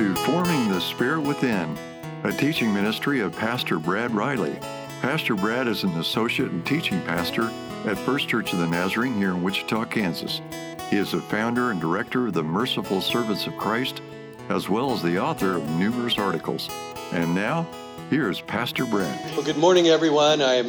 To 0.00 0.14
Forming 0.14 0.70
the 0.70 0.80
Spirit 0.80 1.20
Within, 1.20 1.76
a 2.24 2.32
teaching 2.32 2.72
ministry 2.72 3.20
of 3.20 3.36
Pastor 3.36 3.78
Brad 3.78 4.14
Riley. 4.14 4.56
Pastor 5.02 5.34
Brad 5.34 5.68
is 5.68 5.84
an 5.84 5.90
associate 5.98 6.50
and 6.50 6.64
teaching 6.64 7.02
pastor 7.02 7.50
at 7.84 7.98
First 7.98 8.26
Church 8.26 8.54
of 8.54 8.60
the 8.60 8.66
Nazarene 8.66 9.12
here 9.16 9.32
in 9.32 9.42
Wichita, 9.42 9.84
Kansas. 9.84 10.40
He 10.88 10.96
is 10.96 11.12
a 11.12 11.20
founder 11.20 11.70
and 11.70 11.82
director 11.82 12.28
of 12.28 12.32
the 12.32 12.42
Merciful 12.42 13.02
Servants 13.02 13.46
of 13.46 13.58
Christ, 13.58 14.00
as 14.48 14.70
well 14.70 14.94
as 14.94 15.02
the 15.02 15.18
author 15.18 15.58
of 15.58 15.68
numerous 15.72 16.16
articles. 16.16 16.70
And 17.12 17.34
now, 17.34 17.66
here's 18.08 18.40
Pastor 18.40 18.86
Brad. 18.86 19.20
Well, 19.36 19.44
good 19.44 19.58
morning, 19.58 19.88
everyone. 19.88 20.40
I 20.40 20.64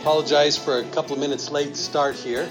apologize 0.00 0.58
for 0.58 0.80
a 0.80 0.84
couple 0.86 1.12
of 1.12 1.20
minutes 1.20 1.48
late 1.48 1.76
start 1.76 2.16
here, 2.16 2.50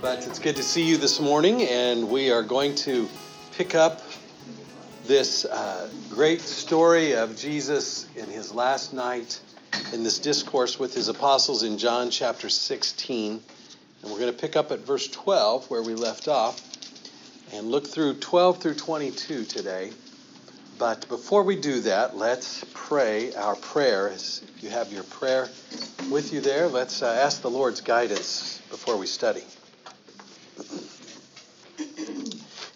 but 0.00 0.24
it's 0.28 0.38
good 0.38 0.54
to 0.54 0.62
see 0.62 0.84
you 0.84 0.96
this 0.96 1.18
morning, 1.18 1.62
and 1.62 2.08
we 2.08 2.30
are 2.30 2.44
going 2.44 2.76
to 2.76 3.08
pick 3.50 3.74
up 3.74 4.05
this 5.06 5.44
uh, 5.44 5.88
great 6.10 6.40
story 6.40 7.14
of 7.14 7.36
Jesus 7.36 8.08
in 8.16 8.26
his 8.26 8.52
last 8.52 8.92
night 8.92 9.40
in 9.92 10.02
this 10.02 10.18
discourse 10.18 10.78
with 10.78 10.94
his 10.94 11.08
apostles 11.08 11.62
in 11.62 11.78
John 11.78 12.10
chapter 12.10 12.48
16. 12.48 13.40
And 14.02 14.10
we're 14.10 14.18
going 14.18 14.32
to 14.32 14.38
pick 14.38 14.56
up 14.56 14.72
at 14.72 14.80
verse 14.80 15.06
12 15.08 15.70
where 15.70 15.82
we 15.82 15.94
left 15.94 16.26
off 16.26 16.60
and 17.52 17.70
look 17.70 17.86
through 17.86 18.14
12 18.14 18.60
through 18.60 18.74
22 18.74 19.44
today. 19.44 19.92
But 20.78 21.08
before 21.08 21.44
we 21.44 21.56
do 21.56 21.80
that, 21.82 22.16
let's 22.16 22.64
pray 22.74 23.32
our 23.34 23.54
prayer. 23.54 24.10
As 24.10 24.42
you 24.60 24.70
have 24.70 24.92
your 24.92 25.04
prayer 25.04 25.48
with 26.10 26.32
you 26.32 26.40
there, 26.40 26.66
let's 26.66 27.02
uh, 27.02 27.06
ask 27.06 27.42
the 27.42 27.50
Lord's 27.50 27.80
guidance 27.80 28.60
before 28.70 28.96
we 28.96 29.06
study. 29.06 29.44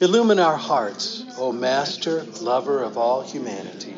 Illumine 0.03 0.39
our 0.39 0.57
hearts, 0.57 1.25
O 1.37 1.53
Master, 1.53 2.25
lover 2.41 2.83
of 2.83 2.97
all 2.97 3.21
humanity, 3.21 3.95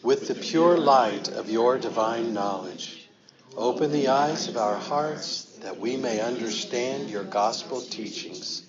with 0.00 0.28
the 0.28 0.34
pure 0.36 0.78
light 0.78 1.26
of 1.26 1.50
your 1.50 1.76
divine 1.76 2.32
knowledge. 2.32 3.08
Open 3.56 3.90
the 3.90 4.06
eyes 4.06 4.46
of 4.46 4.56
our 4.56 4.76
hearts 4.76 5.46
that 5.60 5.80
we 5.80 5.96
may 5.96 6.20
understand 6.20 7.10
your 7.10 7.24
gospel 7.24 7.80
teachings. 7.80 8.62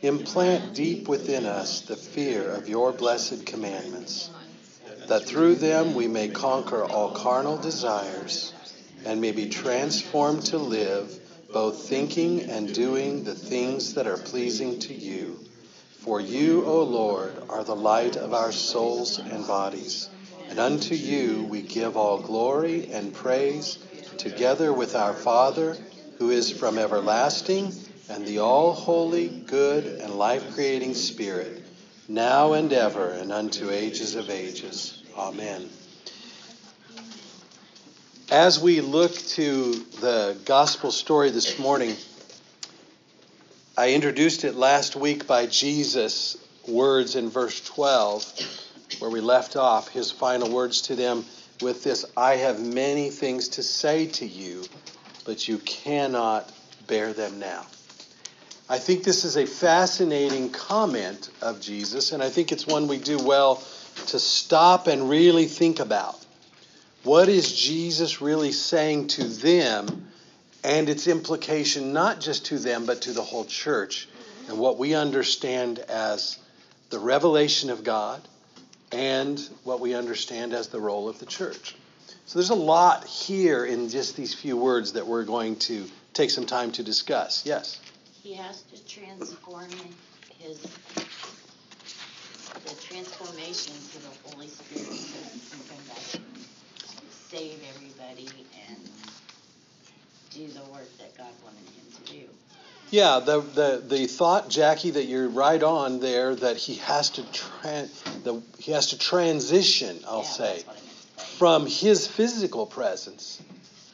Implant 0.00 0.72
deep 0.72 1.06
within 1.06 1.44
us 1.44 1.82
the 1.82 1.96
fear 1.96 2.48
of 2.48 2.66
your 2.66 2.92
blessed 2.92 3.44
commandments, 3.44 4.30
that 5.08 5.26
through 5.26 5.56
them 5.56 5.94
we 5.94 6.08
may 6.08 6.28
conquer 6.28 6.82
all 6.82 7.10
carnal 7.10 7.58
desires 7.58 8.54
and 9.04 9.20
may 9.20 9.32
be 9.32 9.50
transformed 9.50 10.46
to 10.46 10.56
live 10.56 11.14
both 11.52 11.86
thinking 11.86 12.40
and 12.48 12.74
doing 12.74 13.22
the 13.24 13.34
things 13.34 13.92
that 13.92 14.06
are 14.06 14.16
pleasing 14.16 14.78
to 14.78 14.94
you 14.94 15.38
for 16.06 16.20
you, 16.20 16.64
O 16.64 16.84
Lord, 16.84 17.34
are 17.48 17.64
the 17.64 17.74
light 17.74 18.14
of 18.14 18.32
our 18.32 18.52
souls 18.52 19.18
and 19.18 19.44
bodies, 19.44 20.08
and 20.48 20.60
unto 20.60 20.94
you 20.94 21.42
we 21.50 21.62
give 21.62 21.96
all 21.96 22.20
glory 22.20 22.88
and 22.92 23.12
praise, 23.12 23.76
together 24.16 24.72
with 24.72 24.94
our 24.94 25.14
Father, 25.14 25.76
who 26.18 26.30
is 26.30 26.48
from 26.48 26.78
everlasting, 26.78 27.72
and 28.08 28.24
the 28.24 28.38
all 28.38 28.72
holy, 28.72 29.26
good, 29.26 29.84
and 29.84 30.16
life 30.16 30.54
creating 30.54 30.94
Spirit, 30.94 31.64
now 32.06 32.52
and 32.52 32.72
ever, 32.72 33.08
and 33.08 33.32
unto 33.32 33.72
ages 33.72 34.14
of 34.14 34.30
ages. 34.30 35.02
Amen. 35.16 35.68
As 38.30 38.60
we 38.60 38.80
look 38.80 39.12
to 39.30 39.72
the 40.00 40.36
gospel 40.44 40.92
story 40.92 41.30
this 41.30 41.58
morning, 41.58 41.96
I 43.78 43.92
introduced 43.92 44.44
it 44.44 44.54
last 44.54 44.96
week 44.96 45.26
by 45.26 45.44
Jesus' 45.44 46.38
words 46.66 47.14
in 47.14 47.28
verse 47.28 47.60
12, 47.60 49.00
where 49.00 49.10
we 49.10 49.20
left 49.20 49.54
off, 49.54 49.88
his 49.88 50.10
final 50.10 50.50
words 50.50 50.80
to 50.82 50.96
them 50.96 51.26
with 51.60 51.84
this 51.84 52.06
I 52.16 52.36
have 52.36 52.58
many 52.58 53.10
things 53.10 53.48
to 53.48 53.62
say 53.62 54.06
to 54.06 54.24
you, 54.26 54.64
but 55.26 55.46
you 55.46 55.58
cannot 55.58 56.50
bear 56.86 57.12
them 57.12 57.38
now. 57.38 57.66
I 58.66 58.78
think 58.78 59.04
this 59.04 59.26
is 59.26 59.36
a 59.36 59.44
fascinating 59.44 60.48
comment 60.48 61.28
of 61.42 61.60
Jesus, 61.60 62.12
and 62.12 62.22
I 62.22 62.30
think 62.30 62.52
it's 62.52 62.66
one 62.66 62.88
we 62.88 62.96
do 62.96 63.18
well 63.18 63.56
to 64.06 64.18
stop 64.18 64.86
and 64.86 65.10
really 65.10 65.44
think 65.44 65.80
about. 65.80 66.24
What 67.02 67.28
is 67.28 67.54
Jesus 67.54 68.22
really 68.22 68.52
saying 68.52 69.08
to 69.08 69.24
them 69.24 70.08
and 70.66 70.88
its 70.88 71.06
implication 71.06 71.92
not 71.92 72.20
just 72.20 72.46
to 72.46 72.58
them, 72.58 72.86
but 72.86 73.02
to 73.02 73.12
the 73.12 73.22
whole 73.22 73.44
church, 73.44 74.08
and 74.48 74.58
what 74.58 74.78
we 74.78 74.94
understand 74.94 75.78
as 75.78 76.38
the 76.90 76.98
revelation 76.98 77.70
of 77.70 77.84
God 77.84 78.20
and 78.90 79.38
what 79.62 79.78
we 79.78 79.94
understand 79.94 80.52
as 80.52 80.66
the 80.66 80.80
role 80.80 81.08
of 81.08 81.20
the 81.20 81.26
church. 81.26 81.76
So 82.26 82.40
there's 82.40 82.50
a 82.50 82.54
lot 82.54 83.04
here 83.06 83.64
in 83.64 83.88
just 83.88 84.16
these 84.16 84.34
few 84.34 84.56
words 84.56 84.94
that 84.94 85.06
we're 85.06 85.24
going 85.24 85.54
to 85.60 85.86
take 86.12 86.30
some 86.30 86.46
time 86.46 86.72
to 86.72 86.82
discuss. 86.82 87.46
Yes? 87.46 87.80
He 88.24 88.34
has 88.34 88.62
to 88.62 88.88
transform 88.88 89.70
his 90.40 90.58
the 92.64 92.74
transformation 92.82 93.74
to 93.92 93.98
the 94.02 94.30
Holy 94.30 94.48
Spirit 94.48 94.88
and 96.18 96.22
save 97.28 97.62
everybody 97.76 98.28
and 98.68 98.90
do 100.36 100.46
the 100.48 100.60
work 100.70 100.88
that 100.98 101.16
God 101.16 101.28
wanted 101.42 101.58
him 101.60 102.04
to 102.04 102.12
do. 102.12 102.28
Yeah, 102.90 103.20
the, 103.20 103.40
the, 103.40 103.82
the 103.86 104.06
thought, 104.06 104.48
Jackie, 104.50 104.90
that 104.90 105.04
you're 105.06 105.28
right 105.28 105.62
on 105.62 105.98
there, 106.00 106.34
that 106.36 106.56
he 106.56 106.74
has 106.76 107.10
to 107.10 107.32
tra- 107.32 107.88
the, 108.22 108.42
he 108.58 108.72
has 108.72 108.88
to 108.88 108.98
transition, 108.98 109.98
I'll 110.06 110.18
Yeah, 110.18 110.22
say, 110.24 110.54
that's 110.54 110.66
what 110.66 110.76
I 110.76 110.80
meant 110.80 111.18
to 111.18 111.24
say. 111.24 111.36
from 111.38 111.66
his 111.66 112.06
physical 112.06 112.66
presence. 112.66 113.40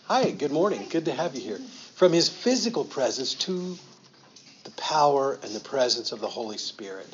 Hi, 0.07 0.31
good 0.33 0.51
morning. 0.51 0.87
Good 0.91 1.05
to 1.07 1.13
have 1.15 1.35
you 1.37 1.41
here. 1.41 1.61
From 1.95 2.13
his 2.13 2.29
physical 2.29 2.85
presence 2.85 3.35
to 3.35 3.79
the 4.65 4.71
power 4.73 5.39
and 5.43 5.55
the 5.55 5.61
presence 5.61 6.13
of 6.13 6.21
the 6.21 6.29
Holy 6.29 6.59
Spirit. 6.59 7.07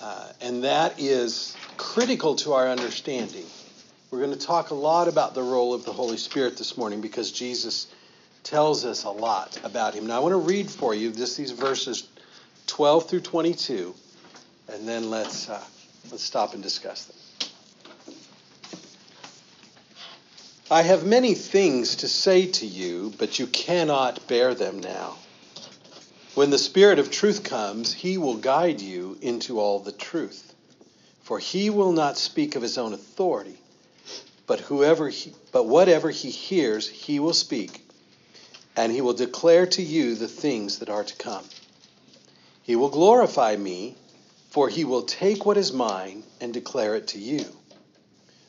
Uh, 0.00 0.28
and 0.40 0.64
that 0.64 0.98
is 0.98 1.56
critical 1.76 2.36
to 2.36 2.52
our 2.54 2.68
understanding. 2.68 3.44
We're 4.10 4.18
going 4.20 4.32
to 4.38 4.46
talk 4.46 4.70
a 4.70 4.74
lot 4.74 5.08
about 5.08 5.34
the 5.34 5.42
role 5.42 5.74
of 5.74 5.84
the 5.84 5.92
Holy 5.92 6.16
Spirit 6.16 6.56
this 6.58 6.76
morning 6.76 7.00
because 7.00 7.30
Jesus 7.32 7.86
tells 8.42 8.84
us 8.84 9.04
a 9.04 9.10
lot 9.10 9.58
about 9.64 9.94
him. 9.94 10.06
Now, 10.06 10.16
I 10.16 10.18
want 10.20 10.32
to 10.32 10.38
read 10.38 10.70
for 10.70 10.94
you 10.94 11.12
just 11.12 11.36
these 11.36 11.52
verses 11.52 12.08
12 12.66 13.08
through 13.08 13.20
22, 13.20 13.94
and 14.68 14.88
then 14.88 15.10
let's, 15.10 15.48
uh, 15.48 15.62
let's 16.10 16.24
stop 16.24 16.54
and 16.54 16.62
discuss 16.62 17.04
them. 17.04 17.16
I 20.70 20.82
have 20.82 21.04
many 21.04 21.34
things 21.34 21.96
to 21.96 22.08
say 22.08 22.46
to 22.46 22.66
you, 22.66 23.12
but 23.18 23.38
you 23.38 23.46
cannot 23.46 24.26
bear 24.26 24.54
them 24.54 24.80
now. 24.80 25.16
When 26.34 26.48
the 26.48 26.56
Spirit 26.56 26.98
of 26.98 27.10
truth 27.10 27.44
comes, 27.44 27.92
he 27.92 28.16
will 28.16 28.36
guide 28.36 28.80
you 28.80 29.18
into 29.20 29.60
all 29.60 29.80
the 29.80 29.92
truth. 29.92 30.54
For 31.24 31.38
he 31.38 31.68
will 31.68 31.92
not 31.92 32.16
speak 32.16 32.56
of 32.56 32.62
his 32.62 32.78
own 32.78 32.94
authority, 32.94 33.58
but 34.46 34.60
whoever 34.60 35.10
he, 35.10 35.34
but 35.52 35.66
whatever 35.66 36.08
he 36.08 36.30
hears, 36.30 36.88
he 36.88 37.20
will 37.20 37.34
speak, 37.34 37.81
and 38.76 38.92
he 38.92 39.00
will 39.00 39.12
declare 39.12 39.66
to 39.66 39.82
you 39.82 40.14
the 40.14 40.28
things 40.28 40.78
that 40.78 40.88
are 40.88 41.04
to 41.04 41.16
come. 41.16 41.44
He 42.62 42.76
will 42.76 42.88
glorify 42.88 43.56
me, 43.56 43.96
for 44.50 44.68
he 44.68 44.84
will 44.84 45.02
take 45.02 45.44
what 45.44 45.56
is 45.56 45.72
mine 45.72 46.22
and 46.40 46.54
declare 46.54 46.94
it 46.94 47.08
to 47.08 47.18
you. 47.18 47.44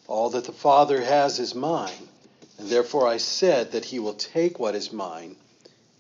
All 0.08 0.30
that 0.32 0.46
the 0.46 0.52
Father 0.52 1.02
has 1.02 1.40
is 1.40 1.56
mine, 1.56 2.08
and 2.58 2.70
therefore 2.70 3.08
I 3.08 3.18
said 3.18 3.72
that 3.72 3.86
he 3.86 4.00
will 4.00 4.14
take 4.14 4.60
what 4.60 4.76
is 4.76 4.94
mine 4.94 5.36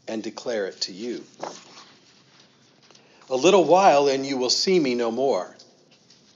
and 0.07 0.21
declare 0.21 0.67
it 0.67 0.81
to 0.81 0.93
you. 0.93 1.23
A 3.29 3.35
little 3.35 3.63
while, 3.63 4.07
and 4.07 4.25
you 4.25 4.37
will 4.37 4.49
see 4.49 4.79
me 4.79 4.95
no 4.95 5.09
more. 5.09 5.55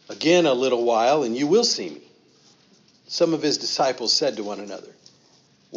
Again, 0.09 0.45
a 0.45 0.53
little 0.53 0.83
while, 0.83 1.23
and 1.23 1.35
you 1.35 1.45
will 1.47 1.65
see 1.65 1.89
me. 1.89 2.01
Some 3.07 3.33
of 3.33 3.41
his 3.41 3.57
disciples 3.57 4.13
said 4.13 4.37
to 4.37 4.43
one 4.43 4.59
another, 4.59 4.93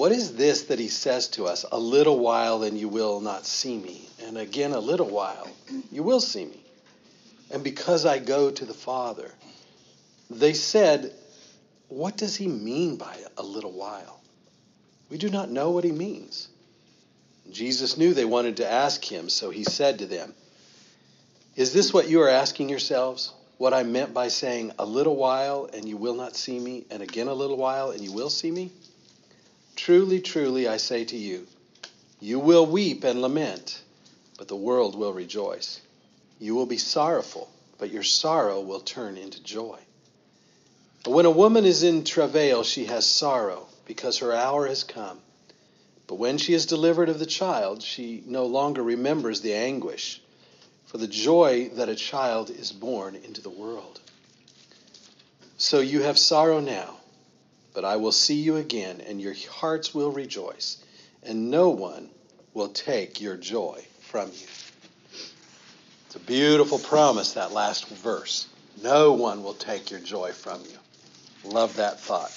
What 0.01 0.13
is 0.13 0.33
this 0.33 0.63
that 0.63 0.79
he 0.79 0.89
says 0.89 1.29
to 1.33 1.45
us? 1.45 1.67
A 1.71 1.79
little 1.79 2.19
while, 2.19 2.63
and 2.63 2.79
you 2.79 2.89
will 2.89 3.21
not 3.21 3.45
see 3.45 3.77
me. 3.77 4.09
And 4.25 4.39
again, 4.39 4.73
a 4.73 4.81
little 4.81 5.11
while, 5.11 5.47
you 5.93 6.03
will 6.03 6.23
see 6.23 6.47
me. 6.47 6.59
And 7.51 7.63
because 7.63 8.07
I 8.07 8.19
go 8.19 8.51
to 8.51 8.65
the 8.65 8.73
Father, 8.73 9.31
they 10.31 10.55
said, 10.55 11.13
What 11.89 12.17
does 12.17 12.35
he 12.35 12.49
mean 12.49 12.97
by 12.97 13.15
a 13.37 13.43
little 13.43 13.73
while? 13.73 14.23
We 15.11 15.19
do 15.19 15.29
not 15.29 15.51
know 15.51 15.69
what 15.69 15.85
he 15.85 15.93
means. 15.93 16.49
Jesus 17.51 17.99
knew 17.99 18.15
they 18.15 18.25
wanted 18.25 18.57
to 18.57 18.73
ask 18.73 19.05
him, 19.05 19.29
so 19.29 19.51
he 19.51 19.65
said 19.65 19.99
to 19.99 20.07
them, 20.07 20.33
Is 21.57 21.75
this 21.75 21.93
what 21.93 22.09
you 22.09 22.23
are 22.23 22.31
asking 22.31 22.71
yourselves? 22.71 23.35
What 23.59 23.75
I 23.75 23.83
meant 23.83 24.15
by 24.15 24.29
saying, 24.29 24.73
A 24.79 24.87
little 24.87 25.17
while 25.17 25.69
and 25.71 25.87
you 25.87 25.99
will 25.99 26.15
not 26.15 26.37
see 26.37 26.59
me, 26.59 26.87
and 26.91 27.03
again 27.03 27.29
a 27.29 27.35
little 27.35 27.59
while 27.59 27.91
and 27.91 28.01
you 28.01 28.13
will 28.13 28.31
see 28.31 28.51
me? 28.51 28.73
Truly, 29.77 30.21
truly, 30.21 30.69
I 30.69 30.77
say 30.77 31.05
to 31.07 31.17
you, 31.17 31.47
you 32.21 32.39
will 32.39 32.67
weep 32.67 33.05
and 33.05 33.23
lament, 33.23 33.83
but 34.37 34.49
the 34.49 34.57
world 34.57 34.95
will 34.95 35.13
rejoice. 35.13 35.81
You 36.39 36.55
will 36.55 36.67
be 36.67 36.79
sorrowful, 36.79 37.51
but 37.79 37.91
your 37.91 38.03
sorrow 38.03 38.61
will 38.61 38.81
turn 38.81 39.17
into 39.17 39.43
joy. 39.43 39.79
When 41.07 41.25
a 41.25 41.31
woman 41.31 41.65
is 41.65 41.83
in 41.83 42.05
travail, 42.05 42.63
she 42.63 42.85
has 42.85 43.07
sorrow, 43.07 43.67
because 43.87 44.19
her 44.19 44.35
hour 44.35 44.67
has 44.67 44.85
come. 44.85 45.19
But 46.07 46.17
when 46.17 46.39
she 46.39 46.53
is 46.53 46.67
delivered 46.67 47.09
of 47.09 47.19
the 47.19 47.27
child, 47.27 47.83
she 47.83 48.23
no 48.27 48.47
longer 48.47 48.83
remembers 48.83 49.41
the 49.41 49.55
anguish 49.55 50.21
for 50.87 50.99
the 50.99 51.07
joy 51.07 51.71
that 51.75 51.89
a 51.89 51.95
child 51.95 52.51
is 52.51 52.73
born 52.73 53.15
into 53.15 53.41
the 53.41 53.49
world. 53.49 54.01
So 55.57 55.81
you 55.81 56.03
have 56.03 56.19
sorrow 56.19 56.61
now, 56.61 56.97
but 57.75 57.85
I 57.85 57.97
will 57.97 58.13
see 58.13 58.37
you 58.37 58.57
again, 58.57 59.01
and 59.01 59.21
your 59.21 59.35
hearts 59.51 59.95
will 59.95 60.11
rejoice, 60.11 60.79
and 61.23 61.51
no 61.51 61.71
one 61.71 62.11
will 62.55 62.69
take 62.69 63.21
your 63.21 63.37
joy 63.37 63.85
from 64.01 64.29
you. 64.29 64.47
It's 66.07 66.17
a 66.17 66.21
beautiful 66.21 66.79
promise, 66.79 67.35
that 67.35 67.53
last 67.53 67.89
verse. 67.89 68.49
No 68.83 69.13
one 69.13 69.45
will 69.45 69.55
take 69.55 69.91
your 69.91 70.01
joy 70.01 70.33
from 70.33 70.61
you. 70.63 71.51
Love 71.51 71.77
that 71.77 72.01
thought. 72.01 72.33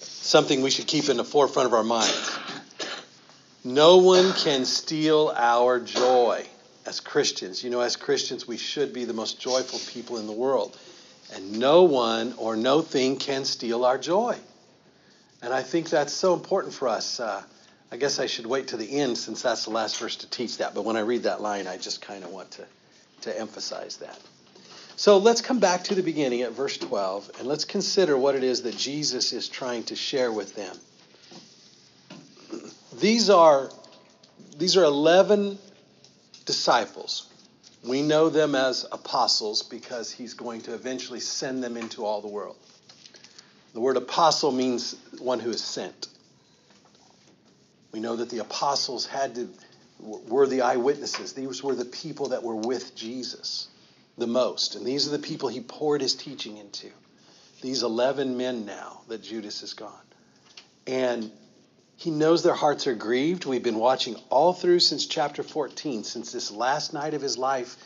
Something 0.00 0.62
we 0.62 0.70
should 0.70 0.86
keep 0.86 1.08
in 1.08 1.16
the 1.16 1.24
forefront 1.24 1.66
of 1.66 1.74
our 1.74 1.84
minds. 1.84 2.38
No 3.62 3.98
one 3.98 4.32
can 4.32 4.64
steal 4.64 5.32
our 5.36 5.78
joy 5.80 6.46
as 6.86 7.00
Christians. 7.00 7.62
You 7.62 7.70
know, 7.70 7.80
as 7.80 7.96
Christians, 7.96 8.46
we 8.46 8.56
should 8.56 8.92
be 8.92 9.04
the 9.04 9.12
most 9.12 9.40
joyful 9.40 9.80
people 9.92 10.18
in 10.18 10.26
the 10.26 10.32
world. 10.32 10.78
And 11.34 11.58
no 11.58 11.84
one 11.84 12.34
or 12.38 12.56
no 12.56 12.82
thing 12.82 13.16
can 13.16 13.44
steal 13.44 13.84
our 13.84 13.98
joy. 13.98 14.36
And 15.42 15.52
I 15.52 15.62
think 15.62 15.90
that's 15.90 16.12
so 16.12 16.34
important 16.34 16.74
for 16.74 16.88
us. 16.88 17.20
Uh, 17.20 17.42
I 17.90 17.96
guess 17.96 18.18
I 18.18 18.26
should 18.26 18.46
wait 18.46 18.68
to 18.68 18.76
the 18.76 18.98
end 18.98 19.16
since 19.18 19.42
that's 19.42 19.64
the 19.64 19.70
last 19.70 19.98
verse 19.98 20.16
to 20.16 20.30
teach 20.30 20.58
that. 20.58 20.74
But 20.74 20.84
when 20.84 20.96
I 20.96 21.00
read 21.00 21.24
that 21.24 21.40
line, 21.40 21.66
I 21.66 21.76
just 21.76 22.00
kind 22.00 22.24
of 22.24 22.30
want 22.30 22.50
to, 22.52 22.66
to 23.22 23.38
emphasize 23.38 23.98
that. 23.98 24.18
So 24.96 25.18
let's 25.18 25.42
come 25.42 25.60
back 25.60 25.84
to 25.84 25.94
the 25.94 26.02
beginning 26.02 26.40
at 26.42 26.52
verse 26.52 26.78
12 26.78 27.32
and 27.38 27.46
let's 27.46 27.66
consider 27.66 28.16
what 28.16 28.34
it 28.34 28.42
is 28.42 28.62
that 28.62 28.76
Jesus 28.76 29.34
is 29.34 29.46
trying 29.46 29.84
to 29.84 29.96
share 29.96 30.32
with 30.32 30.54
them. 30.56 30.74
These 32.98 33.28
are, 33.28 33.70
these 34.56 34.76
are 34.78 34.84
11 34.84 35.58
disciples. 36.46 37.30
We 37.86 38.02
know 38.02 38.28
them 38.28 38.54
as 38.54 38.84
apostles 38.90 39.62
because 39.62 40.10
he's 40.10 40.34
going 40.34 40.62
to 40.62 40.74
eventually 40.74 41.20
send 41.20 41.62
them 41.62 41.76
into 41.76 42.04
all 42.04 42.20
the 42.20 42.28
world. 42.28 42.56
The 43.74 43.80
word 43.80 43.96
apostle 43.96 44.50
means 44.50 44.96
one 45.18 45.38
who 45.38 45.50
is 45.50 45.62
sent. 45.62 46.08
We 47.92 48.00
know 48.00 48.16
that 48.16 48.30
the 48.30 48.38
apostles 48.38 49.06
had 49.06 49.34
to 49.36 49.48
were 50.00 50.46
the 50.46 50.62
eyewitnesses. 50.62 51.32
These 51.32 51.62
were 51.62 51.74
the 51.74 51.84
people 51.84 52.28
that 52.28 52.42
were 52.42 52.56
with 52.56 52.94
Jesus 52.94 53.68
the 54.18 54.26
most. 54.26 54.74
And 54.74 54.84
these 54.84 55.06
are 55.08 55.10
the 55.10 55.18
people 55.18 55.48
he 55.48 55.60
poured 55.60 56.00
his 56.00 56.14
teaching 56.14 56.56
into. 56.58 56.90
These 57.62 57.82
11 57.82 58.36
men 58.36 58.66
now 58.66 59.00
that 59.08 59.22
Judas 59.22 59.62
is 59.62 59.74
gone. 59.74 59.92
And 60.86 61.30
he 61.96 62.10
knows 62.10 62.42
their 62.42 62.54
hearts 62.54 62.86
are 62.86 62.94
grieved. 62.94 63.46
We've 63.46 63.62
been 63.62 63.78
watching 63.78 64.16
all 64.28 64.52
through 64.52 64.80
since 64.80 65.06
chapter 65.06 65.42
14, 65.42 66.04
since 66.04 66.32
this 66.32 66.50
last 66.50 66.92
night 66.92 67.14
of 67.14 67.22
his 67.22 67.38
life 67.38 67.76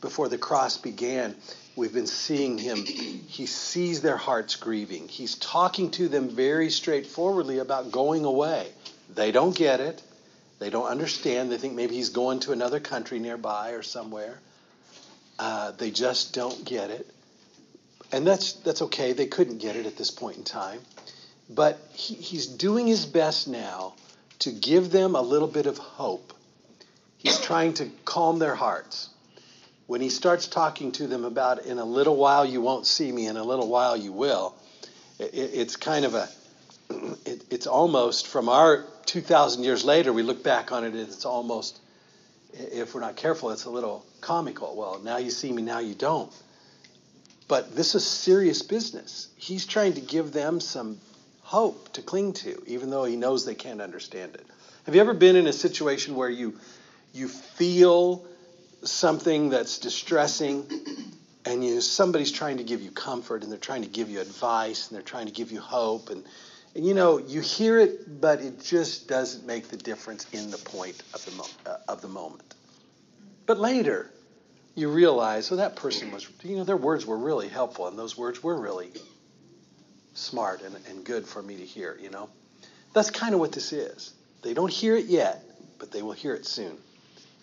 before 0.00 0.28
the 0.28 0.38
cross 0.38 0.78
began. 0.78 1.36
We've 1.76 1.92
been 1.92 2.06
seeing 2.06 2.58
him. 2.58 2.84
He 2.84 3.46
sees 3.46 4.00
their 4.00 4.16
hearts 4.16 4.56
grieving. 4.56 5.06
He's 5.06 5.36
talking 5.36 5.90
to 5.92 6.08
them 6.08 6.28
very 6.30 6.70
straightforwardly 6.70 7.58
about 7.58 7.92
going 7.92 8.24
away. 8.24 8.68
They 9.14 9.32
don't 9.32 9.54
get 9.54 9.80
it. 9.80 10.02
They 10.58 10.70
don't 10.70 10.86
understand. 10.86 11.52
They 11.52 11.58
think 11.58 11.74
maybe 11.74 11.94
he's 11.94 12.08
going 12.08 12.40
to 12.40 12.52
another 12.52 12.80
country 12.80 13.18
nearby 13.18 13.70
or 13.70 13.82
somewhere. 13.82 14.40
Uh, 15.38 15.70
they 15.72 15.90
just 15.90 16.34
don't 16.34 16.64
get 16.64 16.90
it. 16.90 17.08
And 18.10 18.26
that's, 18.26 18.54
that's 18.54 18.82
okay. 18.82 19.12
They 19.12 19.26
couldn't 19.26 19.58
get 19.58 19.76
it 19.76 19.86
at 19.86 19.96
this 19.96 20.10
point 20.10 20.38
in 20.38 20.44
time. 20.44 20.80
But 21.50 21.78
he, 21.92 22.14
he's 22.14 22.46
doing 22.46 22.86
his 22.86 23.06
best 23.06 23.48
now 23.48 23.94
to 24.40 24.52
give 24.52 24.90
them 24.90 25.14
a 25.14 25.22
little 25.22 25.48
bit 25.48 25.66
of 25.66 25.78
hope. 25.78 26.32
He's 27.16 27.40
trying 27.40 27.74
to 27.74 27.90
calm 28.04 28.38
their 28.38 28.54
hearts. 28.54 29.10
When 29.86 30.00
he 30.00 30.10
starts 30.10 30.46
talking 30.46 30.92
to 30.92 31.06
them 31.06 31.24
about, 31.24 31.64
in 31.64 31.78
a 31.78 31.84
little 31.84 32.16
while 32.16 32.44
you 32.44 32.60
won't 32.60 32.86
see 32.86 33.10
me, 33.10 33.26
in 33.26 33.36
a 33.36 33.42
little 33.42 33.68
while 33.68 33.96
you 33.96 34.12
will, 34.12 34.54
it, 35.18 35.30
it's 35.32 35.76
kind 35.76 36.04
of 36.04 36.14
a, 36.14 36.28
it, 37.24 37.44
it's 37.50 37.66
almost 37.66 38.26
from 38.26 38.48
our 38.48 38.84
2,000 39.06 39.64
years 39.64 39.84
later, 39.84 40.12
we 40.12 40.22
look 40.22 40.44
back 40.44 40.70
on 40.70 40.84
it, 40.84 40.88
and 40.88 41.00
it's 41.00 41.24
almost, 41.24 41.80
if 42.52 42.94
we're 42.94 43.00
not 43.00 43.16
careful, 43.16 43.50
it's 43.50 43.64
a 43.64 43.70
little 43.70 44.04
comical. 44.20 44.76
Well, 44.76 45.00
now 45.02 45.16
you 45.16 45.30
see 45.30 45.50
me, 45.50 45.62
now 45.62 45.78
you 45.78 45.94
don't. 45.94 46.30
But 47.48 47.74
this 47.74 47.94
is 47.94 48.06
serious 48.06 48.60
business. 48.60 49.28
He's 49.36 49.64
trying 49.64 49.94
to 49.94 50.02
give 50.02 50.32
them 50.32 50.60
some 50.60 50.98
hope 51.48 51.90
to 51.94 52.02
cling 52.02 52.34
to, 52.34 52.62
even 52.66 52.90
though 52.90 53.04
he 53.04 53.16
knows 53.16 53.46
they 53.46 53.54
can't 53.54 53.80
understand 53.80 54.34
it. 54.34 54.44
Have 54.84 54.94
you 54.94 55.00
ever 55.00 55.14
been 55.14 55.34
in 55.34 55.46
a 55.46 55.52
situation 55.52 56.14
where 56.14 56.28
you 56.28 56.58
you 57.14 57.26
feel 57.26 58.26
something 58.84 59.48
that's 59.48 59.78
distressing 59.78 60.66
and 61.46 61.64
you 61.64 61.80
somebody's 61.80 62.32
trying 62.32 62.58
to 62.58 62.64
give 62.64 62.82
you 62.82 62.90
comfort 62.90 63.42
and 63.42 63.50
they're 63.50 63.58
trying 63.58 63.80
to 63.80 63.88
give 63.88 64.10
you 64.10 64.20
advice 64.20 64.88
and 64.88 64.94
they're 64.94 65.10
trying 65.14 65.24
to 65.24 65.32
give 65.32 65.50
you 65.50 65.58
hope 65.58 66.10
and 66.10 66.22
and 66.74 66.86
you 66.86 66.92
know 66.92 67.16
you 67.16 67.40
hear 67.40 67.78
it 67.78 68.20
but 68.20 68.42
it 68.42 68.62
just 68.62 69.08
doesn't 69.08 69.46
make 69.46 69.68
the 69.68 69.78
difference 69.78 70.26
in 70.32 70.50
the 70.50 70.58
point 70.58 71.02
of 71.14 71.24
the 71.24 71.30
mo- 71.30 71.54
uh, 71.64 71.78
of 71.88 72.02
the 72.02 72.08
moment. 72.08 72.54
But 73.46 73.58
later 73.58 74.10
you 74.74 74.90
realize, 74.90 75.50
oh, 75.50 75.56
that 75.56 75.76
person 75.76 76.10
was, 76.10 76.28
you 76.44 76.56
know, 76.56 76.64
their 76.64 76.76
words 76.76 77.06
were 77.06 77.16
really 77.16 77.48
helpful 77.48 77.88
and 77.88 77.98
those 77.98 78.18
words 78.18 78.42
were 78.42 78.60
really 78.60 78.92
smart 80.18 80.62
and, 80.62 80.74
and 80.88 81.04
good 81.04 81.26
for 81.26 81.42
me 81.42 81.56
to 81.56 81.64
hear, 81.64 81.98
you 82.00 82.10
know? 82.10 82.28
That's 82.92 83.10
kind 83.10 83.34
of 83.34 83.40
what 83.40 83.52
this 83.52 83.72
is. 83.72 84.12
They 84.42 84.54
don't 84.54 84.72
hear 84.72 84.96
it 84.96 85.06
yet, 85.06 85.44
but 85.78 85.90
they 85.90 86.02
will 86.02 86.12
hear 86.12 86.34
it 86.34 86.46
soon. 86.46 86.76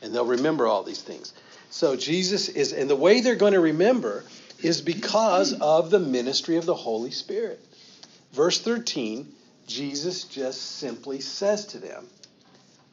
And 0.02 0.14
they'll 0.14 0.26
remember 0.26 0.68
all 0.68 0.84
these 0.84 1.02
things. 1.02 1.34
So 1.70 1.96
Jesus 1.96 2.50
is, 2.50 2.74
and 2.74 2.90
the 2.90 2.96
way 2.96 3.22
they're 3.22 3.36
going 3.36 3.54
to 3.54 3.60
remember 3.60 4.24
is 4.62 4.82
because 4.82 5.54
of 5.54 5.90
the 5.90 6.00
ministry 6.00 6.58
of 6.58 6.66
the 6.66 6.76
Holy 6.76 7.12
Spirit. 7.12 7.60
Verse 8.34 8.60
13, 8.60 9.32
Jesus 9.68 10.24
just 10.26 10.62
simply 10.62 11.22
says 11.22 11.68
to 11.68 11.80
them, 11.80 12.08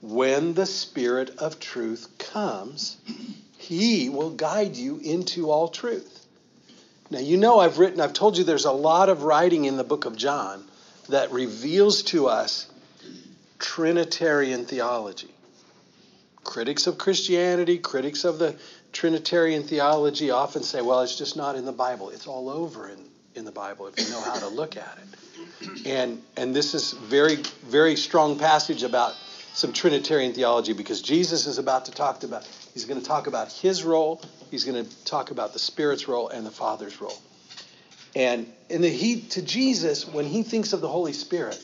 When 0.01 0.55
the 0.55 0.67
Spirit 0.67 1.39
of 1.39 1.61
truth 1.61 2.09
comes, 2.19 2.97
he 3.59 4.09
will 4.09 4.31
guide 4.31 4.77
you 4.77 4.99
into 4.99 5.51
all 5.51 5.69
truth. 5.69 6.12
Now, 7.13 7.19
you 7.19 7.37
know, 7.37 7.61
I've 7.61 7.79
written, 7.79 8.01
I've 8.01 8.15
told 8.15 8.39
you 8.39 8.45
there's 8.45 8.65
a 8.65 8.73
lot 8.73 9.11
of 9.11 9.23
writing 9.23 9.67
in 9.67 9.77
the 9.77 9.85
book 9.85 10.07
of 10.07 10.17
John 10.17 10.65
that 11.11 11.31
reveals 11.31 12.05
to 12.05 12.29
us 12.29 12.67
Trinitarian 13.59 14.65
theology. 14.65 15.29
Critics 16.43 16.87
of 16.87 16.97
Christianity, 16.97 17.77
critics 17.77 18.25
of 18.25 18.39
the 18.39 18.57
Trinitarian 18.95 19.63
theology 19.63 20.31
often 20.31 20.63
say, 20.63 20.81
well, 20.81 21.03
it's 21.03 21.19
just 21.19 21.37
not 21.37 21.55
in 21.55 21.67
the 21.67 21.73
Bible. 21.73 22.09
It's 22.09 22.27
all 22.27 22.49
over 22.49 22.89
in, 22.89 22.99
in 23.35 23.45
the 23.45 23.53
Bible 23.53 23.89
if 23.89 23.99
you 23.99 24.11
know 24.11 24.23
how 24.23 24.39
to 24.39 24.49
look 24.49 24.79
at 24.79 24.99
it. 24.99 25.87
And, 25.87 26.23
and 26.39 26.57
this 26.57 26.73
is 26.73 26.93
very, 26.93 27.37
very 27.67 27.95
strong 27.95 28.39
passage 28.39 28.85
about 28.85 29.15
some 29.55 29.73
Trinitarian 29.73 30.33
theology 30.33 30.73
because 30.73 31.03
Jesus 31.03 31.47
is 31.47 31.59
about 31.59 31.87
to 31.87 31.93
talk 31.93 32.23
about, 32.23 32.49
he's 32.73 32.85
going 32.85 33.01
to 33.01 33.07
talk 33.07 33.27
about 33.27 33.53
his 33.53 33.85
role 33.85 34.23
he's 34.53 34.65
going 34.65 34.85
to 34.85 35.05
talk 35.05 35.31
about 35.31 35.55
the 35.55 35.59
Spirit's 35.59 36.07
role 36.07 36.29
and 36.29 36.47
the 36.47 36.51
Father's 36.51 37.01
role. 37.01 37.19
And 38.15 38.53
in 38.69 38.83
the 38.83 38.89
he 38.89 39.23
to 39.31 39.43
Jesus, 39.43 40.07
when 40.07 40.27
he 40.27 40.43
thinks 40.43 40.75
of 40.75 40.83
the 40.83 40.89
Holy 40.89 41.15
Spirit, 41.15 41.61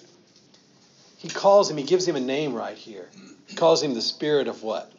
he 1.18 1.28
calls 1.28 1.71
him, 1.71 1.76
he 1.76 1.85
gives 1.85 2.09
him 2.09 2.16
a 2.16 2.21
name 2.21 2.54
right 2.54 2.76
here. 2.76 3.07
He 3.47 3.54
calls 3.54 3.83
him 3.83 3.92
the 3.92 4.00
Spirit 4.00 4.49
of 4.49 4.62
what? 4.62 4.90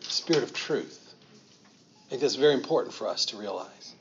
Spirit 0.00 0.42
of 0.42 0.52
truth. 0.52 1.14
I 2.06 2.10
think 2.10 2.22
that's 2.22 2.34
very 2.34 2.54
important 2.54 2.92
for 2.92 3.06
us 3.06 3.26
to 3.26 3.36
realize. 3.36 3.94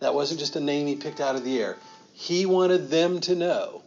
That 0.00 0.12
wasn't 0.12 0.40
just 0.40 0.56
a 0.56 0.60
name 0.60 0.88
he 0.88 0.96
picked 0.96 1.20
out 1.20 1.36
of 1.36 1.44
the 1.44 1.62
air. 1.62 1.76
He 2.14 2.46
wanted 2.46 2.90
them 2.90 3.20
to 3.20 3.36
know 3.36 3.82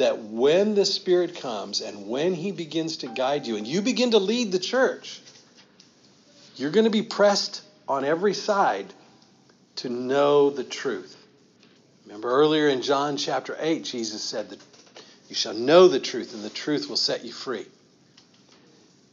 that 0.00 0.18
when 0.18 0.74
the 0.74 0.86
Spirit 0.86 1.36
comes 1.36 1.82
and 1.82 2.08
when 2.08 2.34
he 2.34 2.52
begins 2.52 2.98
to 2.98 3.06
guide 3.06 3.46
you 3.46 3.56
and 3.56 3.66
you 3.66 3.82
begin 3.82 4.12
to 4.12 4.18
lead 4.18 4.50
the 4.50 4.58
church, 4.58 5.20
you're 6.56 6.70
going 6.70 6.84
to 6.84 6.90
be 6.90 7.02
pressed 7.02 7.62
on 7.86 8.04
every 8.04 8.32
side 8.32 8.86
to 9.76 9.90
know 9.90 10.48
the 10.48 10.64
truth. 10.64 11.16
Remember 12.06 12.30
earlier 12.30 12.68
in 12.68 12.80
John 12.80 13.18
chapter 13.18 13.54
8, 13.60 13.84
Jesus 13.84 14.22
said 14.22 14.48
that 14.50 14.58
you 15.28 15.34
shall 15.34 15.54
know 15.54 15.86
the 15.86 16.00
truth, 16.00 16.32
and 16.32 16.42
the 16.42 16.50
truth 16.50 16.88
will 16.88 16.96
set 16.96 17.24
you 17.24 17.32
free. 17.32 17.66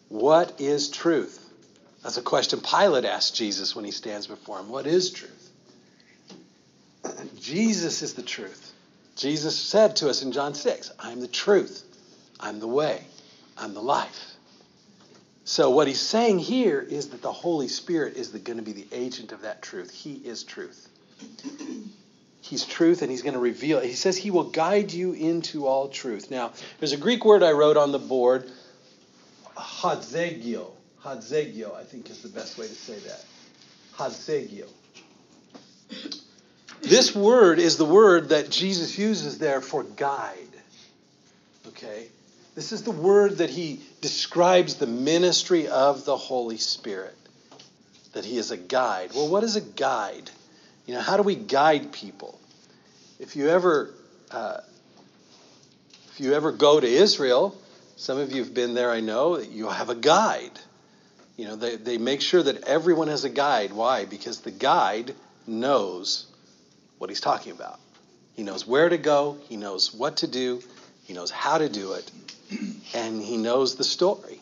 What 0.08 0.62
is 0.62 0.90
truth? 0.90 1.44
That's 2.02 2.18
a 2.18 2.22
question 2.22 2.62
Pilate 2.62 3.04
asked 3.04 3.36
Jesus 3.36 3.76
when 3.76 3.84
he 3.84 3.92
stands 3.92 4.26
before 4.26 4.60
him. 4.60 4.70
What 4.70 4.88
is 4.88 5.12
truth? 5.12 5.52
Jesus 7.40 8.02
is 8.02 8.14
the 8.14 8.24
truth. 8.24 8.74
Jesus 9.18 9.58
said 9.58 9.96
to 9.98 10.10
us 10.10 10.22
in 10.22 10.32
John 10.32 10.54
6, 10.54 10.92
I'm 11.00 11.20
the 11.20 11.28
truth, 11.28 11.84
I'm 12.40 12.60
the 12.60 12.68
way, 12.68 13.04
I'm 13.58 13.74
the 13.74 13.82
life. 13.82 14.36
So, 15.44 15.70
what 15.72 15.88
he's 15.88 16.02
saying 16.02 16.40
here 16.40 16.80
is 16.80 17.10
that 17.10 17.22
the 17.22 17.32
Holy 17.32 17.68
Spirit 17.68 18.16
is 18.16 18.28
going 18.28 18.58
to 18.58 18.64
be 18.64 18.74
the 18.74 18.88
agent 18.92 19.32
of 19.32 19.42
that 19.42 19.62
truth. 19.62 19.92
He 19.92 20.16
is 20.16 20.44
truth. 20.44 20.90
He's 22.42 22.64
truth 22.64 23.02
and 23.02 23.10
he's 23.10 23.24
going 23.24 23.34
to 23.34 23.40
reveal. 23.40 23.80
it. 23.80 23.88
He 23.88 23.94
says 23.94 24.18
he 24.18 24.30
will 24.30 24.44
guide 24.44 24.92
you 24.94 25.14
into 25.14 25.66
all 25.66 25.88
truth. 25.88 26.30
Now, 26.30 26.52
there's 26.80 26.94
a 26.94 26.98
Greek 26.98 27.26
word 27.26 27.44
I 27.44 27.54
wrote 27.54 27.78
on 27.78 27.92
the 27.92 28.00
board, 28.00 28.52
hadzegio. 29.56 30.72
Hadzegio, 31.04 31.74
I 31.76 31.84
think 31.84 32.10
is 32.10 32.22
the 32.22 32.30
best 32.30 32.58
way 32.58 32.68
to 32.68 32.76
say 32.76 33.00
that. 33.00 33.24
Hadzegio. 33.96 34.68
This 36.90 37.16
word 37.16 37.60
is 37.60 37.78
the 37.78 37.86
word 37.86 38.30
that 38.30 38.50
Jesus 38.50 38.98
uses 38.98 39.40
there 39.40 39.62
for 39.62 39.84
guide. 39.84 40.38
Okay? 41.68 42.08
This 42.56 42.72
is 42.72 42.84
the 42.84 42.92
word 42.92 43.38
that 43.38 43.50
he 43.50 43.82
describes 44.02 44.76
the 44.76 44.88
ministry 44.88 45.68
of 45.68 46.06
the 46.06 46.18
Holy 46.18 46.58
Spirit. 46.58 47.16
That 48.14 48.26
he 48.26 48.38
is 48.38 48.52
a 48.52 48.58
guide. 48.58 49.12
Well, 49.14 49.28
what 49.28 49.44
is 49.44 49.56
a 49.56 49.62
guide? 49.62 50.30
You 50.86 50.96
know, 50.96 51.02
how 51.02 51.18
do 51.18 51.24
we 51.24 51.36
guide 51.36 51.92
people? 51.92 52.40
If 53.20 53.36
you 53.36 53.50
ever, 53.50 53.94
uh, 54.32 54.62
if 56.12 56.20
you 56.20 56.34
ever 56.34 56.52
go 56.52 56.80
to 56.80 56.88
Israel, 56.88 57.60
some 57.98 58.18
of 58.18 58.32
you 58.32 58.44
have 58.44 58.54
been 58.54 58.74
there, 58.76 58.92
I 58.92 59.02
know, 59.02 59.40
you 59.40 59.68
have 59.68 59.90
a 59.90 59.96
guide. 59.96 60.60
You 61.36 61.46
know, 61.46 61.56
they, 61.56 61.76
they 61.76 61.98
make 61.98 62.22
sure 62.22 62.42
that 62.42 62.64
everyone 62.64 63.08
has 63.10 63.24
a 63.26 63.30
guide. 63.30 63.74
Why? 63.74 64.06
Because 64.06 64.42
the 64.42 64.52
guide 64.52 65.14
knows 65.46 66.27
what 66.98 67.10
he's 67.10 67.22
talking 67.22 67.52
about. 67.52 67.80
He 68.36 68.44
knows 68.44 68.68
where 68.68 68.88
to 68.88 68.98
go, 68.98 69.38
he 69.50 69.58
knows 69.58 69.94
what 69.94 70.18
to 70.18 70.28
do, 70.28 70.62
he 71.06 71.14
knows 71.14 71.32
how 71.32 71.58
to 71.58 71.70
do 71.70 71.94
it, 71.94 72.12
and 72.94 73.22
he 73.22 73.38
knows 73.38 73.76
the 73.76 73.84
story 73.84 74.40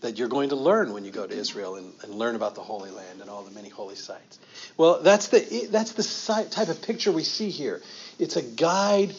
that 0.00 0.18
you're 0.18 0.28
going 0.28 0.50
to 0.50 0.56
learn 0.56 0.92
when 0.92 1.04
you 1.04 1.10
go 1.10 1.26
to 1.26 1.34
Israel 1.34 1.76
and, 1.76 1.92
and 2.02 2.14
learn 2.14 2.36
about 2.36 2.54
the 2.54 2.60
Holy 2.60 2.90
Land 2.90 3.20
and 3.20 3.28
all 3.28 3.42
the 3.42 3.50
many 3.50 3.68
holy 3.68 3.96
sites. 3.96 4.38
Well, 4.76 5.02
that's 5.02 5.28
the, 5.28 5.68
that's 5.70 5.92
the 5.92 6.44
type 6.50 6.68
of 6.68 6.82
picture 6.82 7.10
we 7.10 7.24
see 7.24 7.50
here. 7.50 7.82
It's 8.18 8.36
a 8.36 8.42
guide 8.42 9.14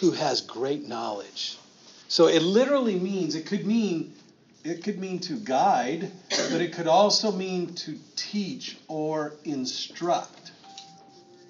who 0.00 0.10
has 0.12 0.40
great 0.40 0.86
knowledge. 0.86 1.56
So 2.08 2.26
it 2.26 2.42
literally 2.42 2.98
means, 2.98 3.34
it 3.34 3.46
could 3.46 3.66
mean, 3.66 4.14
it 4.64 4.82
could 4.82 4.98
mean 4.98 5.20
to 5.20 5.34
guide, 5.34 6.10
but 6.30 6.60
it 6.60 6.72
could 6.72 6.88
also 6.88 7.30
mean 7.30 7.74
to 7.74 7.96
teach 8.16 8.76
or 8.88 9.34
instruct. 9.44 10.50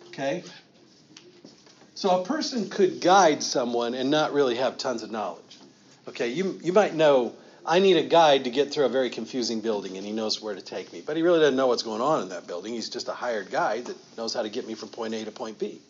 Okay? 0.08 0.44
So 1.98 2.20
a 2.20 2.24
person 2.24 2.70
could 2.70 3.00
guide 3.00 3.42
someone 3.42 3.94
and 3.94 4.08
not 4.08 4.32
really 4.32 4.54
have 4.54 4.78
tons 4.78 5.02
of 5.02 5.10
knowledge. 5.10 5.58
Okay, 6.06 6.28
you, 6.28 6.56
you 6.62 6.72
might 6.72 6.94
know 6.94 7.34
I 7.66 7.80
need 7.80 7.96
a 7.96 8.04
guide 8.04 8.44
to 8.44 8.50
get 8.50 8.72
through 8.72 8.84
a 8.84 8.88
very 8.88 9.10
confusing 9.10 9.60
building, 9.62 9.96
and 9.96 10.06
he 10.06 10.12
knows 10.12 10.40
where 10.40 10.54
to 10.54 10.60
take 10.60 10.92
me. 10.92 11.02
But 11.04 11.16
he 11.16 11.24
really 11.24 11.40
doesn't 11.40 11.56
know 11.56 11.66
what's 11.66 11.82
going 11.82 12.00
on 12.00 12.22
in 12.22 12.28
that 12.28 12.46
building. 12.46 12.72
He's 12.72 12.88
just 12.88 13.08
a 13.08 13.12
hired 13.12 13.50
guide 13.50 13.86
that 13.86 13.96
knows 14.16 14.32
how 14.32 14.42
to 14.42 14.48
get 14.48 14.64
me 14.64 14.74
from 14.74 14.90
point 14.90 15.12
A 15.12 15.24
to 15.24 15.32
point 15.32 15.58
B. 15.58 15.80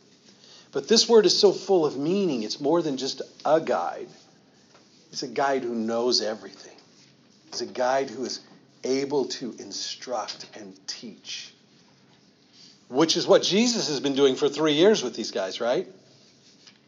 But 0.73 0.89
this 0.89 1.07
word 1.07 1.27
is 1.27 1.39
so 1.39 1.53
full 1.53 1.85
of 1.85 1.99
meaning, 1.99 2.43
it's 2.43 2.59
more 2.59 2.81
than 2.81 2.97
just 2.97 3.21
a 3.45 3.61
guide. 3.61 4.09
It's 5.13 5.25
a 5.25 5.29
guide 5.29 5.63
who 5.63 5.75
knows 5.75 6.23
everything. 6.23 6.77
It's 7.49 7.61
a 7.61 7.67
guide 7.67 8.09
who 8.09 8.25
is 8.25 8.41
able 8.83 9.27
to 9.27 9.55
instruct 9.59 10.47
and 10.55 10.75
teach, 10.87 11.53
which 12.89 13.19
is 13.19 13.27
what 13.27 13.43
Jesus 13.43 13.89
has 13.89 14.01
been 14.01 14.15
doing 14.15 14.37
for 14.37 14.49
three 14.49 14.73
years 14.73 15.03
with 15.03 15.15
these 15.15 15.33
guys, 15.33 15.61
right? 15.61 15.87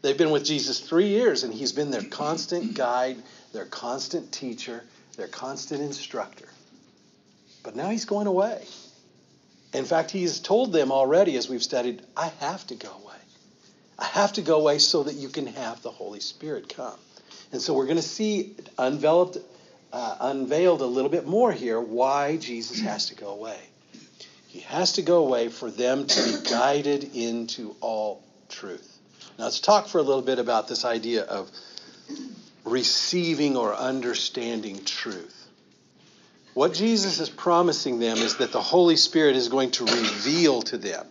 They've 0.01 0.17
been 0.17 0.31
with 0.31 0.45
Jesus 0.45 0.79
three 0.79 1.09
years, 1.09 1.43
and 1.43 1.53
he's 1.53 1.71
been 1.71 1.91
their 1.91 2.03
constant 2.03 2.73
guide, 2.73 3.17
their 3.53 3.65
constant 3.65 4.31
teacher, 4.31 4.83
their 5.15 5.27
constant 5.27 5.81
instructor. 5.81 6.47
But 7.63 7.75
now 7.75 7.89
he's 7.89 8.05
going 8.05 8.27
away. 8.27 8.63
In 9.73 9.85
fact, 9.85 10.11
he 10.11 10.23
has 10.23 10.39
told 10.39 10.73
them 10.73 10.91
already, 10.91 11.37
as 11.37 11.47
we've 11.47 11.63
studied, 11.63 12.01
I 12.17 12.27
have 12.39 12.65
to 12.67 12.75
go 12.75 12.89
away. 12.89 13.15
I 13.99 14.05
have 14.05 14.33
to 14.33 14.41
go 14.41 14.59
away 14.59 14.79
so 14.79 15.03
that 15.03 15.13
you 15.13 15.29
can 15.29 15.45
have 15.47 15.81
the 15.83 15.91
Holy 15.91 16.19
Spirit 16.19 16.73
come. 16.73 16.97
And 17.51 17.61
so 17.61 17.73
we're 17.73 17.85
going 17.85 17.97
to 17.97 18.01
see 18.01 18.55
unveiled, 18.77 19.37
uh, 19.93 20.17
unveiled 20.19 20.81
a 20.81 20.85
little 20.85 21.11
bit 21.11 21.27
more 21.27 21.51
here 21.51 21.79
why 21.79 22.37
Jesus 22.37 22.79
has 22.81 23.07
to 23.07 23.15
go 23.15 23.29
away. 23.29 23.59
He 24.47 24.61
has 24.61 24.93
to 24.93 25.01
go 25.01 25.19
away 25.19 25.49
for 25.49 25.69
them 25.69 26.07
to 26.07 26.23
be 26.23 26.49
guided 26.49 27.15
into 27.15 27.75
all 27.79 28.23
truth. 28.49 28.90
Now 29.37 29.45
let's 29.45 29.59
talk 29.59 29.87
for 29.87 29.97
a 29.97 30.03
little 30.03 30.21
bit 30.21 30.39
about 30.39 30.67
this 30.67 30.85
idea 30.85 31.23
of 31.23 31.49
receiving 32.63 33.57
or 33.57 33.73
understanding 33.73 34.83
truth. 34.85 35.37
What 36.53 36.73
Jesus 36.73 37.19
is 37.19 37.29
promising 37.29 37.99
them 37.99 38.17
is 38.17 38.37
that 38.37 38.51
the 38.51 38.61
Holy 38.61 38.97
Spirit 38.97 39.35
is 39.35 39.47
going 39.47 39.71
to 39.71 39.85
reveal 39.85 40.61
to 40.63 40.77
them. 40.77 41.07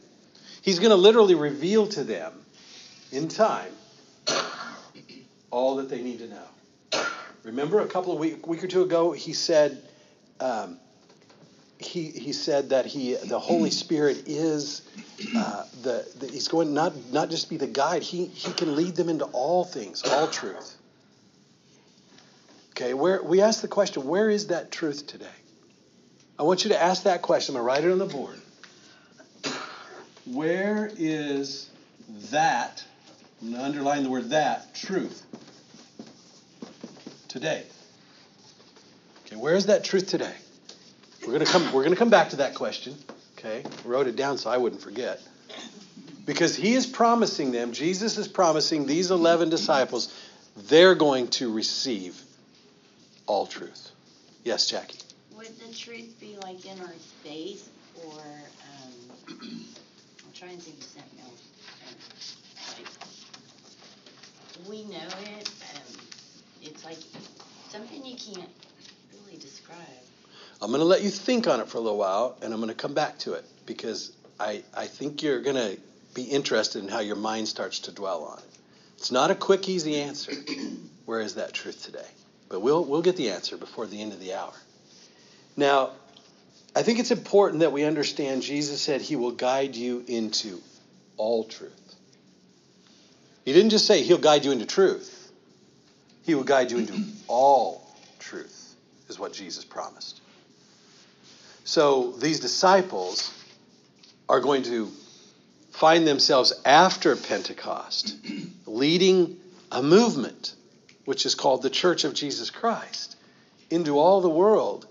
He's 0.63 0.79
going 0.79 0.91
to 0.91 0.97
literally 0.97 1.35
reveal 1.35 1.87
to 1.89 2.05
them 2.05 2.33
in 3.11 3.29
time 3.29 3.73
all 5.51 5.77
that 5.77 5.89
they 5.89 6.03
need 6.03 6.19
to 6.19 6.29
know. 6.29 7.05
Remember 7.43 7.81
a 7.81 7.87
couple 7.87 8.13
of 8.13 8.19
week, 8.19 8.47
week 8.47 8.63
or 8.63 8.67
two 8.67 8.83
ago, 8.83 9.13
he 9.13 9.33
said, 9.33 9.83
um, 10.41 10.79
he, 11.81 12.11
he 12.11 12.33
said 12.33 12.71
that 12.71 12.87
he 12.87 13.15
the 13.15 13.39
Holy 13.39 13.71
Spirit 13.71 14.25
is 14.27 14.83
uh, 15.35 15.65
the, 15.83 16.07
the, 16.19 16.27
he's 16.27 16.49
going 16.49 16.75
not 16.75 16.95
not 17.11 17.31
just 17.31 17.49
be 17.49 17.57
the 17.57 17.67
guide 17.67 18.03
he 18.03 18.27
he 18.27 18.53
can 18.53 18.77
lead 18.77 18.95
them 18.97 19.09
into 19.09 19.25
all 19.27 19.65
things 19.65 20.03
all 20.03 20.29
truth. 20.29 20.77
Okay, 22.73 22.95
where 22.95 23.23
we 23.23 23.41
ask 23.41 23.63
the 23.63 23.69
question, 23.69 24.07
where 24.07 24.31
is 24.31 24.49
that 24.49 24.71
truth 24.71 25.07
today? 25.07 25.27
I 26.39 26.43
want 26.43 26.65
you 26.65 26.71
to 26.71 26.83
ask 26.83 27.05
that 27.05 27.23
question. 27.23 27.55
I'm 27.55 27.63
gonna 27.63 27.67
write 27.67 27.85
it 27.85 27.93
on 27.93 27.99
the 27.99 28.07
board. 28.07 28.41
Where 30.27 30.91
is 30.99 31.71
that? 32.31 32.85
I'm 33.43 33.53
gonna 33.53 33.65
underline 33.65 34.03
the 34.03 34.11
word 34.11 34.31
that 34.31 34.75
truth 34.75 35.25
today. 37.29 37.65
Okay, 39.27 39.37
where 39.37 39.55
is 39.55 39.67
that 39.67 39.83
truth 39.83 40.07
today? 40.09 40.35
We're 41.27 41.39
to 41.39 41.45
come 41.45 41.73
we're 41.73 41.89
to 41.89 41.97
come 41.97 42.11
back 42.11 42.31
to 42.31 42.37
that 42.37 42.55
question, 42.55 42.97
okay? 43.39 43.63
Wrote 43.85 44.07
it 44.07 44.17
down 44.17 44.39
so 44.39 44.51
I 44.51 44.57
wouldn't 44.57 44.83
forget. 44.83 45.21
Because 46.27 46.55
he 46.55 46.75
is 46.75 46.87
promising 46.87 47.51
them, 47.51 47.73
Jesus 47.73 48.17
is 48.19 48.29
promising 48.29 48.87
these 48.87 49.11
11 49.11 49.51
disciples 49.51 50.15
they're 50.57 50.95
going 50.95 51.29
to 51.29 51.53
receive 51.53 52.21
all 53.27 53.47
truth. 53.47 53.91
Yes, 54.45 54.67
Jackie. 54.67 54.99
Would 55.37 55.59
the 55.59 55.75
truth 55.75 56.19
be 56.21 56.37
like 56.43 56.65
in 56.67 56.81
our 56.81 56.95
faith 57.23 57.71
or 58.05 58.21
um, 58.21 59.31
I'm 59.31 60.33
trying 60.35 60.57
to 60.57 60.63
think 60.63 60.79
of 60.79 60.85
something 60.85 61.21
else. 61.21 62.37
Like, 62.79 62.89
we 64.69 64.85
know 64.85 65.09
it. 65.39 65.51
Um, 65.75 65.97
it's 66.63 66.85
like 66.85 66.99
something 67.69 68.05
you 68.05 68.17
can't 68.17 68.51
really 69.13 69.39
describe. 69.39 69.79
I'm 70.63 70.69
going 70.69 70.81
to 70.81 70.87
let 70.87 71.03
you 71.03 71.09
think 71.09 71.47
on 71.47 71.61
it 71.61 71.69
for 71.69 71.79
a 71.79 71.81
little 71.81 71.99
while, 71.99 72.37
and 72.43 72.53
I'm 72.53 72.61
going 72.61 72.69
to 72.69 72.75
come 72.75 72.93
back 72.93 73.19
to 73.21 73.33
it 73.33 73.45
because 73.65 74.13
I, 74.39 74.63
I 74.77 74.87
think 74.87 75.23
you're 75.23 75.41
going 75.41 75.57
to 75.57 75.79
be 76.15 76.23
interested 76.25 76.83
in 76.83 76.89
how 76.89 77.01
your 77.01 77.17
mind 77.17 77.49
starts 77.49 77.81
to 77.81 77.93
dwell 77.93 78.25
on 78.25 78.39
it. 78.39 78.59
It's 78.99 79.11
not 79.11 79.31
a 79.31 79.35
quick, 79.35 79.69
easy 79.69 79.97
answer. 79.97 80.33
Where 81.07 81.21
is 81.21 81.37
that 81.37 81.55
truth 81.55 81.85
today? 81.85 82.07
But 82.51 82.61
we'll, 82.61 82.85
we'll 82.85 83.01
get 83.01 83.17
the 83.17 83.31
answer 83.31 83.57
before 83.57 83.87
the 83.87 84.03
end 84.03 84.13
of 84.13 84.21
the 84.21 84.35
hour. 84.35 84.53
Now, 85.57 85.93
I 86.77 86.83
think 86.83 86.99
it's 86.99 87.11
important 87.11 87.61
that 87.61 87.73
we 87.73 87.85
understand 87.85 88.43
Jesus 88.43 88.83
said 88.83 89.01
he 89.01 89.17
will 89.17 89.33
guide 89.33 89.77
you 89.77 90.05
into 90.07 90.61
all 91.17 91.45
truth. 91.45 91.73
He 93.45 93.53
didn't 93.55 93.71
just 93.71 93.87
say 93.87 94.03
he'll 94.03 94.19
guide 94.19 94.45
you 94.45 94.53
into 94.53 94.67
truth, 94.67 95.33
he 96.23 96.35
will 96.35 96.45
guide 96.45 96.71
you 96.71 96.79
into 96.79 97.03
all 97.29 97.87
truth, 98.19 98.75
is 99.09 99.19
what 99.19 99.33
Jesus 99.33 99.65
promised. 99.65 100.21
So 101.71 102.11
these 102.19 102.41
disciples 102.41 103.33
are 104.29 104.41
going 104.41 104.65
to 104.65 104.91
find 105.71 106.05
themselves 106.05 106.53
after 106.65 107.15
Pentecost 107.15 108.17
leading 108.67 109.37
a 109.71 109.81
movement, 109.81 110.57
which 111.05 111.27
is 111.27 111.37
called 111.37 111.63
the 111.63 111.71
Church 111.71 112.03
of 112.03 112.13
Jesus 112.13 112.51
Christ, 112.51 113.15
into 113.71 114.01
all 114.01 114.21
the 114.21 114.29
world, 114.29 114.85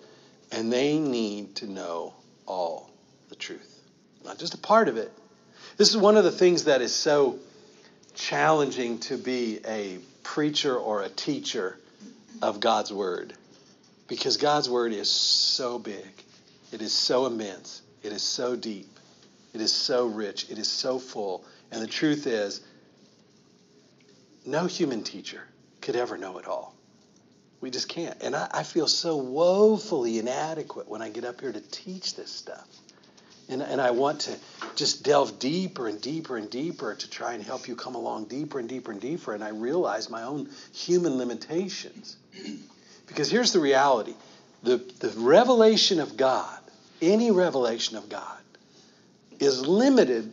and 0.54 0.72
they 0.72 1.00
need 1.00 1.58
to 1.58 1.68
know 1.68 2.14
all 2.46 2.90
the 3.28 3.36
truth, 3.36 3.82
not 4.24 4.38
just 4.38 4.54
a 4.54 4.58
part 4.58 4.88
of 4.88 4.96
it. 4.96 5.12
This 5.76 5.90
is 5.90 5.98
one 5.98 6.16
of 6.16 6.24
the 6.24 6.32
things 6.32 6.64
that 6.64 6.82
is 6.82 6.96
so 6.96 7.40
challenging 8.16 9.00
to 9.00 9.18
be 9.18 9.60
a 9.68 9.98
preacher 10.24 10.78
or 10.78 11.02
a 11.02 11.10
teacher 11.10 11.78
of 12.42 12.62
God's 12.62 12.94
Word, 12.94 13.34
because 14.08 14.38
God's 14.38 14.70
Word 14.70 14.94
is 14.94 15.12
so 15.12 15.78
big 15.78 16.06
it 16.72 16.82
is 16.82 16.94
so 16.94 17.26
immense. 17.26 17.82
It 18.04 18.12
is 18.12 18.24
so 18.24 18.56
deep. 18.56 19.00
It 19.54 19.62
is 19.62 19.74
so 19.74 20.06
rich. 20.06 20.50
It 20.50 20.58
is 20.58 20.70
so 20.70 21.00
full. 21.00 21.44
And 21.72 21.82
the 21.82 21.88
truth 21.88 22.28
is, 22.28 22.62
no 24.46 24.66
human 24.66 25.04
teacher 25.04 25.42
could 25.82 25.96
ever 25.96 26.18
know 26.18 26.38
it 26.38 26.48
all. 26.48 26.76
We 27.62 27.72
just 27.72 27.90
can't. 27.90 28.22
And 28.22 28.36
I, 28.36 28.48
I, 28.52 28.64
feel 28.64 28.88
so 28.88 29.18
woefully 29.18 30.18
inadequate 30.18 30.88
when 30.88 31.02
I 31.02 31.10
get 31.10 31.26
up 31.26 31.42
here 31.42 31.52
to 31.52 31.60
teach 31.60 32.16
this 32.16 32.32
stuff. 32.32 32.68
And, 33.50 33.62
and 33.62 33.82
I 33.82 33.92
want 33.92 34.22
to, 34.22 34.36
just 34.76 35.04
delve 35.04 35.40
deeper 35.40 35.88
and 35.88 36.00
deeper 36.00 36.38
and 36.38 36.50
deeper 36.50 36.96
to 36.96 37.10
try 37.10 37.34
and 37.34 37.44
help 37.44 37.68
you 37.68 37.76
come 37.76 37.96
along 37.96 38.26
deeper 38.26 38.60
and 38.60 38.70
deeper 38.70 38.92
and 38.92 39.02
deeper. 39.02 39.34
And 39.34 39.44
I 39.44 39.50
realize 39.50 40.10
my 40.10 40.24
own 40.24 40.50
human 40.74 41.18
limitations. 41.18 42.16
Because 43.08 43.30
here's 43.30 43.52
the 43.52 43.60
reality 43.60 44.16
the, 44.64 44.78
the 45.00 45.10
revelation 45.18 46.00
of 46.00 46.16
God, 46.18 46.59
any 47.02 47.32
revelation 47.32 47.98
of 47.98 48.10
God, 48.10 48.40
is 49.40 49.66
limited 49.66 50.32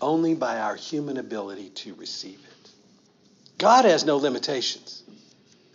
only 0.00 0.34
by 0.34 0.60
our 0.60 0.74
human 0.74 1.16
ability 1.16 1.70
to 1.70 1.94
receive 1.94 2.38
it. 2.38 2.70
God 3.58 3.84
has 3.84 4.04
no 4.04 4.16
limitations, 4.16 5.02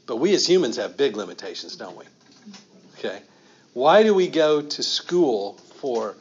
but 0.06 0.18
we 0.18 0.34
as 0.34 0.48
humans 0.48 0.78
have 0.78 0.98
big 0.98 1.16
limitations, 1.16 1.76
don't 1.76 1.98
we? 1.98 2.06
Okay. 3.00 3.22
Why 3.74 4.04
do 4.04 4.14
we 4.14 4.28
go 4.28 4.62
to 4.62 4.84
school 4.84 5.54
for 5.80 6.16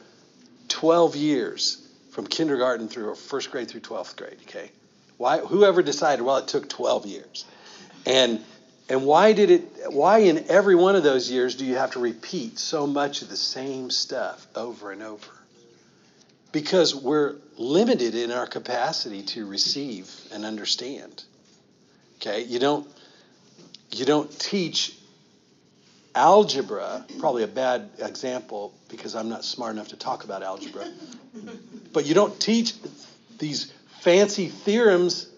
12 0.69 1.15
years 1.15 1.87
from 2.11 2.27
kindergarten 2.27 2.87
through 2.87 3.15
first 3.15 3.51
grade 3.51 3.67
through 3.67 3.81
12th 3.81 4.15
grade? 4.15 4.37
Okay. 4.43 4.71
Why? 5.17 5.39
Whoever 5.39 5.81
decided? 5.81 6.23
Well, 6.23 6.37
it 6.37 6.47
took 6.47 6.69
12 6.69 7.07
years, 7.07 7.45
and 8.05 8.43
and 8.89 9.05
why 9.05 9.33
did 9.33 9.51
it? 9.51 9.67
Why 9.89 10.19
in 10.19 10.45
every 10.47 10.75
one 10.75 10.95
of 10.95 11.03
those 11.03 11.29
years 11.29 11.55
do 11.55 11.65
you 11.65 11.75
have 11.75 11.91
to 11.91 11.99
repeat 11.99 12.57
so 12.57 12.87
much 12.87 13.21
of 13.21 13.29
the 13.29 13.35
same 13.35 13.89
stuff 13.89 14.47
over 14.55 14.91
and 14.91 15.03
over? 15.03 15.27
Because 16.53 16.95
we're 16.95 17.35
limited 17.57 18.15
in 18.15 18.31
our 18.31 18.47
capacity 18.47 19.23
to 19.23 19.45
receive 19.45 20.09
and 20.31 20.45
understand. 20.45 21.23
Okay, 22.17 22.43
you 22.43 22.59
don't 22.59 22.87
you 23.91 24.05
don't 24.05 24.31
teach 24.39 24.97
algebra, 26.15 27.05
probably 27.19 27.43
a 27.43 27.47
bad 27.47 27.89
example 27.99 28.73
because 28.89 29.15
I'm 29.15 29.29
not 29.29 29.43
smart 29.43 29.73
enough 29.73 29.89
to 29.89 29.97
talk 29.97 30.23
about 30.23 30.43
algebra. 30.43 30.87
but 31.93 32.05
you 32.05 32.13
don't 32.13 32.39
teach 32.39 32.73
these 33.37 33.71
fancy 33.99 34.47
theorems, 34.47 35.29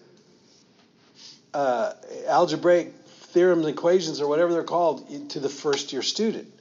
uh, 1.52 1.92
algebraic 2.28 2.94
theorems, 3.32 3.66
equations, 3.66 4.20
or 4.20 4.28
whatever 4.28 4.52
they're 4.52 4.62
called, 4.62 5.30
to 5.30 5.40
the 5.40 5.48
first 5.48 5.92
year 5.92 6.02
student. 6.02 6.52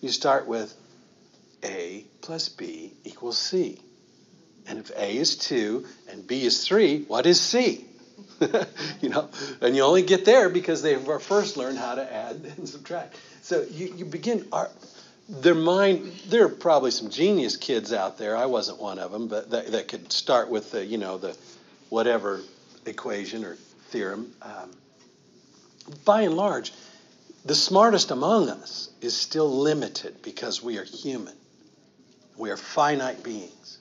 You 0.00 0.10
start 0.10 0.46
with 0.46 0.74
A 1.64 2.04
plus 2.20 2.48
B 2.48 2.92
equals 3.04 3.38
C. 3.38 3.80
And 4.68 4.78
if 4.78 4.90
A 4.96 5.16
is 5.16 5.36
2 5.36 5.86
and 6.10 6.26
B 6.26 6.44
is 6.44 6.66
3, 6.66 7.04
what 7.04 7.26
is 7.26 7.40
C? 7.40 7.86
you 9.00 9.08
know, 9.08 9.28
and 9.60 9.76
you 9.76 9.82
only 9.82 10.02
get 10.02 10.24
there 10.24 10.48
because 10.48 10.82
they 10.82 10.96
first 10.96 11.56
learned 11.56 11.78
how 11.78 11.94
to 11.94 12.12
add 12.12 12.52
and 12.56 12.68
subtract. 12.68 13.16
So 13.42 13.64
you, 13.70 13.94
you 13.96 14.04
begin, 14.04 14.46
our, 14.52 14.68
their 15.28 15.54
mind, 15.54 16.12
there 16.28 16.44
are 16.44 16.48
probably 16.48 16.90
some 16.90 17.10
genius 17.10 17.56
kids 17.56 17.92
out 17.92 18.18
there, 18.18 18.36
I 18.36 18.46
wasn't 18.46 18.80
one 18.80 18.98
of 18.98 19.12
them, 19.12 19.28
but 19.28 19.50
that, 19.50 19.72
that 19.72 19.88
could 19.88 20.12
start 20.12 20.50
with 20.50 20.72
the, 20.72 20.84
you 20.84 20.98
know, 20.98 21.18
the 21.18 21.36
whatever 21.88 22.40
equation 22.84 23.44
or 23.44 23.56
theorem. 23.90 24.32
Um, 24.42 24.70
by 26.04 26.22
and 26.22 26.34
large, 26.34 26.72
the 27.44 27.54
smartest 27.54 28.10
among 28.10 28.48
us 28.48 28.90
is 29.00 29.16
still 29.16 29.60
limited 29.60 30.22
because 30.22 30.62
we 30.62 30.78
are 30.78 30.84
human. 30.84 31.34
We 32.36 32.50
are 32.50 32.56
finite 32.56 33.22
beings. 33.22 33.78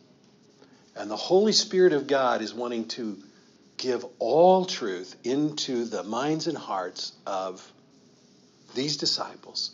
And 0.96 1.10
the 1.10 1.18
Holy 1.18 1.52
Spirit 1.52 1.94
of 1.94 2.08
God 2.08 2.42
is 2.42 2.54
wanting 2.54 2.88
to 2.90 3.18
give 3.78 4.06
all 4.20 4.66
truth 4.66 5.16
into 5.24 5.86
the 5.86 6.04
minds 6.04 6.48
and 6.48 6.58
hearts 6.58 7.12
of 7.26 7.70
these 8.74 8.98
disciples 8.98 9.72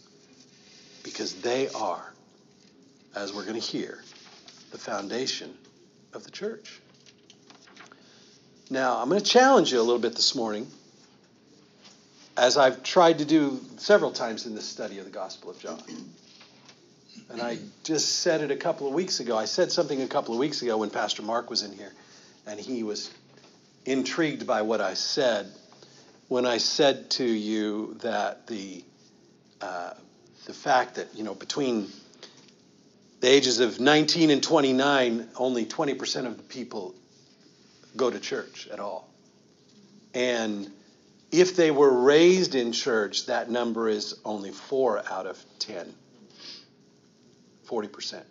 because 1.03 1.41
they 1.41 1.69
are, 1.69 2.13
as 3.15 3.33
we're 3.33 3.45
going 3.45 3.59
to 3.59 3.67
hear, 3.67 4.03
the 4.71 4.77
foundation 4.77 5.55
of 6.13 6.23
the 6.23 6.31
church. 6.31 6.79
Now, 8.69 8.99
I'm 8.99 9.09
going 9.09 9.21
to 9.21 9.29
challenge 9.29 9.71
you 9.71 9.79
a 9.79 9.83
little 9.83 9.99
bit 9.99 10.15
this 10.15 10.33
morning, 10.33 10.67
as 12.37 12.57
I've 12.57 12.83
tried 12.83 13.19
to 13.19 13.25
do 13.25 13.59
several 13.77 14.11
times 14.11 14.45
in 14.45 14.55
this 14.55 14.67
study 14.67 14.99
of 14.99 15.05
the 15.05 15.11
Gospel 15.11 15.51
of 15.51 15.59
John. 15.59 15.81
And 17.29 17.41
I 17.41 17.57
just 17.83 18.19
said 18.19 18.41
it 18.41 18.51
a 18.51 18.55
couple 18.55 18.87
of 18.87 18.93
weeks 18.93 19.19
ago. 19.19 19.37
I 19.37 19.45
said 19.45 19.71
something 19.71 20.01
a 20.01 20.07
couple 20.07 20.33
of 20.33 20.39
weeks 20.39 20.61
ago 20.61 20.77
when 20.77 20.89
Pastor 20.89 21.21
Mark 21.21 21.49
was 21.49 21.63
in 21.63 21.71
here, 21.73 21.91
and 22.45 22.59
he 22.59 22.83
was 22.83 23.11
intrigued 23.85 24.45
by 24.45 24.61
what 24.61 24.81
I 24.81 24.93
said 24.93 25.51
when 26.31 26.45
I 26.45 26.59
said 26.59 27.09
to 27.11 27.25
you 27.25 27.97
that 28.01 28.47
the 28.47 28.85
uh, 29.59 29.93
the 30.45 30.53
fact 30.53 30.95
that 30.95 31.13
you 31.13 31.25
know 31.25 31.35
between 31.35 31.87
the 33.19 33.27
ages 33.27 33.59
of 33.59 33.79
19 33.81 34.31
and 34.31 34.41
29, 34.41 35.27
only 35.35 35.65
20% 35.65 36.25
of 36.25 36.37
the 36.37 36.43
people 36.43 36.95
go 37.95 38.09
to 38.09 38.19
church 38.19 38.69
at 38.71 38.79
all, 38.79 39.09
and 40.13 40.71
if 41.31 41.55
they 41.55 41.71
were 41.71 41.91
raised 41.91 42.55
in 42.55 42.71
church, 42.71 43.27
that 43.27 43.49
number 43.49 43.87
is 43.87 44.19
only 44.25 44.51
four 44.51 45.01
out 45.09 45.25
of 45.25 45.43
10. 45.59 45.93
40%. 47.65 48.23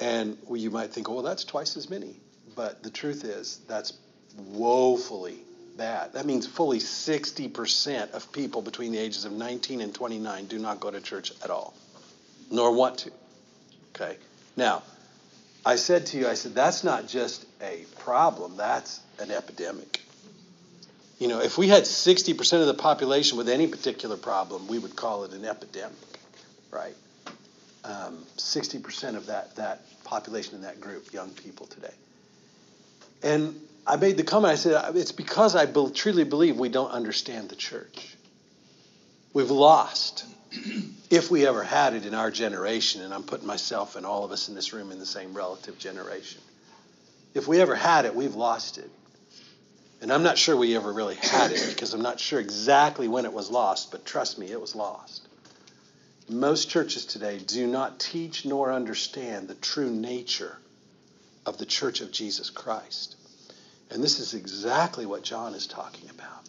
And 0.00 0.38
you 0.50 0.70
might 0.70 0.92
think, 0.92 1.08
oh, 1.08 1.14
well, 1.14 1.22
that's 1.22 1.44
twice 1.44 1.76
as 1.76 1.90
many. 1.90 2.16
But 2.56 2.82
the 2.82 2.90
truth 2.90 3.24
is, 3.24 3.60
that's 3.68 3.92
woefully 4.36 5.38
bad. 5.76 6.14
That 6.14 6.24
means 6.24 6.46
fully 6.46 6.78
60% 6.78 8.12
of 8.12 8.32
people 8.32 8.62
between 8.62 8.92
the 8.92 8.98
ages 8.98 9.24
of 9.24 9.32
19 9.32 9.80
and 9.80 9.94
29 9.94 10.46
do 10.46 10.58
not 10.58 10.80
go 10.80 10.90
to 10.90 11.00
church 11.00 11.32
at 11.42 11.50
all, 11.50 11.74
nor 12.50 12.74
want 12.74 12.98
to. 12.98 13.10
Okay? 13.94 14.16
Now, 14.56 14.82
I 15.66 15.76
said 15.76 16.06
to 16.06 16.18
you, 16.18 16.28
I 16.28 16.34
said, 16.34 16.54
that's 16.54 16.82
not 16.82 17.06
just 17.08 17.44
a 17.60 17.84
problem, 17.98 18.56
that's 18.56 19.00
an 19.18 19.30
epidemic. 19.30 20.00
You 21.18 21.26
know, 21.26 21.40
if 21.40 21.58
we 21.58 21.66
had 21.66 21.82
60% 21.82 22.60
of 22.60 22.66
the 22.66 22.74
population 22.74 23.38
with 23.38 23.48
any 23.48 23.66
particular 23.66 24.16
problem, 24.16 24.68
we 24.68 24.78
would 24.78 24.94
call 24.94 25.24
it 25.24 25.32
an 25.32 25.44
epidemic, 25.44 25.96
right? 26.70 26.94
Um, 27.84 28.24
60% 28.36 29.16
of 29.16 29.26
that, 29.26 29.56
that 29.56 29.82
population 30.04 30.54
in 30.54 30.62
that 30.62 30.80
group, 30.80 31.12
young 31.12 31.30
people 31.30 31.66
today. 31.66 31.94
And 33.22 33.60
I 33.84 33.96
made 33.96 34.16
the 34.16 34.22
comment, 34.22 34.52
I 34.52 34.54
said, 34.54 34.96
it's 34.96 35.12
because 35.12 35.56
I 35.56 35.66
be- 35.66 35.90
truly 35.92 36.24
believe 36.24 36.56
we 36.56 36.68
don't 36.68 36.90
understand 36.90 37.48
the 37.48 37.56
church. 37.56 38.14
We've 39.32 39.50
lost, 39.50 40.24
if 41.10 41.30
we 41.32 41.46
ever 41.46 41.64
had 41.64 41.94
it 41.94 42.06
in 42.06 42.14
our 42.14 42.30
generation, 42.30 43.02
and 43.02 43.12
I'm 43.12 43.24
putting 43.24 43.46
myself 43.46 43.96
and 43.96 44.06
all 44.06 44.24
of 44.24 44.30
us 44.30 44.48
in 44.48 44.54
this 44.54 44.72
room 44.72 44.92
in 44.92 45.00
the 45.00 45.06
same 45.06 45.34
relative 45.34 45.78
generation. 45.78 46.40
If 47.34 47.48
we 47.48 47.60
ever 47.60 47.74
had 47.74 48.04
it, 48.04 48.14
we've 48.14 48.34
lost 48.36 48.78
it. 48.78 48.90
And 50.00 50.12
I'm 50.12 50.22
not 50.22 50.38
sure 50.38 50.56
we 50.56 50.76
ever 50.76 50.92
really 50.92 51.16
had 51.16 51.50
it 51.50 51.66
because 51.68 51.92
I'm 51.92 52.02
not 52.02 52.20
sure 52.20 52.38
exactly 52.38 53.08
when 53.08 53.24
it 53.24 53.32
was 53.32 53.50
lost, 53.50 53.90
but 53.90 54.06
trust 54.06 54.38
me, 54.38 54.50
it 54.50 54.60
was 54.60 54.76
lost. 54.76 55.26
Most 56.28 56.70
churches 56.70 57.04
today 57.04 57.38
do 57.38 57.66
not 57.66 57.98
teach 57.98 58.44
nor 58.44 58.72
understand 58.72 59.48
the 59.48 59.54
true 59.54 59.90
nature 59.90 60.58
of 61.46 61.58
the 61.58 61.66
church 61.66 62.00
of 62.00 62.12
Jesus 62.12 62.50
Christ. 62.50 63.16
And 63.90 64.04
this 64.04 64.20
is 64.20 64.34
exactly 64.34 65.06
what 65.06 65.22
John 65.22 65.54
is 65.54 65.66
talking 65.66 66.10
about. 66.10 66.48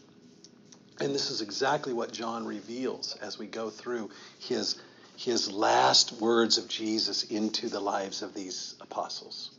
And 0.99 1.15
this 1.15 1.31
is 1.31 1.41
exactly 1.41 1.93
what 1.93 2.11
John 2.11 2.45
reveals 2.45 3.15
as 3.21 3.39
we 3.39 3.47
go 3.47 3.69
through 3.69 4.09
his, 4.39 4.75
his 5.15 5.49
last 5.49 6.11
words 6.13 6.57
of 6.57 6.67
Jesus 6.67 7.23
into 7.23 7.69
the 7.69 7.79
lives 7.79 8.21
of 8.21 8.33
these 8.33 8.75
apostles. 8.81 9.51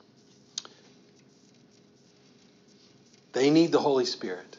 They 3.32 3.50
need 3.50 3.72
the 3.72 3.78
Holy 3.78 4.04
Spirit. 4.04 4.56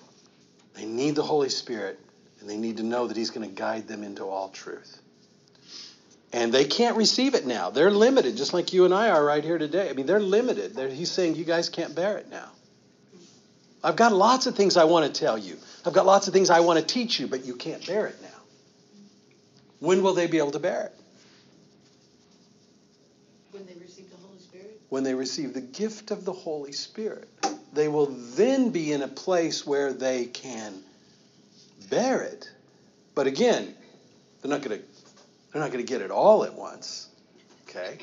They 0.74 0.86
need 0.86 1.16
the 1.16 1.24
Holy 1.24 1.50
Spirit, 1.50 2.00
and 2.40 2.50
they 2.50 2.58
need 2.58 2.78
to 2.78 2.84
know 2.84 3.08
that 3.08 3.18
He's 3.18 3.30
going 3.30 3.48
to 3.48 3.56
guide 3.56 3.88
them 3.88 4.04
into 4.04 4.26
all 4.26 4.50
truth. 4.50 5.00
And 6.34 6.54
they 6.54 6.64
can't 6.64 6.96
receive 6.96 7.36
it 7.36 7.46
now. 7.46 7.72
They're 7.72 7.92
limited, 7.92 8.38
just 8.38 8.54
like 8.54 8.72
you 8.72 8.86
and 8.86 8.94
I 8.94 9.10
are 9.10 9.24
right 9.24 9.44
here 9.44 9.58
today. 9.58 9.90
I 9.90 9.94
mean, 9.94 10.06
they're 10.06 10.22
limited. 10.22 10.76
They're, 10.76 10.88
he's 10.88 11.12
saying, 11.12 11.36
You 11.36 11.44
guys 11.44 11.68
can't 11.68 11.94
bear 11.94 12.18
it 12.18 12.30
now. 12.30 12.50
I've 13.84 13.96
got 13.96 14.14
lots 14.14 14.46
of 14.46 14.56
things 14.56 14.78
I 14.78 14.86
want 14.86 15.14
to 15.14 15.20
tell 15.20 15.38
you. 15.38 15.58
I've 15.86 15.94
got 15.94 16.06
lots 16.06 16.28
of 16.28 16.34
things 16.34 16.50
I 16.50 16.60
want 16.60 16.80
to 16.80 16.86
teach 16.86 17.20
you, 17.20 17.28
but 17.28 17.46
you 17.46 17.56
can't 17.56 17.86
bear 17.86 18.08
it 18.08 18.16
now. 18.22 18.28
When 19.80 20.04
will 20.04 20.14
they 20.14 20.28
be 20.28 20.38
able 20.38 20.52
to 20.52 20.60
bear 20.60 20.86
it? 20.86 20.94
When 23.52 23.66
they 23.66 23.74
receive 23.74 24.10
the 24.12 24.18
Holy 24.18 24.40
Spirit? 24.40 24.80
When 24.90 25.04
they 25.04 25.16
receive 25.16 25.54
the 25.54 25.62
gift 25.62 26.12
of 26.12 26.24
the 26.24 26.32
Holy 26.32 26.72
Spirit. 26.72 27.28
They 27.74 27.88
will 27.88 28.08
then 28.08 28.70
be 28.70 28.92
in 28.92 29.02
a 29.02 29.08
place 29.08 29.66
where 29.66 29.94
they 29.94 30.26
can 30.26 30.84
bear 31.90 32.22
it. 32.22 32.50
But 33.16 33.28
again, 33.28 33.74
they're 34.42 34.50
not 34.50 34.62
going 34.62 34.80
to 34.80 34.86
they're 35.52 35.62
not 35.62 35.72
going 35.72 35.86
to 35.86 35.90
get 35.90 36.02
it 36.02 36.12
all 36.12 36.44
at 36.44 36.54
once. 36.54 37.10
Okay? 37.68 37.98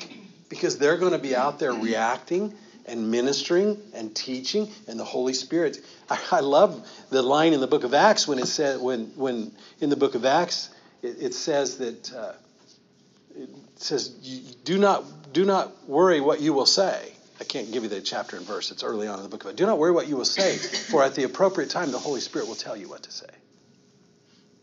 Because 0.49 0.77
they're 0.77 0.97
going 0.97 1.13
to 1.13 1.19
be 1.19 1.35
out 1.35 1.59
there 1.59 1.73
reacting 1.73 2.53
and 2.85 3.11
ministering 3.11 3.77
and 3.93 4.15
teaching, 4.15 4.69
and 4.87 4.99
the 4.99 5.05
Holy 5.05 5.33
Spirit. 5.33 5.79
I, 6.09 6.19
I, 6.31 6.39
love 6.39 6.87
the 7.11 7.21
line 7.21 7.53
in 7.53 7.59
the 7.59 7.67
book 7.67 7.83
of 7.83 7.93
Acts 7.93 8.27
when 8.27 8.39
it 8.39 8.47
says 8.47 8.79
when 8.79 9.05
when 9.15 9.51
in 9.79 9.89
the 9.89 9.95
book 9.95 10.15
of 10.15 10.25
Acts 10.25 10.69
it, 11.03 11.17
it 11.21 11.33
says 11.35 11.77
that 11.77 12.13
uh, 12.13 12.33
it 13.37 13.49
says 13.75 14.09
do 14.09 14.79
not 14.79 15.33
do 15.33 15.45
not 15.45 15.87
worry 15.87 16.19
what 16.19 16.41
you 16.41 16.53
will 16.53 16.65
say. 16.65 17.13
I 17.39 17.45
can't 17.45 17.71
give 17.71 17.83
you 17.83 17.89
the 17.89 18.01
chapter 18.01 18.35
and 18.35 18.45
verse. 18.45 18.71
It's 18.71 18.83
early 18.83 19.07
on 19.07 19.17
in 19.17 19.23
the 19.23 19.29
book. 19.29 19.43
But 19.43 19.55
do 19.55 19.65
not 19.65 19.77
worry 19.77 19.91
what 19.91 20.07
you 20.07 20.17
will 20.17 20.25
say, 20.25 20.57
for 20.57 21.03
at 21.03 21.15
the 21.15 21.23
appropriate 21.23 21.69
time 21.69 21.91
the 21.91 21.99
Holy 21.99 22.21
Spirit 22.21 22.47
will 22.47 22.55
tell 22.55 22.75
you 22.75 22.89
what 22.89 23.03
to 23.03 23.11
say. 23.11 23.29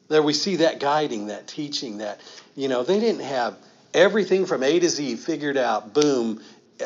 There 0.09 0.23
we 0.23 0.35
see 0.35 0.57
that 0.57 0.79
guiding, 0.79 1.29
that 1.29 1.49
teaching, 1.49 1.99
that, 1.99 2.21
you 2.55 2.69
know, 2.69 2.85
they 2.85 3.01
didn't 3.01 3.23
have 3.23 3.57
everything 3.93 4.47
from 4.47 4.63
A 4.63 4.79
to 4.79 4.89
Z 4.89 5.17
figured 5.17 5.57
out, 5.57 5.95
boom, 5.95 6.43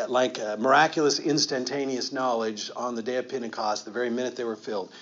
like 0.09 0.39
uh, 0.39 0.57
miraculous 0.59 1.19
instantaneous 1.19 2.13
knowledge 2.13 2.71
on 2.77 2.95
the 2.95 3.03
day 3.03 3.17
of 3.17 3.29
Pentecost, 3.29 3.85
the 3.85 3.91
very 3.91 4.11
minute 4.11 4.37
they 4.37 4.45
were 4.45 4.57
filled. 4.57 4.93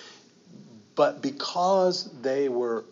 But 0.95 1.21
because 1.21 2.09
they 2.21 2.49
were 2.49 2.83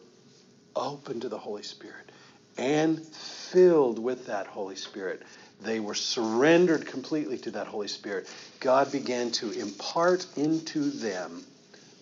open 0.76 1.20
to 1.22 1.30
the 1.30 1.38
Holy 1.40 1.64
Spirit 1.64 2.12
and 2.58 3.04
filled 3.06 4.00
with 4.00 4.28
that 4.28 4.48
Holy 4.48 4.76
Spirit, 4.76 5.24
they 5.62 5.80
were 5.80 5.96
surrendered 5.96 6.86
completely 6.86 7.38
to 7.40 7.52
that 7.52 7.68
Holy 7.68 7.88
Spirit. 7.88 8.28
God 8.60 8.92
began 8.92 9.32
to 9.32 9.52
impart 9.52 10.26
into 10.36 10.92
them 10.92 11.44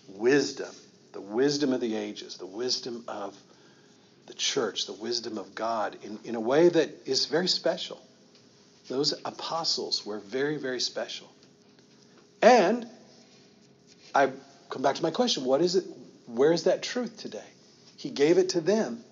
wisdom, 0.08 0.74
the 1.12 1.20
wisdom 1.20 1.72
of 1.72 1.80
the 1.80 1.96
ages, 1.96 2.36
the 2.36 2.46
wisdom 2.46 3.04
of 3.08 3.36
the 4.26 4.34
church, 4.34 4.86
the 4.86 4.92
wisdom 4.92 5.38
of 5.38 5.54
God, 5.54 5.96
in, 6.02 6.18
in 6.24 6.34
a 6.34 6.40
way 6.40 6.68
that 6.68 6.90
is 7.06 7.26
very 7.26 7.48
special. 7.48 8.02
Those 8.88 9.14
apostles 9.24 10.04
were 10.04 10.18
very, 10.18 10.58
very 10.58 10.80
special. 10.80 11.32
And 12.42 12.86
I 14.14 14.30
come 14.68 14.82
back 14.82 14.96
to 14.96 15.02
my 15.02 15.10
question 15.10 15.44
what 15.44 15.60
is 15.62 15.76
it? 15.76 15.84
Where 16.26 16.52
is 16.52 16.64
that 16.64 16.82
truth 16.82 17.16
today? 17.18 17.44
He 17.96 18.10
gave 18.10 18.38
it 18.38 18.50
to 18.50 18.60
them 18.60 19.02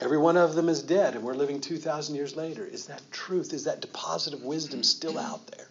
Every 0.00 0.16
one 0.16 0.38
of 0.38 0.54
them 0.54 0.68
is 0.68 0.82
dead, 0.82 1.14
and 1.14 1.22
we're 1.22 1.34
living 1.34 1.60
2,000 1.60 2.14
years 2.14 2.34
later. 2.34 2.64
Is 2.64 2.86
that 2.86 3.02
truth? 3.10 3.52
Is 3.52 3.64
that 3.64 3.82
deposit 3.82 4.32
of 4.32 4.42
wisdom 4.42 4.82
still 4.82 5.18
out 5.18 5.46
there? 5.48 5.68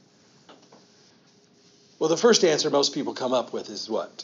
Well, 1.98 2.10
the 2.10 2.18
first 2.18 2.44
answer 2.44 2.70
most 2.70 2.94
people 2.94 3.14
come 3.14 3.34
up 3.34 3.52
with 3.52 3.70
is 3.70 3.90
what? 3.90 4.24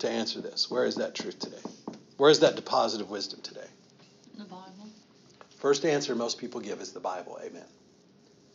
To 0.00 0.10
answer 0.10 0.40
this, 0.40 0.70
where 0.70 0.84
is 0.84 0.96
that 0.96 1.14
truth 1.14 1.38
today? 1.38 1.62
Where 2.18 2.30
is 2.30 2.40
that 2.40 2.56
deposit 2.56 3.00
of 3.00 3.10
wisdom 3.10 3.40
today? 3.42 3.66
The 4.36 4.44
Bible. 4.44 4.88
First 5.58 5.84
answer 5.84 6.14
most 6.14 6.38
people 6.38 6.60
give 6.60 6.80
is 6.80 6.92
the 6.92 7.00
Bible. 7.00 7.38
Amen. 7.42 7.64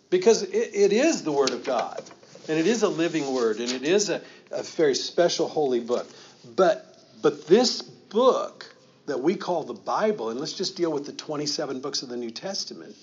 Because 0.09 0.43
it, 0.43 0.71
it 0.73 0.93
is 0.93 1.23
the 1.23 1.31
Word 1.31 1.51
of 1.51 1.63
God, 1.63 2.01
and 2.47 2.59
it 2.59 2.67
is 2.67 2.83
a 2.83 2.87
living 2.87 3.33
Word, 3.33 3.57
and 3.57 3.71
it 3.71 3.83
is 3.83 4.09
a, 4.09 4.21
a 4.51 4.63
very 4.63 4.95
special 4.95 5.47
holy 5.47 5.79
book. 5.79 6.07
But 6.55 6.85
but 7.21 7.47
this 7.47 7.81
book 7.81 8.73
that 9.07 9.19
we 9.19 9.35
call 9.35 9.63
the 9.63 9.73
Bible, 9.73 10.29
and 10.29 10.39
let's 10.39 10.53
just 10.53 10.77
deal 10.77 10.91
with 10.91 11.05
the 11.05 11.13
27 11.13 11.81
books 11.81 12.03
of 12.03 12.09
the 12.09 12.17
New 12.17 12.29
Testament. 12.29 12.95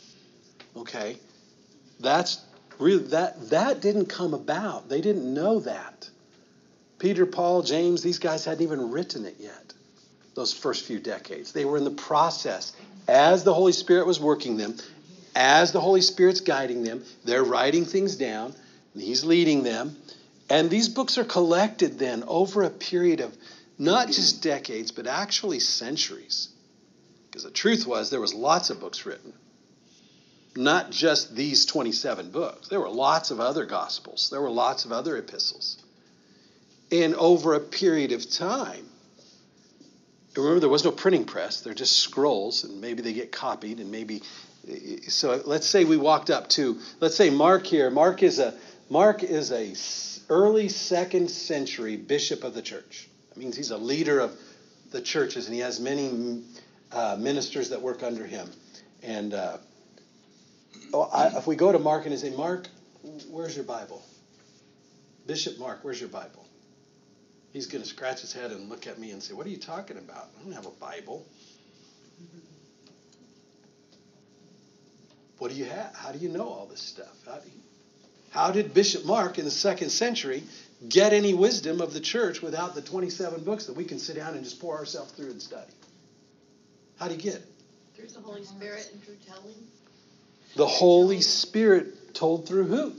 Okay? 0.76 1.16
That's 2.00 2.40
really 2.78 3.04
that 3.08 3.50
that 3.50 3.80
didn't 3.80 4.06
come 4.06 4.34
about. 4.34 4.88
They 4.88 5.00
didn't 5.00 5.32
know 5.32 5.60
that. 5.60 6.08
Peter, 6.98 7.26
Paul, 7.26 7.62
James, 7.62 8.02
these 8.02 8.18
guys 8.18 8.44
hadn't 8.44 8.62
even 8.62 8.90
written 8.90 9.26
it 9.26 9.36
yet. 9.38 9.72
Those 10.34 10.52
first 10.52 10.84
few 10.84 10.98
decades. 10.98 11.52
They 11.52 11.64
were 11.64 11.76
in 11.76 11.84
the 11.84 11.90
process 11.90 12.72
as 13.06 13.44
the 13.44 13.52
Holy 13.52 13.72
Spirit 13.72 14.06
was 14.06 14.18
working 14.18 14.56
them, 14.56 14.76
as 15.34 15.72
the 15.72 15.80
Holy 15.80 16.00
Spirit's 16.00 16.40
guiding 16.40 16.84
them, 16.84 17.04
they're 17.24 17.44
writing 17.44 17.84
things 17.84 18.16
down, 18.16 18.54
and 18.94 19.02
he's 19.02 19.24
leading 19.24 19.62
them. 19.62 19.96
And 20.48 20.70
these 20.70 20.88
books 20.88 21.18
are 21.18 21.24
collected 21.24 21.98
then 21.98 22.24
over 22.26 22.62
a 22.62 22.70
period 22.70 23.20
of 23.20 23.36
not 23.78 24.08
just 24.08 24.42
decades, 24.42 24.92
but 24.92 25.06
actually 25.06 25.60
centuries. 25.60 26.48
Because 27.26 27.44
the 27.44 27.50
truth 27.50 27.86
was, 27.86 28.10
there 28.10 28.20
was 28.20 28.34
lots 28.34 28.70
of 28.70 28.80
books 28.80 29.04
written. 29.04 29.32
Not 30.56 30.92
just 30.92 31.34
these 31.34 31.66
27 31.66 32.30
books. 32.30 32.68
There 32.68 32.80
were 32.80 32.88
lots 32.88 33.32
of 33.32 33.40
other 33.40 33.66
gospels. 33.66 34.28
There 34.30 34.40
were 34.40 34.50
lots 34.50 34.84
of 34.84 34.92
other 34.92 35.16
epistles. 35.16 35.82
And 36.92 37.16
over 37.16 37.54
a 37.54 37.60
period 37.60 38.12
of 38.12 38.30
time, 38.30 38.86
remember 40.36 40.60
there 40.60 40.68
was 40.68 40.84
no 40.84 40.92
printing 40.92 41.24
press. 41.24 41.60
They're 41.60 41.74
just 41.74 41.98
scrolls, 41.98 42.62
and 42.62 42.80
maybe 42.80 43.02
they 43.02 43.12
get 43.12 43.32
copied, 43.32 43.80
and 43.80 43.90
maybe. 43.90 44.22
So 45.08 45.42
let's 45.44 45.66
say 45.66 45.84
we 45.84 45.96
walked 45.96 46.30
up 46.30 46.48
to, 46.50 46.78
let's 47.00 47.16
say 47.16 47.30
Mark 47.30 47.66
here. 47.66 47.90
Mark 47.90 48.22
is 48.22 48.38
a 48.38 48.54
Mark 48.88 49.22
is 49.24 49.50
a 49.50 49.74
early 50.32 50.68
second 50.68 51.30
century 51.30 51.96
bishop 51.96 52.44
of 52.44 52.54
the 52.54 52.62
church. 52.62 53.08
That 53.34 53.40
means 53.40 53.56
he's 53.56 53.70
a 53.70 53.78
leader 53.78 54.20
of 54.20 54.38
the 54.90 55.00
churches, 55.00 55.46
and 55.46 55.54
he 55.54 55.60
has 55.60 55.80
many 55.80 56.42
uh, 56.92 57.16
ministers 57.18 57.70
that 57.70 57.82
work 57.82 58.02
under 58.02 58.24
him. 58.24 58.48
And 59.02 59.34
uh, 59.34 59.58
oh, 60.92 61.02
I, 61.12 61.36
if 61.36 61.46
we 61.46 61.56
go 61.56 61.72
to 61.72 61.78
Mark 61.78 62.06
and 62.06 62.16
say, 62.18 62.30
Mark, 62.30 62.68
where's 63.28 63.56
your 63.56 63.64
Bible? 63.64 64.02
Bishop 65.26 65.58
Mark, 65.58 65.80
where's 65.82 66.00
your 66.00 66.10
Bible? 66.10 66.46
He's 67.52 67.66
going 67.66 67.82
to 67.82 67.88
scratch 67.88 68.20
his 68.20 68.32
head 68.32 68.50
and 68.50 68.68
look 68.68 68.86
at 68.86 68.98
me 68.98 69.10
and 69.10 69.22
say, 69.22 69.34
What 69.34 69.46
are 69.46 69.50
you 69.50 69.56
talking 69.56 69.96
about? 69.96 70.28
I 70.38 70.42
don't 70.42 70.52
have 70.52 70.66
a 70.66 70.70
Bible. 70.70 71.26
What 75.38 75.50
do 75.50 75.56
you 75.56 75.64
have? 75.64 75.94
How 75.94 76.12
do 76.12 76.18
you 76.18 76.28
know 76.28 76.48
all 76.48 76.66
this 76.66 76.80
stuff? 76.80 77.16
How, 77.26 77.34
you, 77.44 77.50
how 78.30 78.50
did 78.50 78.74
Bishop 78.74 79.04
Mark 79.04 79.38
in 79.38 79.44
the 79.44 79.50
second 79.50 79.90
century 79.90 80.44
get 80.88 81.12
any 81.12 81.34
wisdom 81.34 81.80
of 81.80 81.92
the 81.92 82.00
church 82.00 82.42
without 82.42 82.74
the 82.74 82.82
27 82.82 83.44
books 83.44 83.66
that 83.66 83.76
we 83.76 83.84
can 83.84 83.98
sit 83.98 84.16
down 84.16 84.34
and 84.34 84.44
just 84.44 84.60
pour 84.60 84.76
ourselves 84.76 85.12
through 85.12 85.30
and 85.30 85.40
study. 85.40 85.70
How 86.98 87.08
do 87.08 87.14
you 87.14 87.20
get 87.20 87.34
it? 87.34 87.46
Through 87.96 88.08
the 88.08 88.20
Holy 88.20 88.44
Spirit 88.44 88.88
and 88.92 89.02
through 89.02 89.16
telling. 89.26 89.54
The 90.56 90.66
Holy 90.66 91.20
Spirit 91.20 92.14
told 92.14 92.46
through 92.46 92.64
who? 92.64 92.92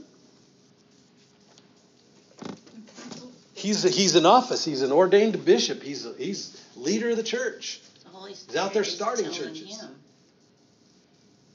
He's, 3.54 3.84
a, 3.84 3.88
he's 3.88 4.16
an 4.16 4.26
office. 4.26 4.64
He's 4.64 4.82
an 4.82 4.92
ordained 4.92 5.44
bishop. 5.44 5.82
He's 5.82 6.04
a, 6.04 6.14
he's 6.14 6.62
leader 6.76 7.10
of 7.10 7.16
the 7.16 7.22
church. 7.22 7.80
The 8.04 8.28
He's 8.28 8.56
out 8.56 8.74
there 8.74 8.84
starting 8.84 9.30
churches. 9.30 9.80
him. 9.80 9.90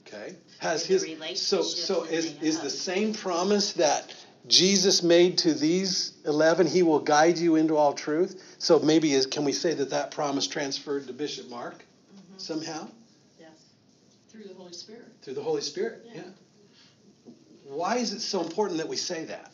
Okay, 0.08 0.36
has 0.60 0.86
his 0.86 1.06
so 1.36 1.62
so 1.62 2.04
is 2.04 2.36
is 2.42 2.60
the 2.60 2.70
same 2.70 3.14
promise 3.14 3.74
that 3.74 4.14
Jesus 4.48 5.04
made 5.04 5.38
to 5.40 5.54
these 5.54 6.14
11, 6.26 6.68
he 6.68 6.84
will 6.84 7.00
guide 7.00 7.38
you 7.38 7.56
into 7.56 7.78
all 7.78 7.94
truth. 7.94 8.56
So 8.58 8.80
maybe 8.80 9.14
is, 9.14 9.26
can 9.26 9.46
we 9.46 9.54
say 9.54 9.74
that 9.76 9.92
that 9.92 10.12
promise 10.12 10.48
transferred 10.48 11.08
to 11.08 11.14
Bishop 11.14 11.50
Mark 11.50 11.86
Mm-hmm. 12.14 12.38
somehow? 12.38 12.88
Yes. 13.40 13.50
Through 14.30 14.44
the 14.44 14.54
Holy 14.54 14.74
Spirit. 14.74 15.06
Through 15.22 15.36
the 15.36 15.44
Holy 15.44 15.62
Spirit? 15.62 16.06
Yeah. 16.14 16.22
Why 17.66 17.98
is 17.98 18.12
it 18.12 18.20
so 18.20 18.42
important 18.42 18.80
that 18.80 18.88
we 18.88 18.98
say 18.98 19.24
that? 19.26 19.52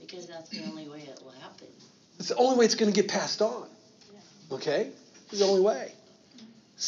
Because 0.00 0.28
that's 0.28 0.50
the 0.50 0.62
only 0.64 0.88
way 0.88 1.00
it 1.00 1.18
will 1.24 1.32
happen. 1.40 1.66
It's 2.18 2.28
the 2.28 2.36
only 2.36 2.58
way 2.58 2.64
it's 2.64 2.76
going 2.76 2.92
to 2.92 3.00
get 3.00 3.10
passed 3.10 3.42
on. 3.42 3.66
Yeah. 4.12 4.56
Okay? 4.56 4.90
It's 5.30 5.40
the 5.40 5.46
only 5.46 5.62
way. 5.62 5.92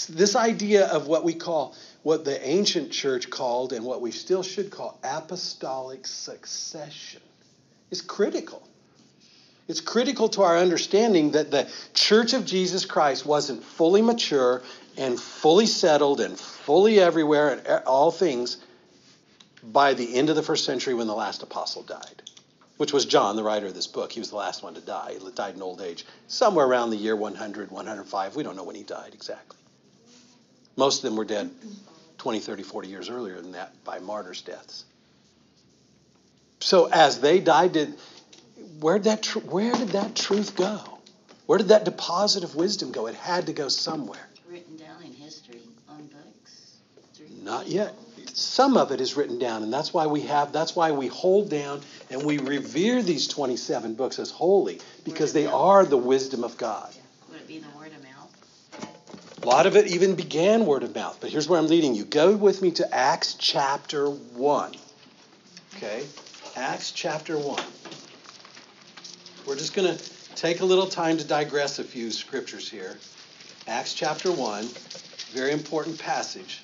This 0.09 0.37
idea 0.37 0.87
of 0.87 1.07
what 1.07 1.25
we 1.25 1.35
call, 1.35 1.75
what 2.05 2.25
the 2.27 2.47
ancient 2.47 2.93
church 2.93 3.31
called, 3.31 3.73
and 3.73 3.85
what 3.85 4.03
we 4.03 4.11
still 4.13 4.43
should 4.43 4.71
call 4.71 5.01
apostolic 5.03 6.07
succession 6.07 7.23
is 7.91 8.03
critical. 8.03 8.63
It's 9.69 9.81
critical 9.81 10.29
to 10.29 10.43
our 10.43 10.59
understanding 10.59 11.31
that 11.31 11.51
the 11.51 11.67
church 11.95 12.35
of 12.35 12.45
Jesus 12.45 12.85
Christ 12.85 13.25
wasn't 13.25 13.65
fully 13.65 14.03
mature 14.03 14.63
and 14.99 15.19
fully 15.19 15.65
settled 15.65 16.21
and 16.21 16.39
fully 16.39 17.01
everywhere 17.01 17.63
and 17.67 17.85
all 17.87 18.11
things 18.11 18.59
by 19.63 19.95
the 19.95 20.15
end 20.15 20.29
of 20.29 20.37
the 20.37 20.43
first 20.43 20.67
century 20.67 20.93
when 20.93 21.07
the 21.07 21.15
last 21.15 21.43
apostle 21.43 21.85
died, 21.85 22.23
which 22.77 22.93
was 22.93 23.07
John, 23.07 23.35
the 23.35 23.43
writer 23.43 23.69
of 23.69 23.75
this 23.75 23.87
book. 23.87 24.13
He 24.13 24.21
was 24.21 24.29
the 24.29 24.37
last 24.37 24.63
one 24.63 24.75
to 24.75 24.83
die. 24.83 25.17
He 25.19 25.31
died 25.31 25.55
in 25.55 25.63
old 25.63 25.81
age, 25.81 26.05
somewhere 26.29 26.67
around 26.67 26.91
the 26.91 26.99
year 26.99 27.17
100, 27.17 27.71
105. 27.71 28.37
We 28.37 28.43
don't 28.43 28.57
know 28.57 28.65
when 28.65 28.77
he 28.77 28.83
died 28.83 29.15
exactly. 29.15 29.59
Most 30.77 30.99
of 30.99 31.03
them 31.09 31.17
were 31.17 31.25
dead 31.25 31.51
20, 32.25 32.41
30, 32.41 32.63
40 32.63 32.89
years 32.89 33.11
earlier 33.11 33.39
than 33.39 33.53
that 33.53 33.85
by 33.85 33.99
martyrs' 33.99 34.41
deaths. 34.41 34.87
So 36.61 36.87
as 36.87 37.21
they 37.21 37.39
died, 37.39 37.73
did 37.73 37.99
where 38.81 38.95
did 38.95 39.05
that 39.05 39.23
tr- 39.23 39.41
where 39.41 39.73
did 39.73 39.89
that 39.89 40.17
truth 40.17 40.57
go? 40.57 40.81
Where 41.45 41.59
did 41.59 41.69
that 41.69 41.85
deposit 41.85 42.43
of 42.43 42.55
wisdom 42.55 42.93
go? 42.93 43.09
It 43.09 43.15
had 43.15 43.45
to 43.49 43.53
go 43.53 43.69
somewhere. 43.69 44.27
Written 44.49 44.79
down 44.79 45.03
in 45.05 45.13
history 45.13 45.61
on 45.87 46.07
books. 46.07 46.79
Not 47.43 47.67
yet. 47.67 47.95
Some 48.33 48.79
of 48.79 48.91
it 48.91 49.03
is 49.03 49.19
written 49.19 49.39
down, 49.39 49.63
and 49.63 49.71
that's 49.71 49.93
why 49.93 50.07
we 50.07 50.23
have 50.23 50.51
that's 50.51 50.75
why 50.75 50.93
we 50.93 51.09
hold 51.09 51.51
down 51.51 51.83
and 52.09 52.25
we 52.25 52.39
revere 52.39 53.03
these 53.03 53.29
27 53.29 53.97
books 53.97 54.19
as 54.19 54.31
holy 54.31 54.81
because 55.05 55.35
they 55.35 55.45
are 55.45 55.85
the 55.85 55.99
wisdom 55.99 56.43
of 56.43 56.57
God. 56.57 56.89
Would 56.89 57.04
A 59.45 59.47
lot 59.47 59.67
of 59.67 59.77
it 59.77 59.89
even 59.89 60.15
began 60.15 60.65
word 60.65 60.85
of 60.85 60.95
mouth, 60.95 61.19
but 61.21 61.29
here's 61.29 61.47
where 61.47 61.61
I'm 61.61 61.67
leading 61.67 61.95
you. 61.95 62.07
Go 62.07 62.35
with 62.35 62.63
me 62.63 62.71
to 62.73 62.95
Acts 62.95 63.35
chapter 63.35 64.09
1. 64.09 64.75
Okay? 65.77 66.03
Acts 66.57 66.93
chapter 66.93 67.37
1. 67.37 67.63
We're 69.45 69.57
just 69.57 69.75
going 69.75 69.95
to 69.95 70.05
take 70.35 70.61
a 70.61 70.65
little 70.65 70.87
time 70.87 71.19
to 71.19 71.25
digress 71.25 71.79
a 71.79 71.85
few 71.85 72.11
scriptures 72.11 72.71
here. 72.71 72.97
Acts 73.67 73.93
chapter 73.93 74.33
1, 74.33 74.67
very 75.35 75.53
important 75.53 75.99
passage. 75.99 76.63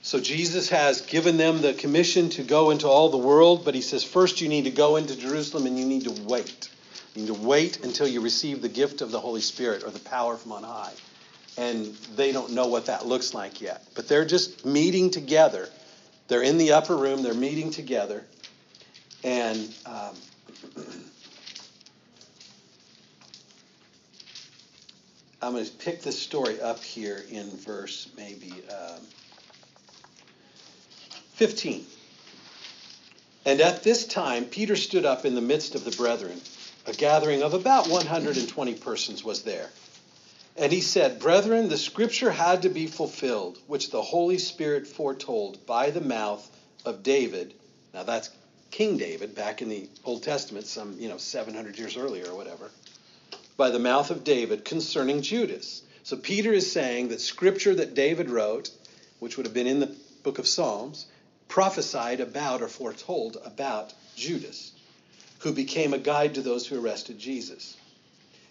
So 0.00 0.18
Jesus 0.18 0.70
has 0.70 1.02
given 1.02 1.36
them 1.36 1.60
the 1.60 1.74
commission 1.74 2.30
to 2.30 2.42
go 2.42 2.70
into 2.70 2.88
all 2.88 3.10
the 3.10 3.18
world, 3.18 3.66
but 3.66 3.74
he 3.74 3.82
says, 3.82 4.02
first 4.02 4.40
you 4.40 4.48
need 4.48 4.64
to 4.64 4.70
go 4.70 4.96
into 4.96 5.14
Jerusalem 5.14 5.66
and 5.66 5.78
you 5.78 5.84
need 5.84 6.04
to 6.04 6.22
wait. 6.22 6.70
You 7.14 7.22
need 7.22 7.28
to 7.28 7.34
wait 7.34 7.84
until 7.84 8.06
you 8.06 8.20
receive 8.20 8.62
the 8.62 8.68
gift 8.68 9.00
of 9.00 9.10
the 9.10 9.20
Holy 9.20 9.40
Spirit 9.40 9.84
or 9.84 9.90
the 9.90 9.98
power 9.98 10.36
from 10.36 10.52
on 10.52 10.62
high. 10.62 10.92
And 11.56 11.94
they 12.14 12.30
don't 12.32 12.52
know 12.52 12.68
what 12.68 12.86
that 12.86 13.06
looks 13.06 13.34
like 13.34 13.60
yet. 13.60 13.82
But 13.94 14.06
they're 14.06 14.24
just 14.24 14.64
meeting 14.64 15.10
together. 15.10 15.68
They're 16.28 16.42
in 16.42 16.58
the 16.58 16.72
upper 16.72 16.96
room, 16.96 17.22
they're 17.22 17.34
meeting 17.34 17.70
together. 17.70 18.24
And 19.24 19.74
um, 19.86 20.14
I'm 25.42 25.52
going 25.52 25.64
to 25.64 25.72
pick 25.72 26.02
this 26.02 26.20
story 26.20 26.60
up 26.60 26.82
here 26.82 27.24
in 27.30 27.50
verse 27.50 28.08
maybe 28.16 28.52
um, 28.70 29.00
15. 31.34 31.86
And 33.44 33.60
at 33.60 33.82
this 33.82 34.06
time, 34.06 34.44
Peter 34.44 34.76
stood 34.76 35.04
up 35.06 35.24
in 35.24 35.34
the 35.34 35.40
midst 35.40 35.74
of 35.74 35.84
the 35.84 35.92
brethren. 35.92 36.40
A 36.88 36.92
gathering 36.92 37.42
of 37.42 37.54
about 37.54 37.88
120 37.88 38.74
persons 38.74 39.22
was 39.22 39.42
there. 39.42 39.68
And 40.56 40.72
he 40.72 40.80
said, 40.80 41.20
Brethren, 41.20 41.68
the 41.68 41.76
scripture 41.76 42.30
had 42.30 42.62
to 42.62 42.68
be 42.68 42.86
fulfilled, 42.86 43.58
which 43.66 43.90
the 43.90 44.02
Holy 44.02 44.38
Spirit 44.38 44.86
foretold 44.86 45.64
by 45.66 45.90
the 45.90 46.00
mouth 46.00 46.50
of 46.84 47.02
David. 47.02 47.54
Now 47.94 48.02
that's 48.02 48.30
King 48.70 48.96
David 48.96 49.34
back 49.34 49.62
in 49.62 49.68
the 49.68 49.88
Old 50.04 50.22
Testament, 50.22 50.66
some, 50.66 50.96
you 50.98 51.08
know, 51.08 51.18
700 51.18 51.78
years 51.78 51.96
earlier 51.96 52.30
or 52.30 52.36
whatever 52.36 52.70
by 53.58 53.70
the 53.70 53.78
mouth 53.78 54.10
of 54.10 54.24
David 54.24 54.64
concerning 54.64 55.20
Judas. 55.20 55.82
So 56.04 56.16
Peter 56.16 56.52
is 56.52 56.72
saying 56.72 57.08
that 57.08 57.20
scripture 57.20 57.74
that 57.74 57.92
David 57.92 58.30
wrote, 58.30 58.70
which 59.18 59.36
would 59.36 59.44
have 59.44 59.52
been 59.52 59.66
in 59.66 59.80
the 59.80 59.94
book 60.22 60.38
of 60.38 60.46
Psalms, 60.46 61.06
prophesied 61.48 62.20
about 62.20 62.62
or 62.62 62.68
foretold 62.68 63.36
about 63.44 63.92
Judas, 64.16 64.72
who 65.48 65.54
became 65.54 65.94
a 65.94 65.98
guide 65.98 66.34
to 66.34 66.42
those 66.42 66.66
who 66.66 66.78
arrested 66.78 67.18
Jesus. 67.18 67.74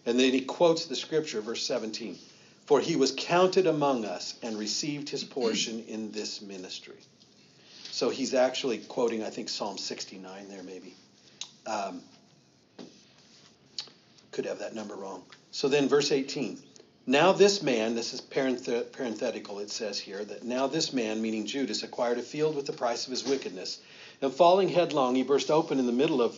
And 0.07 0.19
then 0.19 0.31
he 0.31 0.41
quotes 0.41 0.87
the 0.87 0.95
scripture, 0.95 1.41
verse 1.41 1.63
17 1.63 2.17
For 2.65 2.79
he 2.79 2.95
was 2.95 3.13
counted 3.15 3.67
among 3.67 4.03
us 4.03 4.33
and 4.41 4.57
received 4.57 5.07
his 5.07 5.23
portion 5.23 5.83
in 5.87 6.11
this 6.11 6.41
ministry. 6.41 6.97
So 7.91 8.09
he's 8.09 8.33
actually 8.33 8.79
quoting, 8.79 9.23
I 9.23 9.29
think, 9.29 9.47
Psalm 9.49 9.77
69 9.77 10.49
there, 10.49 10.63
maybe. 10.63 10.95
Um, 11.67 12.01
could 14.31 14.45
have 14.45 14.57
that 14.57 14.73
number 14.73 14.95
wrong. 14.95 15.21
So 15.51 15.67
then, 15.67 15.87
verse 15.87 16.11
18. 16.11 16.57
Now 17.05 17.31
this 17.31 17.61
man, 17.61 17.93
this 17.93 18.13
is 18.13 18.21
parenthetical, 18.21 19.59
it 19.59 19.69
says 19.69 19.99
here, 19.99 20.25
that 20.25 20.43
now 20.43 20.65
this 20.65 20.91
man, 20.93 21.21
meaning 21.21 21.45
Judas, 21.45 21.83
acquired 21.83 22.17
a 22.17 22.23
field 22.23 22.55
with 22.55 22.65
the 22.65 22.73
price 22.73 23.05
of 23.05 23.11
his 23.11 23.23
wickedness. 23.23 23.79
And 24.19 24.33
falling 24.33 24.69
headlong, 24.69 25.13
he 25.13 25.21
burst 25.21 25.51
open 25.51 25.77
in 25.77 25.85
the 25.85 25.91
middle 25.91 26.23
of, 26.23 26.35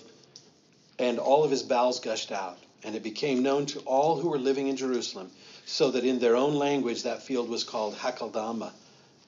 and 0.99 1.17
all 1.17 1.43
of 1.43 1.51
his 1.51 1.63
bowels 1.63 1.99
gushed 1.99 2.31
out. 2.31 2.57
And 2.83 2.95
it 2.95 3.03
became 3.03 3.43
known 3.43 3.65
to 3.67 3.79
all 3.79 4.19
who 4.19 4.29
were 4.29 4.37
living 4.37 4.67
in 4.67 4.77
Jerusalem, 4.77 5.31
so 5.65 5.91
that 5.91 6.05
in 6.05 6.19
their 6.19 6.35
own 6.35 6.55
language 6.55 7.03
that 7.03 7.23
field 7.23 7.49
was 7.49 7.63
called 7.63 7.95
Hakeldama, 7.95 8.71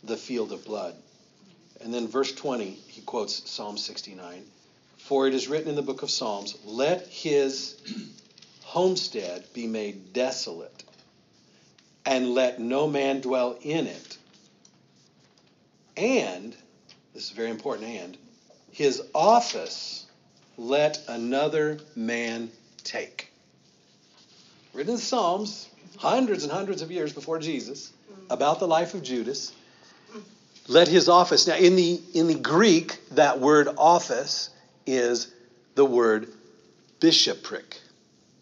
the 0.04 0.18
field 0.18 0.52
of 0.52 0.66
blood. 0.66 0.96
And 1.82 1.94
then 1.94 2.08
verse 2.08 2.32
20, 2.32 2.70
he 2.88 3.02
quotes 3.02 3.50
Psalm 3.50 3.78
69. 3.78 4.46
For 4.98 5.28
it 5.28 5.34
is 5.34 5.48
written 5.48 5.70
in 5.70 5.76
the 5.76 5.82
book 5.82 6.04
of 6.04 6.12
Psalms, 6.12 6.58
let 6.64 7.08
his 7.08 7.76
homestead 8.62 9.46
be 9.54 9.68
made 9.68 10.14
desolate, 10.14 10.84
and 12.06 12.34
let 12.34 12.60
no 12.60 12.88
man 12.88 13.20
dwell 13.20 13.58
in 13.62 13.88
it. 13.88 14.18
And, 15.98 16.56
this 17.14 17.24
is 17.24 17.32
very 17.32 17.50
important, 17.50 17.90
and, 17.90 18.18
his 18.72 19.02
office 19.14 20.06
let 20.58 21.00
another 21.08 21.80
man 21.96 22.52
take. 22.84 23.32
Written 24.74 24.92
in 24.92 24.96
the 24.96 25.02
Psalms, 25.02 25.68
hundreds 25.98 26.44
and 26.44 26.52
hundreds 26.52 26.82
of 26.82 26.92
years 26.92 27.14
before 27.14 27.40
Jesus, 27.40 27.92
mm. 28.12 28.34
about 28.34 28.60
the 28.60 28.68
life 28.68 28.94
of 28.94 29.04
Judas. 29.04 29.54
Let 30.68 30.88
his 30.88 31.10
office. 31.10 31.48
Now, 31.48 31.56
in 31.56 31.76
the, 31.76 32.00
in 32.14 32.28
the 32.28 32.36
Greek, 32.36 32.98
that 33.12 33.40
word 33.40 33.68
office 33.78 34.50
is 34.86 35.34
the 35.76 35.86
word 35.86 36.28
bishopric 37.00 37.80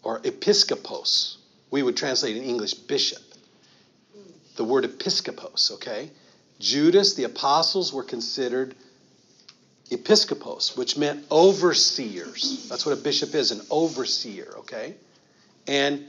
or 0.02 0.20
episkopos. 0.20 1.36
We 1.70 1.82
would 1.82 1.96
translate 1.96 2.36
in 2.36 2.44
English 2.44 2.74
bishop. 2.74 3.22
Mm. 4.16 4.56
The 4.56 4.64
word 4.64 4.84
episkopos, 4.84 5.72
okay? 5.72 6.10
Judas, 6.58 7.14
the 7.14 7.24
apostles 7.24 7.92
were 7.92 8.04
considered 8.04 8.74
episkopos, 9.90 10.76
which 10.76 10.96
meant 10.96 11.24
overseers. 11.30 12.68
That's 12.68 12.86
what 12.86 12.92
a 12.92 13.00
bishop 13.00 13.34
is, 13.34 13.50
an 13.50 13.60
overseer, 13.70 14.54
okay? 14.58 14.94
And 15.66 16.06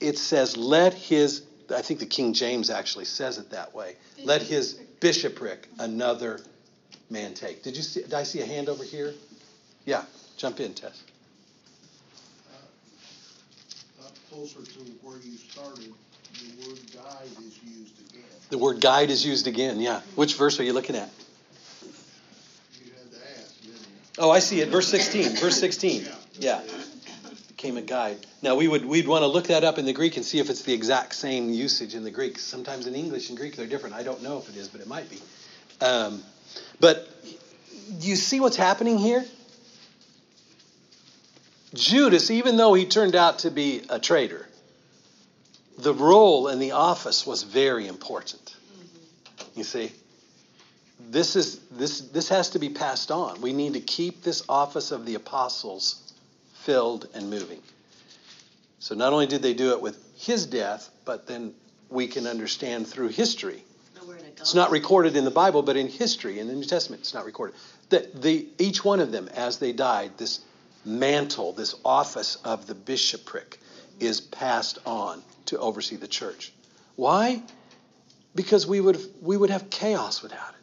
it 0.00 0.18
says, 0.18 0.56
let 0.56 0.94
his, 0.94 1.42
I 1.74 1.82
think 1.82 2.00
the 2.00 2.06
King 2.06 2.32
James 2.32 2.70
actually 2.70 3.04
says 3.04 3.38
it 3.38 3.50
that 3.50 3.74
way, 3.74 3.96
let 4.24 4.42
his 4.42 4.74
bishopric 5.00 5.68
another 5.78 6.40
man 7.10 7.34
take. 7.34 7.62
Did 7.62 7.76
you 7.76 7.82
see, 7.82 8.02
did 8.02 8.14
I 8.14 8.22
see 8.22 8.40
a 8.40 8.46
hand 8.46 8.68
over 8.68 8.84
here? 8.84 9.14
Yeah, 9.84 10.04
jump 10.36 10.60
in, 10.60 10.72
Tess. 10.74 11.02
Uh, 14.00 14.08
closer 14.30 14.62
to 14.62 14.78
where 15.02 15.18
you 15.18 15.36
started, 15.36 15.92
the 16.34 16.68
word 16.68 16.80
guide 16.94 17.28
is 17.38 17.60
used 17.62 18.10
again. 18.10 18.24
The 18.50 18.58
word 18.58 18.80
guide 18.80 19.10
is 19.10 19.24
used 19.24 19.46
again, 19.46 19.80
yeah. 19.80 20.00
Which 20.14 20.34
verse 20.34 20.58
are 20.58 20.64
you 20.64 20.72
looking 20.72 20.96
at? 20.96 21.10
You 22.82 22.90
had 22.92 23.10
to 23.12 23.18
ask, 23.38 23.60
didn't 23.62 23.76
you? 23.76 24.03
Oh, 24.18 24.30
I 24.30 24.38
see 24.38 24.60
it. 24.60 24.68
Verse 24.68 24.88
16. 24.88 25.36
Verse 25.36 25.58
16. 25.58 26.06
Yeah. 26.38 26.62
Became 27.48 27.76
a 27.76 27.82
guide. 27.82 28.18
Now 28.42 28.54
we 28.56 28.68
would 28.68 28.84
we'd 28.84 29.08
want 29.08 29.22
to 29.22 29.26
look 29.26 29.46
that 29.46 29.64
up 29.64 29.78
in 29.78 29.86
the 29.86 29.92
Greek 29.92 30.16
and 30.16 30.24
see 30.24 30.38
if 30.38 30.50
it's 30.50 30.62
the 30.62 30.72
exact 30.72 31.14
same 31.14 31.50
usage 31.50 31.94
in 31.94 32.04
the 32.04 32.10
Greek. 32.10 32.38
Sometimes 32.38 32.86
in 32.86 32.94
English 32.94 33.30
and 33.30 33.38
Greek 33.38 33.56
they're 33.56 33.66
different. 33.66 33.94
I 33.94 34.02
don't 34.02 34.22
know 34.22 34.38
if 34.38 34.48
it 34.48 34.56
is, 34.56 34.68
but 34.68 34.80
it 34.80 34.86
might 34.86 35.08
be. 35.08 35.18
Um, 35.80 36.22
but 36.80 37.08
do 38.00 38.06
you 38.06 38.16
see 38.16 38.40
what's 38.40 38.56
happening 38.56 38.98
here? 38.98 39.24
Judas, 41.74 42.30
even 42.30 42.56
though 42.56 42.74
he 42.74 42.86
turned 42.86 43.16
out 43.16 43.40
to 43.40 43.50
be 43.50 43.82
a 43.88 43.98
traitor, 43.98 44.46
the 45.78 45.92
role 45.92 46.48
and 46.48 46.62
the 46.62 46.72
office 46.72 47.26
was 47.26 47.42
very 47.42 47.86
important. 47.88 48.54
You 49.56 49.64
see? 49.64 49.92
This 51.00 51.36
is 51.36 51.58
this 51.70 52.00
this 52.00 52.28
has 52.28 52.50
to 52.50 52.58
be 52.58 52.68
passed 52.68 53.10
on. 53.10 53.40
We 53.40 53.52
need 53.52 53.74
to 53.74 53.80
keep 53.80 54.22
this 54.22 54.44
office 54.48 54.90
of 54.90 55.06
the 55.06 55.16
apostles 55.16 56.12
filled 56.54 57.08
and 57.14 57.30
moving. 57.30 57.60
So 58.78 58.94
not 58.94 59.12
only 59.12 59.26
did 59.26 59.42
they 59.42 59.54
do 59.54 59.72
it 59.72 59.80
with 59.80 59.98
his 60.16 60.46
death, 60.46 60.90
but 61.04 61.26
then 61.26 61.54
we 61.90 62.06
can 62.06 62.26
understand 62.26 62.86
through 62.86 63.08
history. 63.08 63.64
It's 64.36 64.54
not 64.54 64.70
recorded 64.70 65.16
in 65.16 65.24
the 65.24 65.30
Bible, 65.30 65.62
but 65.62 65.76
in 65.76 65.88
history, 65.88 66.38
in 66.38 66.48
the 66.48 66.54
New 66.54 66.64
Testament, 66.64 67.00
it's 67.00 67.14
not 67.14 67.24
recorded. 67.24 67.56
That 67.88 68.20
the 68.20 68.46
each 68.58 68.84
one 68.84 69.00
of 69.00 69.10
them, 69.10 69.28
as 69.28 69.58
they 69.58 69.72
died, 69.72 70.18
this 70.18 70.40
mantle, 70.84 71.52
this 71.52 71.74
office 71.84 72.36
of 72.44 72.66
the 72.66 72.74
bishopric, 72.74 73.58
is 74.00 74.20
passed 74.20 74.78
on 74.84 75.22
to 75.46 75.58
oversee 75.58 75.96
the 75.96 76.08
church. 76.08 76.52
Why? 76.96 77.42
Because 78.34 78.66
we 78.66 78.80
would, 78.80 78.98
we 79.22 79.36
would 79.36 79.50
have 79.50 79.70
chaos 79.70 80.22
without 80.22 80.50
it. 80.50 80.53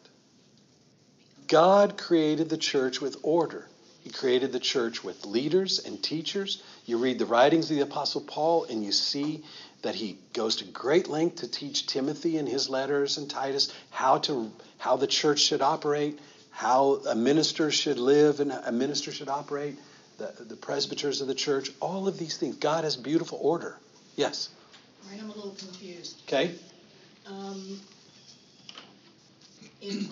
God 1.51 1.97
created 1.97 2.47
the 2.47 2.57
church 2.57 3.01
with 3.01 3.17
order. 3.23 3.67
He 4.03 4.09
created 4.09 4.53
the 4.53 4.59
church 4.59 5.03
with 5.03 5.25
leaders 5.25 5.79
and 5.79 6.01
teachers. 6.01 6.63
You 6.85 6.97
read 6.97 7.19
the 7.19 7.25
writings 7.25 7.69
of 7.69 7.75
the 7.75 7.83
Apostle 7.83 8.21
Paul, 8.21 8.63
and 8.63 8.85
you 8.85 8.93
see 8.93 9.43
that 9.81 9.93
he 9.93 10.17
goes 10.31 10.55
to 10.57 10.63
great 10.63 11.09
length 11.09 11.41
to 11.41 11.49
teach 11.49 11.87
Timothy 11.87 12.37
in 12.37 12.47
his 12.47 12.69
letters 12.69 13.17
and 13.17 13.29
Titus 13.29 13.73
how 13.89 14.19
to 14.19 14.49
how 14.77 14.95
the 14.95 15.07
church 15.07 15.41
should 15.41 15.61
operate, 15.61 16.19
how 16.51 17.01
a 17.09 17.15
minister 17.15 17.69
should 17.69 17.99
live 17.99 18.39
and 18.39 18.53
a 18.53 18.71
minister 18.71 19.11
should 19.11 19.27
operate 19.27 19.77
the, 20.19 20.33
the 20.39 20.55
presbyters 20.55 21.19
of 21.19 21.27
the 21.27 21.35
church, 21.35 21.69
all 21.81 22.07
of 22.07 22.17
these 22.17 22.37
things. 22.37 22.55
God 22.55 22.85
has 22.85 22.95
beautiful 22.95 23.39
order. 23.41 23.77
Yes? 24.15 24.47
All 25.03 25.11
right, 25.11 25.21
I'm 25.21 25.29
a 25.29 25.33
little 25.33 25.51
confused. 25.51 26.21
Okay. 26.27 26.55
Um, 27.27 27.81
in 29.81 30.07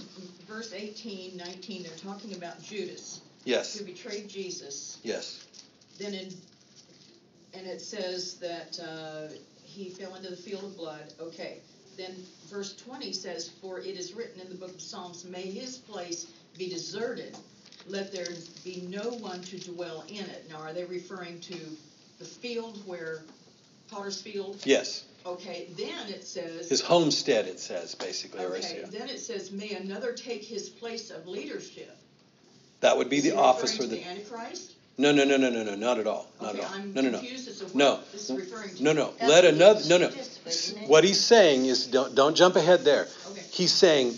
verse 0.48 0.74
18, 0.74 1.38
19, 1.38 1.84
they're 1.84 1.92
talking 1.98 2.36
about 2.36 2.62
Judas. 2.62 3.22
Yes. 3.46 3.78
Who 3.78 3.86
betrayed 3.86 4.28
Jesus. 4.28 5.00
Yes. 5.04 5.46
Then 5.98 6.14
in, 6.14 6.34
and 7.54 7.68
it 7.68 7.82
says 7.82 8.36
that 8.36 8.80
uh, 8.80 9.34
he 9.64 9.90
fell 9.90 10.16
into 10.16 10.30
the 10.30 10.38
field 10.38 10.64
of 10.64 10.78
blood. 10.78 11.14
Okay. 11.20 11.60
Then 11.98 12.16
verse 12.50 12.76
20 12.76 13.12
says, 13.14 13.50
For 13.62 13.80
it 13.80 13.98
is 13.98 14.14
written 14.14 14.42
in 14.42 14.50
the 14.50 14.56
book 14.56 14.74
of 14.74 14.82
Psalms, 14.82 15.26
May 15.26 15.44
his 15.44 15.78
place 15.78 16.32
be 16.58 16.70
deserted 16.70 17.36
let 17.90 18.12
there 18.12 18.28
be 18.64 18.88
no 18.88 19.10
one 19.10 19.42
to 19.44 19.60
dwell 19.60 20.06
in 20.08 20.26
it. 20.26 20.46
Now, 20.50 20.58
are 20.58 20.74
they 20.74 20.86
referring 20.86 21.40
to 21.42 21.58
the 22.20 22.26
field 22.26 22.82
where 22.86 23.24
Potter's 23.90 24.22
field? 24.22 24.62
Yes. 24.64 25.06
Okay, 25.26 25.68
then 25.78 26.10
it 26.10 26.24
says. 26.26 26.70
His 26.70 26.82
homestead, 26.82 27.46
it 27.48 27.60
says, 27.60 27.96
basically, 27.96 28.40
Okay, 28.46 28.80
yeah. 28.82 28.88
then 28.90 29.10
it 29.10 29.20
says, 29.20 29.52
may 29.52 29.72
another 29.76 30.14
take 30.14 30.44
his 30.44 30.70
place 30.70 31.12
of 31.12 31.28
leadership. 31.28 31.96
That 32.82 32.98
would 32.98 33.10
be 33.10 33.18
Is 33.18 33.24
the 33.24 33.30
he 33.32 33.36
office 33.36 33.74
referring 33.74 33.90
for 33.90 33.96
to 33.96 34.02
the. 34.02 34.04
the 34.04 34.10
Antichrist? 34.10 34.74
No, 34.98 35.12
no, 35.14 35.24
no, 35.24 35.38
no, 35.38 35.50
no, 35.50 35.64
no, 35.64 35.76
not 35.76 35.98
at 36.00 36.08
all, 36.08 36.28
not 36.42 36.56
Okay, 36.56 36.60
at 36.64 36.70
all. 36.70 36.76
I'm 36.76 36.94
No, 36.94 37.02
no, 37.02 37.10
no. 37.12 37.20
confused 37.20 37.48
as 37.48 37.60
to 37.60 37.78
No. 37.78 37.92
what 37.96 38.12
this 38.12 38.30
is 38.30 38.36
referring 38.38 38.76
to. 38.76 38.84
No, 38.84 38.94
no, 38.94 39.14
let 39.22 39.46
another, 39.46 39.82
no, 39.88 39.98
no. 39.98 40.10
What 40.88 41.04
he's 41.04 41.20
saying 41.20 41.66
is, 41.66 41.88
don't, 41.88 42.16
don't 42.16 42.36
jump 42.36 42.56
ahead 42.56 42.84
there. 42.84 43.08
Okay. 43.32 43.42
He's 43.52 43.72
saying, 43.74 44.16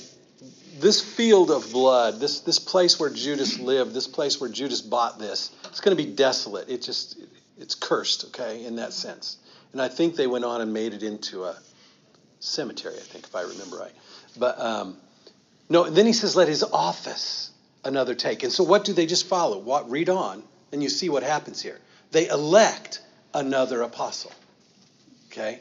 this 0.80 1.00
field 1.02 1.52
of 1.52 1.72
blood, 1.72 2.20
this, 2.20 2.40
this 2.40 2.58
place 2.58 3.00
where 3.00 3.10
Judas 3.12 3.60
lived, 3.60 3.94
this 3.94 4.08
place 4.08 4.42
where 4.42 4.50
Judas 4.50 4.82
bought 4.82 5.20
this, 5.20 5.52
it's 5.66 5.82
going 5.82 5.96
to 5.96 6.04
be 6.04 6.10
desolate. 6.12 6.70
It 6.70 6.82
just, 6.82 7.18
it's 7.60 7.76
cursed, 7.76 8.26
okay, 8.26 8.66
in 8.66 8.78
that 8.78 8.94
sense. 8.94 9.38
And 9.74 9.82
I 9.82 9.88
think 9.88 10.16
they 10.16 10.28
went 10.28 10.46
on 10.46 10.62
and 10.62 10.74
made 10.74 10.94
it 10.94 11.04
into 11.04 11.46
a 11.46 11.58
cemetery, 12.40 12.96
I 12.96 13.00
think, 13.00 13.26
if 13.26 13.36
I 13.36 13.42
remember 13.42 13.78
right. 13.78 13.94
But, 14.38 14.60
um, 14.60 14.98
no, 15.70 15.90
then 15.90 16.06
he 16.06 16.14
says, 16.14 16.36
let 16.36 16.48
his 16.48 16.64
office 16.64 17.52
another 17.84 18.16
take. 18.16 18.44
And 18.44 18.52
so 18.52 18.64
what 18.64 18.84
do 18.84 18.94
they 18.94 19.06
just 19.06 19.28
follow? 19.28 19.58
What, 19.58 19.90
read 19.90 20.10
on, 20.10 20.44
and 20.72 20.84
you 20.84 20.90
see 20.90 21.10
what 21.10 21.24
happens 21.24 21.62
here. 21.62 21.80
They 22.12 22.28
elect 22.28 23.02
another 23.34 23.82
apostle. 23.82 24.32
Okay? 25.32 25.60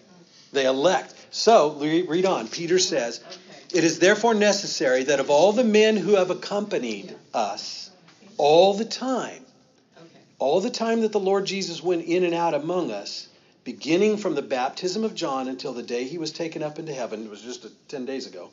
They 0.52 0.66
elect. 0.66 1.14
So, 1.30 1.74
read 1.74 2.26
on. 2.26 2.48
Peter 2.48 2.78
says, 2.78 3.20
Okay. 3.24 3.36
It 3.72 3.84
is 3.84 4.00
therefore 4.00 4.34
necessary 4.34 5.04
that 5.04 5.20
of 5.20 5.30
all 5.30 5.52
the 5.52 5.62
men 5.62 5.96
who 5.96 6.16
have 6.16 6.30
accompanied 6.30 7.14
us 7.32 7.90
all 8.36 8.74
the 8.74 8.84
time, 8.84 9.44
Okay. 9.96 10.08
all 10.40 10.60
the 10.60 10.70
time 10.70 11.02
that 11.02 11.12
the 11.12 11.20
Lord 11.20 11.46
Jesus 11.46 11.80
went 11.80 12.04
in 12.04 12.24
and 12.24 12.34
out 12.34 12.54
among 12.54 12.90
us, 12.90 13.28
beginning 13.64 14.16
from 14.16 14.34
the 14.34 14.42
baptism 14.42 15.04
of 15.04 15.14
John 15.14 15.48
until 15.48 15.72
the 15.72 15.82
day 15.82 16.04
he 16.04 16.18
was 16.18 16.32
taken 16.32 16.62
up 16.62 16.78
into 16.78 16.92
heaven, 16.92 17.24
it 17.24 17.30
was 17.30 17.42
just 17.42 17.66
10 17.88 18.04
days 18.04 18.26
ago, 18.26 18.50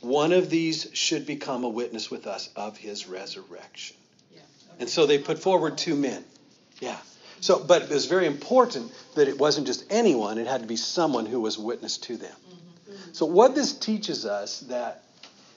one 0.00 0.32
of 0.32 0.50
these 0.50 0.88
should 0.92 1.26
become 1.26 1.64
a 1.64 1.68
witness 1.68 2.10
with 2.10 2.26
us 2.26 2.50
of 2.56 2.76
his 2.76 3.06
resurrection. 3.06 3.96
Yeah. 4.34 4.40
And 4.80 4.88
so 4.88 5.06
they 5.06 5.18
put 5.18 5.38
forward 5.38 5.78
two 5.78 5.94
men. 5.94 6.24
Yeah. 6.80 6.96
So, 7.40 7.62
but 7.62 7.82
it 7.82 7.90
was 7.90 8.06
very 8.06 8.26
important 8.26 8.92
that 9.16 9.28
it 9.28 9.38
wasn't 9.38 9.66
just 9.66 9.84
anyone, 9.90 10.38
it 10.38 10.46
had 10.46 10.62
to 10.62 10.66
be 10.66 10.76
someone 10.76 11.26
who 11.26 11.40
was 11.40 11.58
witness 11.58 11.98
to 11.98 12.16
them. 12.16 12.36
Mm-hmm. 12.48 13.12
So 13.12 13.26
what 13.26 13.54
this 13.54 13.76
teaches 13.76 14.24
us 14.24 14.60
that 14.60 15.04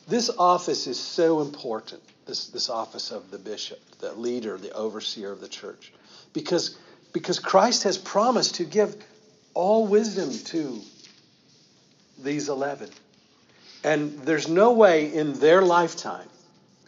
this 0.07 0.29
office 0.37 0.87
is 0.87 0.99
so 0.99 1.41
important, 1.41 2.01
this, 2.25 2.47
this 2.47 2.69
office 2.69 3.11
of 3.11 3.29
the 3.31 3.37
bishop, 3.37 3.79
the 3.99 4.13
leader, 4.13 4.57
the 4.57 4.71
overseer 4.71 5.31
of 5.31 5.41
the 5.41 5.47
church. 5.47 5.91
Because, 6.33 6.77
because 7.17 7.39
Christ 7.39 7.83
has 7.83 7.97
promised 7.97 8.55
to 8.55 8.63
give 8.63 8.95
all 9.53 9.87
wisdom 9.87 10.31
to 10.45 10.79
these 12.19 12.47
eleven. 12.47 12.89
And 13.83 14.19
there's 14.19 14.47
no 14.47 14.73
way 14.73 15.13
in 15.13 15.33
their 15.39 15.61
lifetime, 15.61 16.27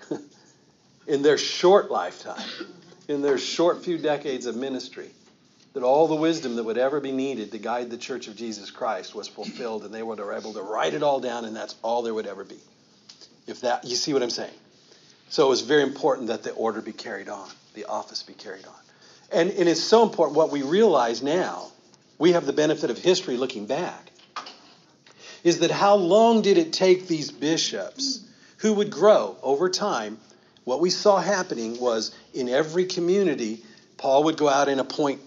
in 1.08 1.22
their 1.24 1.38
short 1.38 1.90
lifetime, 1.90 2.48
in 3.08 3.22
their 3.22 3.38
short 3.38 3.84
few 3.84 3.98
decades 3.98 4.46
of 4.46 4.56
ministry, 4.56 5.10
that 5.74 5.84
all 5.84 6.08
the 6.08 6.16
wisdom 6.16 6.56
that 6.58 6.64
would 6.64 6.78
ever 6.78 7.00
be 7.00 7.12
needed 7.12 7.52
to 7.52 7.58
guide 7.58 7.90
the 7.90 7.98
Church 7.98 8.28
of 8.28 8.36
Jesus 8.36 8.70
Christ 8.70 9.16
was 9.16 9.28
fulfilled, 9.28 9.84
and 9.84 9.94
they 9.94 10.04
were 10.04 10.34
able 10.34 10.54
to 10.54 10.62
write 10.62 10.94
it 10.94 11.04
all 11.04 11.20
down, 11.20 11.46
and 11.46 11.56
that's 11.56 11.76
all 11.82 12.02
there 12.02 12.14
would 12.14 12.28
ever 12.28 12.44
be. 12.44 12.60
If 13.48 13.62
that, 13.62 13.84
you 13.86 13.96
see 13.96 14.14
what 14.14 14.22
I'm 14.22 14.30
saying? 14.30 14.54
So 15.30 15.46
it 15.46 15.50
was 15.50 15.62
very 15.62 15.84
important 15.84 16.28
that 16.28 16.44
the 16.44 16.52
order 16.52 16.82
be 16.82 16.94
carried 16.94 17.30
on, 17.30 17.50
the 17.74 17.86
office 17.86 18.24
be 18.24 18.34
carried 18.34 18.66
on. 18.66 18.89
And, 19.32 19.52
and 19.52 19.70
it's 19.70 19.84
so 19.84 20.04
important 20.04 20.38
what 20.38 20.52
we 20.52 20.64
realize 20.64 21.22
now, 21.22 21.72
we 22.18 22.32
have 22.32 22.46
the 22.46 22.54
benefit 22.54 22.90
of 22.90 22.98
history 22.98 23.38
looking 23.38 23.66
back, 23.66 24.12
is 25.44 25.60
that 25.60 25.72
how 25.72 25.96
long 25.96 26.42
did 26.42 26.58
it 26.58 26.74
take 26.74 27.08
these 27.08 27.32
bishops 27.32 28.22
who 28.58 28.74
would 28.74 28.92
grow 28.92 29.38
over 29.42 29.70
time? 29.70 30.18
What 30.66 30.82
we 30.82 30.90
saw 30.90 31.20
happening 31.20 31.80
was 31.80 32.14
in 32.34 32.50
every 32.50 32.86
community, 32.86 33.64
Paul 33.98 34.26
would 34.26 34.38
go 34.38 34.50
out 34.50 34.68
and 34.68 34.80
appoint 34.80 35.22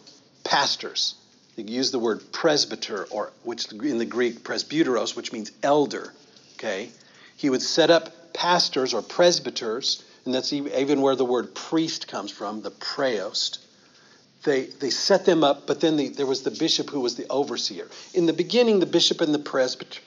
pastors. 0.44 1.14
They 1.56 1.62
use 1.62 1.90
the 1.90 1.98
word 1.98 2.32
presbyter, 2.32 3.04
or 3.10 3.32
which 3.42 3.70
in 3.72 3.98
the 3.98 4.04
Greek 4.04 4.42
presbyteros, 4.42 5.16
which 5.16 5.32
means 5.32 5.50
elder. 5.62 6.12
Okay, 6.54 6.90
he 7.36 7.50
would 7.50 7.62
set 7.62 7.90
up 7.90 8.32
pastors 8.34 8.94
or 8.94 9.02
presbyters, 9.02 10.02
and 10.24 10.34
that's 10.34 10.52
even 10.52 11.00
where 11.00 11.16
the 11.16 11.24
word 11.24 11.54
priest 11.54 12.08
comes 12.08 12.30
from, 12.30 12.62
the 12.62 12.70
praeost. 12.70 13.58
They, 14.44 14.66
they 14.66 14.90
set 14.90 15.24
them 15.24 15.44
up, 15.44 15.66
but 15.66 15.80
then 15.80 15.96
the, 15.96 16.08
there 16.08 16.26
was 16.26 16.42
the 16.42 16.50
bishop 16.50 16.90
who 16.90 17.00
was 17.00 17.14
the 17.14 17.28
overseer. 17.28 17.88
In 18.12 18.26
the 18.26 18.32
beginning, 18.32 18.80
the 18.80 18.86
bishop 18.86 19.20
and 19.20 19.32
the 19.32 19.38
presbyter 19.38 20.00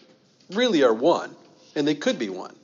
really 0.52 0.84
are 0.84 0.94
one, 0.94 1.36
and 1.76 1.88
they 1.88 1.96
could 1.96 2.20
be 2.20 2.30
one. 2.30 2.56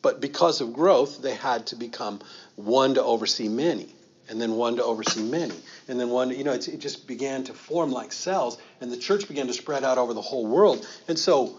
But 0.00 0.20
because 0.20 0.60
of 0.60 0.72
growth, 0.72 1.20
they 1.20 1.34
had 1.34 1.66
to 1.68 1.76
become 1.76 2.20
one 2.56 2.94
to 2.94 3.02
oversee 3.02 3.48
many, 3.48 3.94
and 4.28 4.40
then 4.40 4.52
one 4.52 4.76
to 4.76 4.84
oversee 4.84 5.22
many, 5.22 5.56
and 5.88 6.00
then 6.00 6.08
one, 6.08 6.30
you 6.30 6.44
know, 6.44 6.52
it 6.52 6.78
just 6.78 7.06
began 7.06 7.44
to 7.44 7.52
form 7.52 7.92
like 7.92 8.12
cells, 8.12 8.56
and 8.80 8.90
the 8.90 8.96
church 8.96 9.28
began 9.28 9.46
to 9.48 9.52
spread 9.52 9.84
out 9.84 9.98
over 9.98 10.14
the 10.14 10.22
whole 10.22 10.46
world. 10.46 10.86
And 11.08 11.18
so, 11.18 11.58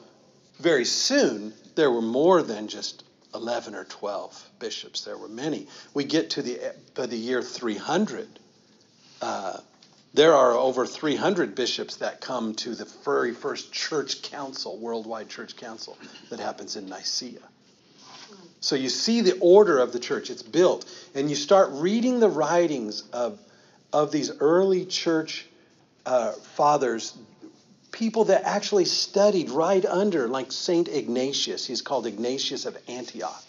very 0.59 0.85
soon, 0.85 1.53
there 1.75 1.91
were 1.91 2.01
more 2.01 2.41
than 2.41 2.67
just 2.67 3.03
11 3.35 3.75
or 3.75 3.83
12 3.85 4.49
bishops, 4.57 5.01
there 5.01 5.17
were 5.17 5.27
many. 5.27 5.67
We 5.93 6.03
get 6.03 6.31
to 6.31 6.41
the, 6.41 6.73
by 6.95 7.05
the 7.05 7.17
year 7.17 7.43
300. 7.43 8.39
Uh, 9.21 9.59
there 10.13 10.33
are 10.33 10.53
over 10.53 10.85
300 10.85 11.53
bishops 11.53 11.97
that 11.97 12.19
come 12.19 12.55
to 12.55 12.73
the 12.73 12.85
very 13.05 13.33
first 13.33 13.71
church 13.71 14.23
council, 14.23 14.77
worldwide 14.77 15.29
church 15.29 15.55
council, 15.55 15.97
that 16.29 16.39
happens 16.39 16.75
in 16.75 16.89
Nicaea. 16.89 17.39
So 18.61 18.75
you 18.75 18.89
see 18.89 19.21
the 19.21 19.37
order 19.39 19.79
of 19.79 19.93
the 19.93 19.99
church, 19.99 20.29
it's 20.29 20.43
built. 20.43 20.85
And 21.15 21.29
you 21.29 21.35
start 21.35 21.69
reading 21.73 22.19
the 22.19 22.27
writings 22.27 23.03
of, 23.13 23.39
of 23.93 24.11
these 24.11 24.31
early 24.39 24.85
church 24.85 25.45
uh, 26.05 26.31
fathers, 26.31 27.15
people 27.91 28.25
that 28.25 28.43
actually 28.43 28.85
studied 28.85 29.49
right 29.49 29.85
under, 29.85 30.27
like 30.27 30.51
St. 30.51 30.87
Ignatius. 30.87 31.65
He's 31.65 31.81
called 31.81 32.07
Ignatius 32.07 32.65
of 32.65 32.77
Antioch. 32.87 33.43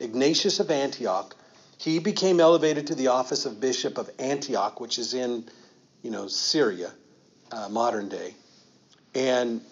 Ignatius 0.00 0.60
of 0.60 0.70
Antioch, 0.70 1.36
he 1.80 1.98
became 1.98 2.40
elevated 2.40 2.88
to 2.88 2.94
the 2.94 3.06
office 3.06 3.46
of 3.46 3.58
Bishop 3.58 3.96
of 3.96 4.10
Antioch, 4.18 4.80
which 4.80 4.98
is 4.98 5.14
in, 5.14 5.48
you 6.02 6.10
know, 6.10 6.28
Syria, 6.28 6.92
uh, 7.50 7.70
modern 7.70 8.10
day. 8.10 8.34
And 9.14 9.62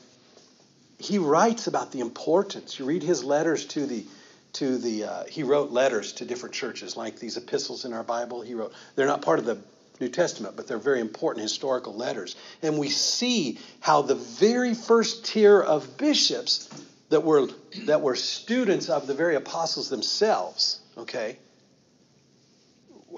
he 0.99 1.19
writes 1.19 1.67
about 1.67 1.93
the 1.93 2.01
importance. 2.01 2.79
You 2.79 2.87
read 2.87 3.03
his 3.03 3.23
letters 3.25 3.67
to 3.67 3.85
the 3.85 4.07
to 4.55 4.79
the 4.79 5.05
uh, 5.05 5.25
he 5.25 5.43
wrote 5.43 5.71
letters 5.71 6.15
to 6.15 6.25
different 6.25 6.55
churches 6.55 6.97
like 6.97 7.19
these 7.19 7.37
epistles 7.37 7.85
in 7.85 7.93
our 7.93 8.03
bible 8.03 8.41
he 8.41 8.55
wrote 8.55 8.73
they're 8.97 9.07
not 9.07 9.21
part 9.21 9.39
of 9.39 9.45
the 9.45 9.59
new 10.01 10.09
testament 10.09 10.57
but 10.57 10.67
they're 10.67 10.79
very 10.79 11.01
important 11.01 11.43
historical 11.43 11.95
letters 11.95 12.35
and 12.63 12.79
we 12.79 12.89
see 12.89 13.59
how 13.81 14.01
the 14.01 14.15
very 14.15 14.73
first 14.73 15.27
tier 15.27 15.61
of 15.61 15.99
bishops 15.99 16.71
that 17.11 17.23
were 17.23 17.47
that 17.85 18.01
were 18.01 18.17
students 18.17 18.89
of 18.89 19.07
the 19.07 19.13
very 19.13 19.35
apostles 19.35 19.91
themselves 19.91 20.81
okay 20.97 21.37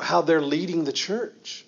how 0.02 0.22
they're 0.22 0.42
leading 0.42 0.84
the 0.84 0.92
church 0.92 1.64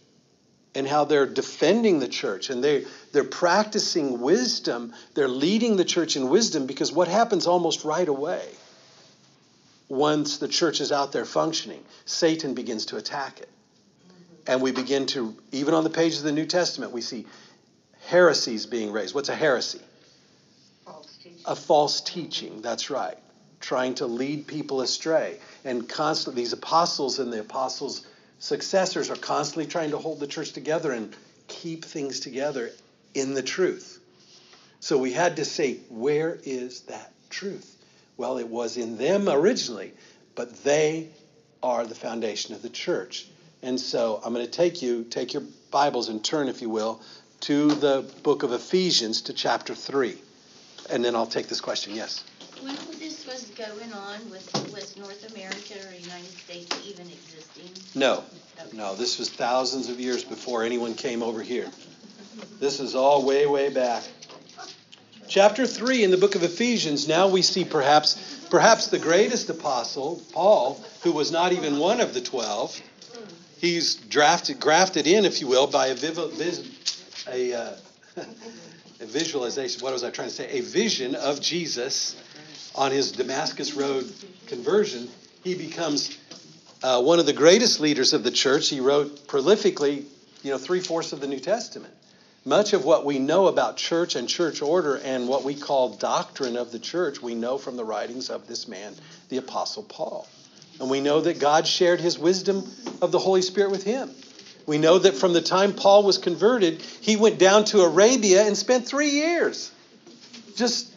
and 0.74 0.86
how 0.86 1.04
they're 1.04 1.26
defending 1.26 1.98
the 1.98 2.08
church 2.08 2.50
and 2.50 2.62
they 2.62 2.84
they're 3.12 3.24
practicing 3.24 4.20
wisdom 4.20 4.92
they're 5.14 5.28
leading 5.28 5.76
the 5.76 5.84
church 5.84 6.16
in 6.16 6.28
wisdom 6.28 6.66
because 6.66 6.92
what 6.92 7.08
happens 7.08 7.46
almost 7.46 7.84
right 7.84 8.08
away 8.08 8.44
once 9.92 10.38
the 10.38 10.48
church 10.48 10.80
is 10.80 10.90
out 10.90 11.12
there 11.12 11.26
functioning, 11.26 11.84
Satan 12.06 12.54
begins 12.54 12.86
to 12.86 12.96
attack 12.96 13.40
it. 13.40 13.48
And 14.46 14.62
we 14.62 14.72
begin 14.72 15.04
to, 15.08 15.36
even 15.52 15.74
on 15.74 15.84
the 15.84 15.90
pages 15.90 16.20
of 16.20 16.24
the 16.24 16.32
New 16.32 16.46
Testament, 16.46 16.92
we 16.92 17.02
see 17.02 17.26
heresies 18.06 18.64
being 18.64 18.90
raised. 18.90 19.14
What's 19.14 19.28
a 19.28 19.34
heresy? 19.34 19.82
A 21.44 21.54
false 21.54 22.00
teaching, 22.00 22.62
that's 22.62 22.88
right. 22.88 23.18
Trying 23.60 23.96
to 23.96 24.06
lead 24.06 24.46
people 24.46 24.80
astray. 24.80 25.38
And 25.62 25.86
constantly, 25.86 26.42
these 26.42 26.54
apostles 26.54 27.18
and 27.18 27.30
the 27.30 27.40
apostles' 27.40 28.06
successors 28.42 29.08
are 29.08 29.16
constantly 29.16 29.66
trying 29.66 29.92
to 29.92 29.98
hold 29.98 30.18
the 30.18 30.26
church 30.26 30.52
together 30.52 30.90
and 30.90 31.14
keep 31.46 31.84
things 31.84 32.18
together 32.18 32.72
in 33.14 33.34
the 33.34 33.42
truth. 33.42 34.00
So 34.80 34.98
we 34.98 35.12
had 35.12 35.36
to 35.36 35.44
say, 35.44 35.78
where 35.88 36.40
is 36.42 36.80
that 36.82 37.12
truth? 37.30 37.76
Well, 38.16 38.38
it 38.38 38.48
was 38.48 38.76
in 38.76 38.98
them 38.98 39.28
originally, 39.28 39.92
but 40.34 40.64
they 40.64 41.10
are 41.62 41.86
the 41.86 41.94
foundation 41.94 42.52
of 42.52 42.62
the 42.62 42.68
church. 42.68 43.28
And 43.62 43.78
so 43.78 44.20
I'm 44.24 44.34
going 44.34 44.44
to 44.44 44.50
take 44.50 44.82
you, 44.82 45.04
take 45.04 45.34
your 45.34 45.44
Bibles 45.70 46.08
and 46.08 46.22
turn, 46.22 46.48
if 46.48 46.60
you 46.60 46.68
will, 46.68 47.00
to 47.42 47.68
the 47.68 48.04
book 48.24 48.42
of 48.42 48.52
Ephesians 48.52 49.22
to 49.22 49.32
chapter 49.32 49.72
3. 49.72 50.18
And 50.90 51.04
then 51.04 51.14
I'll 51.14 51.26
take 51.26 51.46
this 51.46 51.60
question. 51.60 51.94
Yes? 51.94 52.24
When 52.60 52.74
this 52.98 53.24
was 53.24 53.44
going 53.56 53.92
on, 53.92 54.30
was, 54.30 54.52
was 54.72 54.96
North 54.96 55.32
America 55.32 55.74
or 55.88 55.94
United 55.94 56.26
States 56.26 56.76
even? 56.84 57.06
No. 57.94 58.24
No, 58.72 58.94
this 58.94 59.18
was 59.18 59.28
thousands 59.28 59.88
of 59.88 60.00
years 60.00 60.24
before 60.24 60.64
anyone 60.64 60.94
came 60.94 61.22
over 61.22 61.42
here. 61.42 61.68
This 62.58 62.80
is 62.80 62.94
all 62.94 63.24
way, 63.24 63.46
way 63.46 63.68
back. 63.68 64.02
Chapter 65.28 65.66
3 65.66 66.04
in 66.04 66.10
the 66.10 66.16
book 66.16 66.34
of 66.34 66.42
Ephesians, 66.42 67.08
now 67.08 67.28
we 67.28 67.42
see 67.42 67.64
perhaps 67.64 68.46
perhaps 68.50 68.88
the 68.88 68.98
greatest 68.98 69.48
apostle, 69.48 70.22
Paul, 70.32 70.82
who 71.02 71.12
was 71.12 71.32
not 71.32 71.52
even 71.52 71.78
one 71.78 72.00
of 72.00 72.12
the 72.12 72.20
12. 72.20 72.80
He's 73.58 73.94
drafted 73.94 74.60
grafted 74.60 75.06
in, 75.06 75.24
if 75.24 75.40
you 75.40 75.46
will, 75.46 75.66
by 75.66 75.86
a, 75.88 75.96
a, 77.30 77.54
uh, 77.54 77.76
a 78.16 79.06
visualization, 79.06 79.80
what 79.82 79.92
was 79.92 80.04
I 80.04 80.10
trying 80.10 80.28
to 80.28 80.34
say? 80.34 80.50
A 80.50 80.60
vision 80.60 81.14
of 81.14 81.40
Jesus 81.40 82.16
on 82.74 82.90
his 82.90 83.12
Damascus 83.12 83.74
Road 83.74 84.12
conversion. 84.48 85.08
He 85.44 85.54
becomes 85.54 86.18
uh, 86.82 87.00
one 87.00 87.18
of 87.18 87.26
the 87.26 87.32
greatest 87.32 87.80
leaders 87.80 88.12
of 88.12 88.24
the 88.24 88.30
church. 88.30 88.68
He 88.68 88.80
wrote 88.80 89.26
prolifically, 89.26 90.04
you 90.42 90.50
know, 90.50 90.58
three 90.58 90.80
fourths 90.80 91.12
of 91.12 91.20
the 91.20 91.26
New 91.26 91.40
Testament. 91.40 91.94
Much 92.44 92.72
of 92.72 92.84
what 92.84 93.04
we 93.04 93.20
know 93.20 93.46
about 93.46 93.76
church 93.76 94.16
and 94.16 94.28
church 94.28 94.62
order 94.62 94.96
and 94.96 95.28
what 95.28 95.44
we 95.44 95.54
call 95.54 95.90
doctrine 95.90 96.56
of 96.56 96.72
the 96.72 96.78
church, 96.78 97.22
we 97.22 97.36
know 97.36 97.56
from 97.56 97.76
the 97.76 97.84
writings 97.84 98.30
of 98.30 98.48
this 98.48 98.66
man, 98.66 98.94
the 99.28 99.36
Apostle 99.36 99.84
Paul. 99.84 100.26
And 100.80 100.90
we 100.90 101.00
know 101.00 101.20
that 101.20 101.38
God 101.38 101.68
shared 101.68 102.00
his 102.00 102.18
wisdom 102.18 102.68
of 103.00 103.12
the 103.12 103.18
Holy 103.20 103.42
Spirit 103.42 103.70
with 103.70 103.84
him. 103.84 104.10
We 104.66 104.78
know 104.78 104.98
that 104.98 105.14
from 105.14 105.32
the 105.32 105.40
time 105.40 105.74
Paul 105.74 106.02
was 106.02 106.18
converted, 106.18 106.82
he 106.82 107.16
went 107.16 107.38
down 107.38 107.64
to 107.66 107.82
Arabia 107.82 108.44
and 108.44 108.56
spent 108.56 108.86
three 108.86 109.10
years 109.10 109.70
just, 110.56 110.92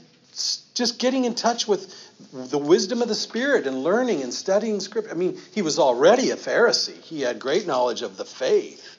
just 0.73 0.97
getting 0.97 1.25
in 1.25 1.35
touch 1.35 1.67
with 1.67 1.93
the 2.31 2.57
wisdom 2.57 3.01
of 3.01 3.07
the 3.07 3.15
Spirit 3.15 3.67
and 3.67 3.83
learning 3.83 4.23
and 4.23 4.33
studying 4.33 4.79
Scripture. 4.79 5.11
I 5.11 5.15
mean, 5.15 5.39
he 5.53 5.61
was 5.61 5.79
already 5.79 6.31
a 6.31 6.35
Pharisee, 6.35 7.01
he 7.01 7.21
had 7.21 7.39
great 7.39 7.67
knowledge 7.67 8.01
of 8.01 8.17
the 8.17 8.25
faith 8.25 8.97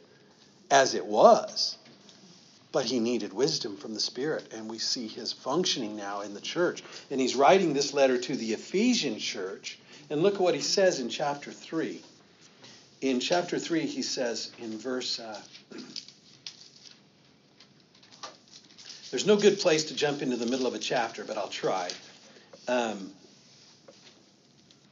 as 0.70 0.94
it 0.94 1.06
was. 1.06 1.76
But 2.72 2.84
he 2.84 3.00
needed 3.00 3.32
wisdom 3.32 3.76
from 3.76 3.94
the 3.94 4.00
Spirit, 4.00 4.52
and 4.52 4.68
we 4.68 4.78
see 4.78 5.08
his 5.08 5.32
functioning 5.32 5.96
now 5.96 6.20
in 6.20 6.34
the 6.34 6.40
church. 6.40 6.82
And 7.10 7.20
he's 7.20 7.34
writing 7.34 7.72
this 7.72 7.94
letter 7.94 8.18
to 8.18 8.36
the 8.36 8.52
Ephesian 8.52 9.18
church. 9.18 9.78
And 10.10 10.22
look 10.22 10.34
at 10.34 10.40
what 10.40 10.54
he 10.54 10.60
says 10.60 11.00
in 11.00 11.08
chapter 11.08 11.52
3. 11.52 12.02
In 13.00 13.20
chapter 13.20 13.58
3, 13.58 13.86
he 13.86 14.02
says 14.02 14.50
in 14.58 14.76
verse. 14.76 15.18
Uh, 15.18 15.40
there's 19.10 19.26
no 19.26 19.36
good 19.36 19.58
place 19.58 19.84
to 19.84 19.94
jump 19.94 20.20
into 20.20 20.36
the 20.36 20.46
middle 20.46 20.66
of 20.66 20.74
a 20.74 20.78
chapter, 20.78 21.24
but 21.24 21.38
I'll 21.38 21.48
try. 21.48 21.88
Um, 22.68 23.12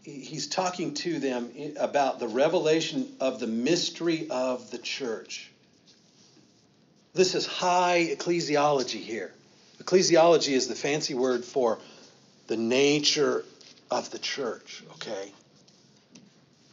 he's 0.03 0.47
talking 0.47 0.95
to 0.95 1.19
them 1.19 1.51
about 1.79 2.19
the 2.19 2.29
revelation 2.29 3.09
of 3.21 3.41
the 3.41 3.47
mystery 3.47 4.29
of 4.31 4.71
the 4.71 4.79
church. 4.79 5.51
This 7.15 7.35
is 7.35 7.47
high 7.47 8.09
ecclesiology 8.13 9.01
here. 9.01 9.33
Ecclesiology 9.83 10.53
is 10.53 10.69
the 10.69 10.75
fancy 10.75 11.15
word 11.15 11.45
for 11.45 11.79
the 12.47 12.57
nature 12.57 13.45
of 13.91 14.11
the 14.11 14.19
church, 14.19 14.83
okay? 14.95 15.33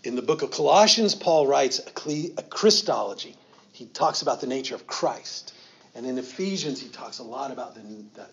In 0.04 0.16
the 0.16 0.22
book 0.22 0.42
of 0.42 0.52
Colossians, 0.52 1.14
Paul 1.14 1.46
writes 1.48 1.80
a 1.80 2.44
Christology. 2.44 3.36
He 3.72 3.86
talks 3.86 4.22
about 4.22 4.42
the 4.42 4.48
nature 4.48 4.76
of 4.76 4.88
Christ. 4.88 5.54
And 5.94 6.06
in 6.06 6.18
Ephesians, 6.18 6.82
he 6.82 6.90
talks 6.90 7.20
a 7.20 7.24
lot 7.24 7.52
about 7.52 7.76
the, 7.76 7.82
the, 8.16 8.28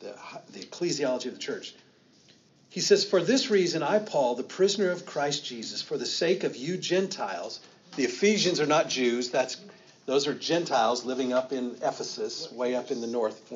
the, 0.00 0.14
the 0.52 0.64
ecclesiology 0.64 1.26
of 1.26 1.34
the 1.34 1.40
church. 1.40 1.74
He 2.72 2.80
says, 2.80 3.04
For 3.04 3.22
this 3.22 3.50
reason, 3.50 3.82
I, 3.82 3.98
Paul, 3.98 4.34
the 4.34 4.42
prisoner 4.42 4.90
of 4.90 5.04
Christ 5.04 5.44
Jesus, 5.44 5.82
for 5.82 5.98
the 5.98 6.06
sake 6.06 6.42
of 6.42 6.56
you 6.56 6.78
Gentiles, 6.78 7.60
the 7.96 8.04
Ephesians 8.04 8.60
are 8.60 8.66
not 8.66 8.88
Jews, 8.88 9.28
that's 9.28 9.58
those 10.06 10.26
are 10.26 10.32
Gentiles 10.32 11.04
living 11.04 11.34
up 11.34 11.52
in 11.52 11.76
Ephesus, 11.82 12.50
way 12.50 12.74
up 12.74 12.90
in 12.90 13.02
the 13.02 13.06
north. 13.06 13.52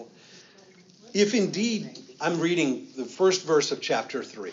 If 1.15 1.33
indeed, 1.33 1.99
I'm 2.21 2.41
reading 2.41 2.89
the 2.95 3.07
first 3.07 3.47
verse 3.47 3.73
of 3.73 3.81
chapter 3.81 4.23
3. 4.23 4.53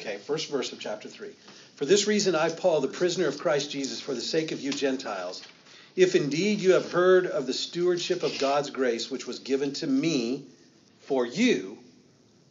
Okay, 0.00 0.16
first 0.16 0.48
verse 0.48 0.72
of 0.72 0.80
chapter 0.80 1.10
3. 1.10 1.28
For 1.76 1.84
this 1.84 2.06
reason, 2.06 2.34
I, 2.34 2.48
Paul, 2.48 2.80
the 2.80 2.88
prisoner 2.88 3.28
of 3.28 3.38
Christ 3.38 3.70
Jesus, 3.70 4.00
for 4.00 4.14
the 4.14 4.22
sake 4.22 4.52
of 4.52 4.60
you 4.62 4.72
Gentiles, 4.72 5.42
if 5.96 6.14
indeed 6.14 6.60
you 6.60 6.72
have 6.72 6.90
heard 6.90 7.26
of 7.26 7.46
the 7.46 7.52
stewardship 7.52 8.22
of 8.22 8.38
God's 8.38 8.70
grace, 8.70 9.10
which 9.10 9.26
was 9.26 9.40
given 9.40 9.74
to 9.74 9.86
me 9.86 10.46
for 11.02 11.26
you, 11.26 11.76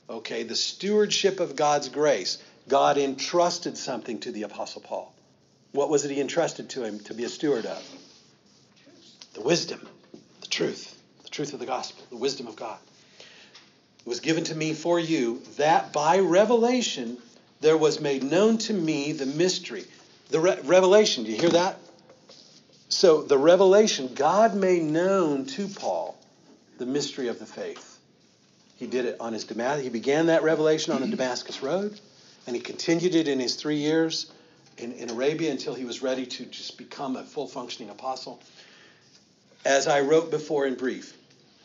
okay, 0.10 0.44
the 0.44 0.56
stewardship 0.56 1.40
of 1.40 1.56
God's 1.56 1.90
grace, 1.90 2.38
God 2.68 2.98
entrusted 2.98 3.78
something 3.78 4.20
to 4.22 4.32
the 4.32 4.44
Apostle 4.44 4.82
Paul. 4.82 5.14
What 5.72 5.90
was 5.90 6.06
it 6.06 6.12
he 6.12 6.22
entrusted 6.22 6.70
to 6.72 6.84
him 6.84 7.00
to 7.02 7.14
be 7.14 7.24
a 7.24 7.30
steward 7.30 7.66
of? 7.66 7.84
the 9.38 9.44
wisdom, 9.44 9.88
the 10.42 10.48
truth, 10.48 11.00
the 11.24 11.30
truth 11.30 11.54
of 11.54 11.60
the 11.60 11.66
gospel, 11.66 12.04
the 12.10 12.18
wisdom 12.18 12.48
of 12.48 12.56
God. 12.56 12.80
It 14.00 14.10
was 14.10 14.20
given 14.20 14.46
to 14.46 14.56
me 14.56 14.74
for 14.74 15.00
you 15.00 15.44
that 15.58 15.94
by 15.94 16.20
revelation 16.20 17.18
there 17.62 17.78
was 17.78 18.02
made 18.02 18.24
known 18.24 18.58
to 18.60 18.74
me 18.74 19.12
the 19.12 19.28
mystery. 19.28 19.86
The 20.30 20.40
re- 20.40 20.60
revelation, 20.64 21.24
do 21.24 21.32
you 21.32 21.38
hear 21.38 21.52
that? 21.52 21.78
So, 22.90 23.22
the 23.22 23.38
revelation, 23.38 24.16
God 24.16 24.56
made 24.56 24.82
known 24.82 25.46
to 25.46 25.68
Paul 25.68 26.18
the 26.80 26.86
mystery 26.88 27.28
of 27.28 27.38
the 27.38 27.46
faith. 27.46 27.97
He 28.78 28.88
did 28.88 29.06
it 29.06 29.18
on 29.20 29.34
his 29.34 29.44
Damascus. 29.44 29.84
He 29.84 29.90
began 29.90 30.28
that 30.28 30.44
revelation 30.44 30.94
on 30.94 31.02
the 31.02 31.08
Damascus 31.08 31.62
Road, 31.62 32.00
and 32.46 32.56
he 32.56 32.62
continued 32.62 33.16
it 33.16 33.28
in 33.28 33.40
his 33.40 33.56
three 33.56 33.78
years 33.78 34.32
in, 34.78 34.94
in 34.94 35.10
Arabia 35.10 35.52
until 35.52 35.74
he 35.74 35.86
was 35.86 36.02
ready 36.02 36.26
to 36.26 36.46
just 36.46 36.78
become 36.78 37.16
a 37.16 37.24
full 37.24 37.48
functioning 37.48 37.90
apostle 37.90 38.40
as 39.66 39.88
I 39.88 40.02
wrote 40.02 40.32
before 40.32 40.66
in 40.66 40.76
brief. 40.76 41.14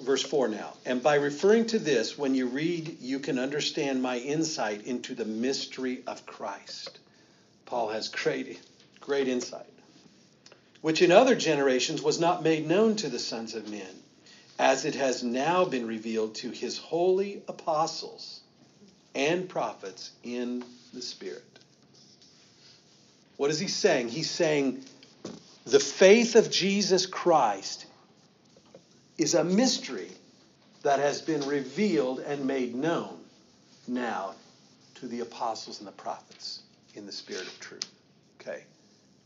Verse 0.01 0.23
4 0.23 0.49
now. 0.49 0.73
And 0.85 1.03
by 1.03 1.15
referring 1.15 1.67
to 1.67 1.79
this, 1.79 2.19
when 2.19 2.35
you 2.35 2.47
read, 2.47 2.97
you 3.01 3.21
can 3.21 3.39
understand 3.39 4.03
my 4.03 4.19
insight 4.19 4.85
into 4.85 5.15
the 5.15 5.25
mystery 5.25 6.03
of 6.07 6.27
Christ. 6.27 6.99
Paul 7.67 7.91
has 7.91 8.09
great, 8.09 8.59
great 9.01 9.29
insight, 9.29 9.73
which 10.81 11.03
in 11.03 11.13
other 11.13 11.37
generations 11.37 12.03
was 12.03 12.19
not 12.19 12.43
made 12.43 12.67
known 12.67 12.97
to 12.97 13.09
the 13.09 13.21
sons 13.21 13.55
of 13.55 13.71
men, 13.71 14.02
as 14.59 14.85
it 14.85 14.95
has 14.95 15.23
now 15.23 15.65
been 15.65 15.87
revealed 15.87 16.35
to 16.37 16.51
his 16.51 16.79
holy 16.79 17.43
apostles 17.49 18.41
and 19.15 19.49
prophets 19.49 20.11
in 20.23 20.65
the 20.93 21.03
Spirit. 21.03 21.43
What 23.37 23.51
is 23.51 23.59
he 23.59 23.69
saying? 23.69 24.09
He's 24.09 24.31
saying 24.31 24.85
the 25.65 25.81
faith 25.81 26.37
of 26.37 26.51
Jesus 26.51 27.07
Christ 27.07 27.87
is 29.19 29.35
a 29.35 29.45
mystery 29.45 30.11
that 30.83 30.99
has 30.99 31.23
been 31.23 31.47
revealed 31.47 32.21
and 32.21 32.47
made 32.47 32.75
known 32.75 33.19
now 33.87 34.35
to 34.97 35.07
the 35.07 35.21
apostles 35.21 35.79
and 35.79 35.89
the 35.89 35.93
prophets 35.93 36.63
in 36.95 37.07
the 37.07 37.13
spirit 37.13 37.47
of 37.47 37.59
truth. 37.61 37.89
Okay? 38.41 38.65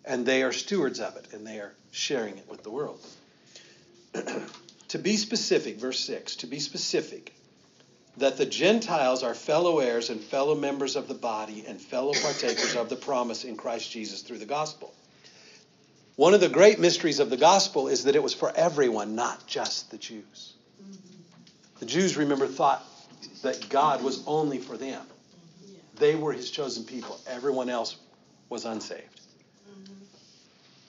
And 0.04 0.24
they 0.24 0.42
are 0.42 0.52
stewards 0.52 1.00
of 1.00 1.16
it 1.16 1.32
and 1.32 1.46
they 1.46 1.58
are 1.58 1.74
sharing 1.90 2.36
it 2.36 2.48
with 2.48 2.62
the 2.62 2.70
world. 2.70 3.00
to 4.88 4.98
be 4.98 5.16
specific, 5.16 5.78
verse 5.78 6.00
6, 6.00 6.36
to 6.36 6.46
be 6.46 6.60
specific, 6.60 7.34
that 8.16 8.36
the 8.36 8.46
Gentiles 8.46 9.22
are 9.22 9.34
fellow 9.34 9.80
heirs 9.80 10.10
and 10.10 10.20
fellow 10.20 10.54
members 10.54 10.96
of 10.96 11.08
the 11.08 11.14
body 11.14 11.64
and 11.66 11.80
fellow 11.80 12.12
partakers 12.14 12.74
of 12.74 12.88
the 12.88 12.96
promise 12.96 13.44
in 13.44 13.56
Christ 13.56 13.90
Jesus 13.90 14.22
through 14.22 14.38
the 14.38 14.46
gospel. 14.46 14.94
One 16.16 16.32
of 16.32 16.40
the 16.40 16.48
great 16.48 16.80
mysteries 16.80 17.20
of 17.20 17.28
the 17.28 17.36
gospel 17.36 17.88
is 17.88 18.04
that 18.04 18.16
it 18.16 18.22
was 18.22 18.32
for 18.32 18.50
everyone, 18.56 19.14
not 19.14 19.46
just 19.46 19.90
the 19.90 19.98
Jews. 19.98 20.54
The 21.78 21.84
Jews, 21.84 22.16
remember, 22.16 22.46
thought 22.46 22.82
that 23.42 23.68
God 23.68 24.02
was 24.02 24.22
only 24.26 24.58
for 24.58 24.78
them. 24.78 25.04
They 25.96 26.14
were 26.14 26.32
his 26.32 26.50
chosen 26.50 26.84
people. 26.84 27.20
Everyone 27.26 27.68
else 27.68 27.96
was 28.48 28.64
unsaved. 28.64 29.20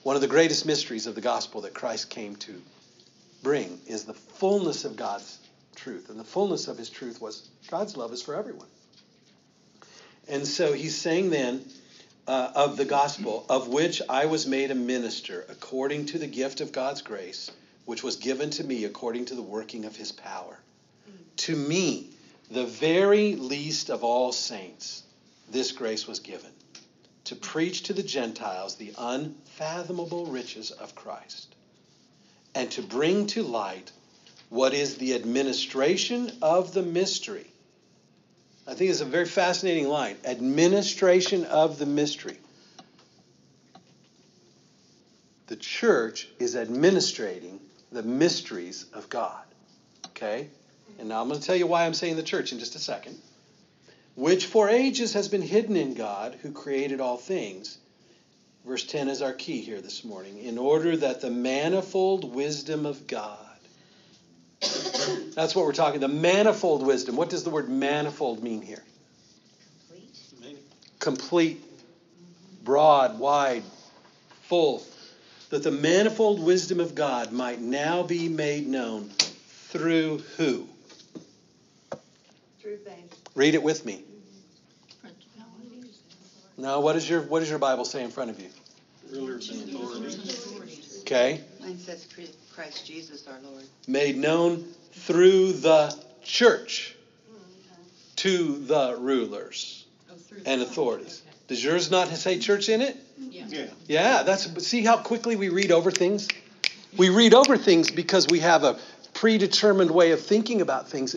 One 0.02 0.16
of 0.16 0.22
the 0.22 0.28
greatest 0.28 0.64
mysteries 0.64 1.06
of 1.06 1.14
the 1.14 1.20
gospel 1.20 1.60
that 1.62 1.74
Christ 1.74 2.08
came 2.08 2.36
to 2.36 2.62
bring 3.42 3.80
is 3.86 4.04
the 4.04 4.14
fullness 4.14 4.84
of 4.84 4.96
God's 4.96 5.38
truth. 5.76 6.10
And 6.10 6.18
the 6.18 6.24
fullness 6.24 6.68
of 6.68 6.78
his 6.78 6.90
truth 6.90 7.20
was 7.20 7.48
God's 7.70 7.96
love 7.96 8.12
is 8.12 8.22
for 8.22 8.34
everyone. 8.34 8.66
And 10.28 10.46
so 10.46 10.72
he's 10.72 10.96
saying 10.96 11.30
then 11.30 11.64
uh, 12.26 12.52
of 12.54 12.76
the 12.76 12.84
gospel, 12.84 13.46
of 13.48 13.68
which 13.68 14.02
I 14.08 14.26
was 14.26 14.46
made 14.46 14.70
a 14.70 14.74
minister 14.74 15.46
according 15.48 16.06
to 16.06 16.18
the 16.18 16.26
gift 16.26 16.60
of 16.60 16.72
God's 16.72 17.00
grace, 17.00 17.50
which 17.86 18.02
was 18.02 18.16
given 18.16 18.50
to 18.50 18.64
me 18.64 18.84
according 18.84 19.26
to 19.26 19.34
the 19.34 19.42
working 19.42 19.86
of 19.86 19.96
his 19.96 20.12
power. 20.12 20.58
To 21.38 21.56
me, 21.56 22.10
the 22.50 22.66
very 22.66 23.36
least 23.36 23.90
of 23.90 24.04
all 24.04 24.32
saints, 24.32 25.04
this 25.50 25.72
grace 25.72 26.06
was 26.06 26.20
given 26.20 26.50
to 27.24 27.36
preach 27.36 27.84
to 27.84 27.92
the 27.92 28.02
Gentiles 28.02 28.76
the 28.76 28.94
unfathomable 28.98 30.26
riches 30.26 30.70
of 30.70 30.94
Christ 30.94 31.54
and 32.54 32.70
to 32.72 32.82
bring 32.82 33.26
to 33.28 33.42
light 33.42 33.92
what 34.48 34.74
is 34.74 34.96
the 34.96 35.14
administration 35.14 36.32
of 36.42 36.72
the 36.72 36.82
mystery 36.82 37.48
I 38.68 38.74
think 38.74 38.90
it's 38.90 39.00
a 39.00 39.06
very 39.06 39.24
fascinating 39.24 39.88
line. 39.88 40.16
Administration 40.26 41.46
of 41.46 41.78
the 41.78 41.86
mystery. 41.86 42.36
The 45.46 45.56
church 45.56 46.28
is 46.38 46.54
administrating 46.54 47.60
the 47.90 48.02
mysteries 48.02 48.84
of 48.92 49.08
God. 49.08 49.42
Okay? 50.08 50.48
And 50.98 51.08
now 51.08 51.22
I'm 51.22 51.28
going 51.28 51.40
to 51.40 51.46
tell 51.46 51.56
you 51.56 51.66
why 51.66 51.86
I'm 51.86 51.94
saying 51.94 52.16
the 52.16 52.22
church 52.22 52.52
in 52.52 52.58
just 52.58 52.74
a 52.74 52.78
second. 52.78 53.18
Which 54.16 54.44
for 54.44 54.68
ages 54.68 55.14
has 55.14 55.28
been 55.28 55.40
hidden 55.40 55.74
in 55.74 55.94
God 55.94 56.36
who 56.42 56.52
created 56.52 57.00
all 57.00 57.16
things. 57.16 57.78
Verse 58.68 58.84
10 58.84 59.08
is 59.08 59.22
our 59.22 59.32
key 59.32 59.62
here 59.62 59.80
this 59.80 60.04
morning. 60.04 60.36
In 60.40 60.58
order 60.58 60.94
that 60.94 61.22
the 61.22 61.30
manifold 61.30 62.34
wisdom 62.34 62.84
of 62.84 63.06
God. 63.06 63.38
That's 65.34 65.56
what 65.56 65.64
we're 65.64 65.72
talking. 65.72 66.00
The 66.00 66.08
manifold 66.08 66.86
wisdom. 66.86 67.16
What 67.16 67.30
does 67.30 67.44
the 67.44 67.50
word 67.50 67.70
manifold 67.70 68.42
mean 68.42 68.60
here? 68.60 68.84
Complete. 70.28 70.58
Complete, 70.98 71.62
broad, 72.62 73.18
wide, 73.18 73.62
full. 74.42 74.82
That 75.48 75.62
the 75.62 75.70
manifold 75.70 76.44
wisdom 76.44 76.78
of 76.78 76.94
God 76.94 77.32
might 77.32 77.62
now 77.62 78.02
be 78.02 78.28
made 78.28 78.66
known 78.66 79.08
through 79.70 80.18
who? 80.36 80.68
Through 82.60 82.76
faith. 82.84 83.18
Read 83.34 83.54
it 83.54 83.62
with 83.62 83.86
me. 83.86 84.02
Mm-hmm. 85.06 86.62
Now, 86.62 86.80
what 86.80 86.96
is 86.96 87.08
your 87.08 87.22
what 87.22 87.40
does 87.40 87.48
your 87.48 87.58
Bible 87.58 87.86
say 87.86 88.04
in 88.04 88.10
front 88.10 88.28
of 88.28 88.38
you? 88.38 88.50
Rulers 89.10 89.48
and 89.50 89.68
authorities. 89.74 90.98
Okay, 91.02 91.40
Mine 91.60 91.78
says 91.78 92.06
Christ 92.54 92.86
Jesus 92.86 93.26
our 93.26 93.38
Lord. 93.42 93.64
made 93.86 94.16
known 94.16 94.64
through 94.92 95.52
the 95.52 95.96
church 96.22 96.94
to 98.16 98.58
the 98.58 98.96
rulers 98.96 99.84
Oh, 100.10 100.14
and 100.44 100.60
the- 100.60 100.66
authorities. 100.66 101.22
Does 101.46 101.64
yours 101.64 101.90
not 101.90 102.08
say 102.08 102.38
church 102.38 102.68
in 102.68 102.82
it? 102.82 102.96
Yeah. 103.30 103.44
Yeah. 103.48 103.66
Yeah, 103.86 104.22
that's 104.22 104.46
but 104.46 104.62
see 104.62 104.82
how 104.82 104.98
quickly 104.98 105.36
we 105.36 105.48
read 105.48 105.72
over 105.72 105.90
things? 105.90 106.28
We 106.96 107.08
read 107.08 107.32
over 107.32 107.56
things 107.56 107.90
because 107.90 108.26
we 108.26 108.40
have 108.40 108.64
a 108.64 108.78
predetermined 109.14 109.90
way 109.90 110.10
of 110.12 110.20
thinking 110.20 110.60
about 110.60 110.88
things. 110.90 111.16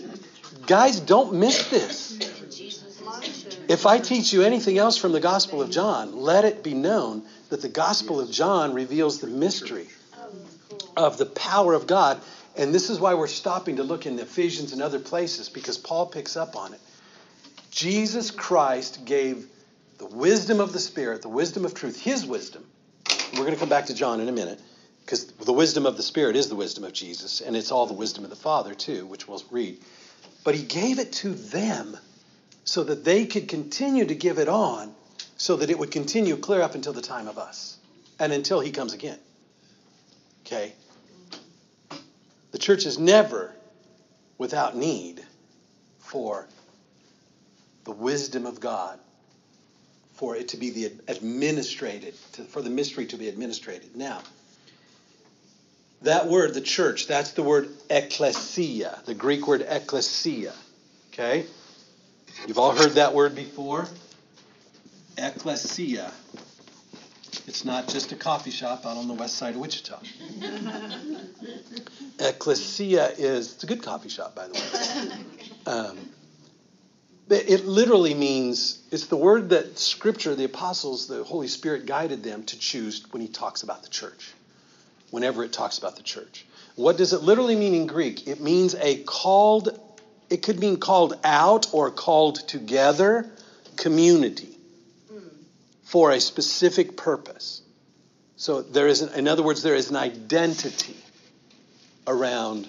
Guys, 0.67 0.99
don't 0.99 1.33
miss 1.33 1.67
this. 1.69 2.17
Jesus 2.49 2.83
Mine 3.03 3.23
is 3.23 3.35
says. 3.35 3.57
If 3.67 3.85
I 3.85 3.99
teach 3.99 4.31
you 4.31 4.43
anything 4.43 4.77
else 4.77 4.97
from 4.97 5.11
the 5.11 5.19
Gospel 5.19 5.61
of 5.61 5.69
John, 5.69 6.21
let 6.21 6.45
it 6.45 6.63
be 6.63 6.73
known 6.73 7.23
that 7.51 7.61
the 7.61 7.69
Gospel 7.69 8.21
of 8.21 8.31
John 8.31 8.73
reveals 8.73 9.19
the 9.19 9.27
mystery 9.27 9.87
oh, 10.17 11.05
of 11.05 11.17
the 11.17 11.25
power 11.25 11.73
of 11.73 11.85
God. 11.85 12.19
And 12.55 12.73
this 12.73 12.89
is 12.89 12.97
why 12.97 13.13
we're 13.13 13.27
stopping 13.27 13.75
to 13.75 13.83
look 13.83 14.05
in 14.05 14.17
Ephesians 14.17 14.71
and 14.71 14.81
other 14.81 14.99
places 14.99 15.49
because 15.49 15.77
Paul 15.77 16.05
picks 16.07 16.37
up 16.37 16.55
on 16.55 16.73
it. 16.73 16.79
Jesus 17.69 18.31
Christ 18.31 19.03
gave 19.03 19.47
the 19.97 20.05
wisdom 20.05 20.61
of 20.61 20.71
the 20.71 20.79
Spirit, 20.79 21.21
the 21.21 21.29
wisdom 21.29 21.65
of 21.65 21.73
truth, 21.73 21.99
his 21.99 22.25
wisdom. 22.25 22.65
We're 23.33 23.39
going 23.39 23.53
to 23.53 23.59
come 23.59 23.69
back 23.69 23.87
to 23.87 23.93
John 23.93 24.21
in 24.21 24.29
a 24.29 24.33
minute 24.33 24.59
because 25.03 25.25
the 25.25 25.53
wisdom 25.53 25.85
of 25.85 25.97
the 25.97 26.03
Spirit 26.03 26.37
is 26.37 26.47
the 26.47 26.55
wisdom 26.55 26.85
of 26.85 26.93
Jesus, 26.93 27.41
and 27.41 27.55
it's 27.55 27.71
all 27.71 27.85
the 27.85 27.93
wisdom 27.93 28.23
of 28.23 28.29
the 28.29 28.35
Father, 28.37 28.73
too, 28.73 29.05
which 29.07 29.27
we'll 29.27 29.43
read. 29.51 29.77
But 30.45 30.55
he 30.55 30.63
gave 30.63 30.99
it 30.99 31.11
to 31.13 31.33
them 31.33 31.97
so 32.63 32.85
that 32.85 33.03
they 33.03 33.25
could 33.25 33.49
continue 33.49 34.05
to 34.05 34.15
give 34.15 34.39
it 34.39 34.47
on 34.47 34.95
so 35.41 35.55
that 35.55 35.71
it 35.71 35.79
would 35.79 35.89
continue 35.89 36.37
clear 36.37 36.61
up 36.61 36.75
until 36.75 36.93
the 36.93 37.01
time 37.01 37.27
of 37.27 37.39
us 37.39 37.75
and 38.19 38.31
until 38.31 38.59
he 38.59 38.69
comes 38.69 38.93
again. 38.93 39.17
Okay? 40.45 40.71
The 42.51 42.59
church 42.59 42.85
is 42.85 42.99
never 42.99 43.51
without 44.37 44.77
need 44.77 45.19
for 45.97 46.45
the 47.85 47.91
wisdom 47.91 48.45
of 48.45 48.59
God, 48.59 48.99
for 50.13 50.35
it 50.35 50.49
to 50.49 50.57
be 50.57 50.69
the 50.69 50.91
administrated, 51.07 52.13
to, 52.33 52.43
for 52.43 52.61
the 52.61 52.69
mystery 52.69 53.07
to 53.07 53.17
be 53.17 53.27
administrated. 53.27 53.95
Now, 53.95 54.21
that 56.03 56.27
word, 56.27 56.53
the 56.53 56.61
church, 56.61 57.07
that's 57.07 57.31
the 57.31 57.41
word 57.41 57.67
ecclesia, 57.89 58.99
the 59.07 59.15
Greek 59.15 59.47
word 59.47 59.65
ecclesia. 59.67 60.53
Okay? 61.11 61.47
You've 62.47 62.59
all 62.59 62.75
heard 62.75 62.91
that 62.91 63.15
word 63.15 63.33
before. 63.33 63.87
Ecclesia. 65.17 66.11
It's 67.47 67.65
not 67.65 67.87
just 67.87 68.11
a 68.11 68.15
coffee 68.15 68.51
shop 68.51 68.85
out 68.85 68.97
on 68.97 69.07
the 69.07 69.13
west 69.13 69.35
side 69.35 69.55
of 69.55 69.61
Wichita. 69.61 69.99
Ecclesia 72.19 73.09
is, 73.17 73.53
it's 73.53 73.63
a 73.63 73.67
good 73.67 73.81
coffee 73.81 74.09
shop, 74.09 74.35
by 74.35 74.47
the 74.47 74.53
way. 74.53 75.73
Um, 75.73 75.97
it 77.29 77.65
literally 77.65 78.13
means, 78.13 78.79
it's 78.91 79.07
the 79.07 79.15
word 79.15 79.49
that 79.49 79.79
Scripture, 79.79 80.35
the 80.35 80.43
apostles, 80.43 81.07
the 81.07 81.23
Holy 81.23 81.47
Spirit 81.47 81.85
guided 81.85 82.23
them 82.23 82.43
to 82.45 82.57
choose 82.57 83.05
when 83.11 83.21
he 83.21 83.27
talks 83.27 83.63
about 83.63 83.83
the 83.83 83.89
church, 83.89 84.33
whenever 85.11 85.43
it 85.43 85.53
talks 85.53 85.77
about 85.77 85.95
the 85.95 86.03
church. 86.03 86.45
What 86.75 86.97
does 86.97 87.13
it 87.13 87.21
literally 87.21 87.55
mean 87.55 87.73
in 87.73 87.87
Greek? 87.87 88.27
It 88.27 88.41
means 88.41 88.75
a 88.75 88.97
called, 89.03 89.77
it 90.29 90.41
could 90.41 90.59
mean 90.59 90.77
called 90.77 91.17
out 91.23 91.67
or 91.73 91.91
called 91.91 92.47
together 92.47 93.25
community 93.77 94.57
for 95.91 96.11
a 96.11 96.21
specific 96.21 96.95
purpose. 96.95 97.61
So 98.37 98.61
there 98.61 98.87
is, 98.87 99.01
an, 99.01 99.13
in 99.13 99.27
other 99.27 99.43
words, 99.43 99.61
there 99.61 99.75
is 99.75 99.89
an 99.89 99.97
identity 99.97 100.95
around 102.07 102.65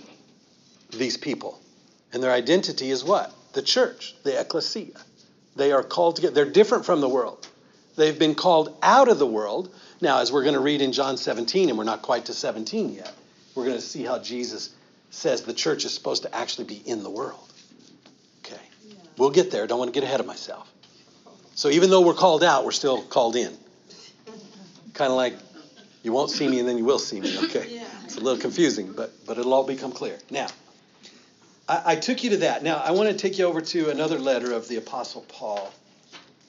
these 0.91 1.17
people. 1.17 1.61
And 2.13 2.21
their 2.21 2.33
identity 2.33 2.91
is 2.91 3.05
what? 3.05 3.33
The 3.53 3.63
church, 3.63 4.17
the 4.25 4.41
ecclesia. 4.41 4.99
They 5.55 5.71
are 5.71 5.85
called 5.85 6.17
together. 6.17 6.35
They're 6.35 6.51
different 6.51 6.85
from 6.85 7.01
the 7.01 7.09
world. 7.09 7.47
They've 7.95 8.19
been 8.19 8.35
called 8.35 8.77
out 8.83 9.09
of 9.09 9.21
the 9.21 9.27
world. 9.27 9.73
Now, 10.01 10.19
as 10.19 10.33
we're 10.33 10.43
going 10.43 10.55
to 10.55 10.61
read 10.61 10.83
in 10.83 10.93
John 10.93 11.17
17, 11.17 11.69
and 11.69 11.79
we're 11.79 11.85
not 11.85 12.03
quite 12.03 12.25
to 12.25 12.35
17 12.35 12.93
yet, 12.93 13.15
we're 13.55 13.67
going 13.67 13.77
to 13.77 13.81
see 13.81 14.03
how 14.03 14.19
Jesus 14.19 14.75
says 15.11 15.43
the 15.43 15.55
church 15.55 15.85
is 15.85 15.95
supposed 15.95 16.25
to 16.25 16.35
actually 16.35 16.65
be 16.65 16.83
in 16.85 17.05
the 17.05 17.11
world. 17.11 17.53
Okay. 18.45 18.63
We'll 19.17 19.31
get 19.31 19.53
there. 19.53 19.69
Don't 19.69 19.79
want 19.79 19.95
to 19.95 20.01
get 20.01 20.03
ahead 20.03 20.19
of 20.19 20.27
myself. 20.27 20.72
So 21.55 21.69
even 21.69 21.91
though 21.91 22.01
we're 22.01 22.15
called 22.15 22.43
out, 22.43 22.65
we're 22.65 22.73
still 22.73 23.03
called 23.03 23.37
in. 23.37 23.57
Kind 24.95 25.11
of 25.11 25.17
like 25.17 25.35
you 26.03 26.13
won't 26.13 26.31
see 26.31 26.49
me 26.49 26.59
and 26.59 26.69
then 26.69 26.79
you 26.79 26.85
will 26.85 26.99
see 26.99 27.21
me, 27.21 27.39
okay? 27.45 27.67
Yeah. 27.69 27.85
It's 28.05 28.17
a 28.17 28.21
little 28.21 28.41
confusing, 28.41 28.93
but, 28.93 29.13
but 29.27 29.39
it'll 29.39 29.55
all 29.55 29.65
become 29.65 29.93
clear. 29.93 30.19
Now, 30.31 30.49
I, 31.69 31.83
I 31.87 31.97
took 31.97 32.25
you 32.25 32.31
to 32.31 32.37
that. 32.39 32.63
Now, 32.63 32.77
I 32.77 32.91
want 32.93 33.09
to 33.09 33.17
take 33.17 33.39
you 33.39 33.47
over 33.47 33.61
to 33.61 33.91
another 33.91 34.19
letter 34.19 34.53
of 34.53 34.69
the 34.69 34.77
Apostle 34.77 35.25
Paul 35.29 35.73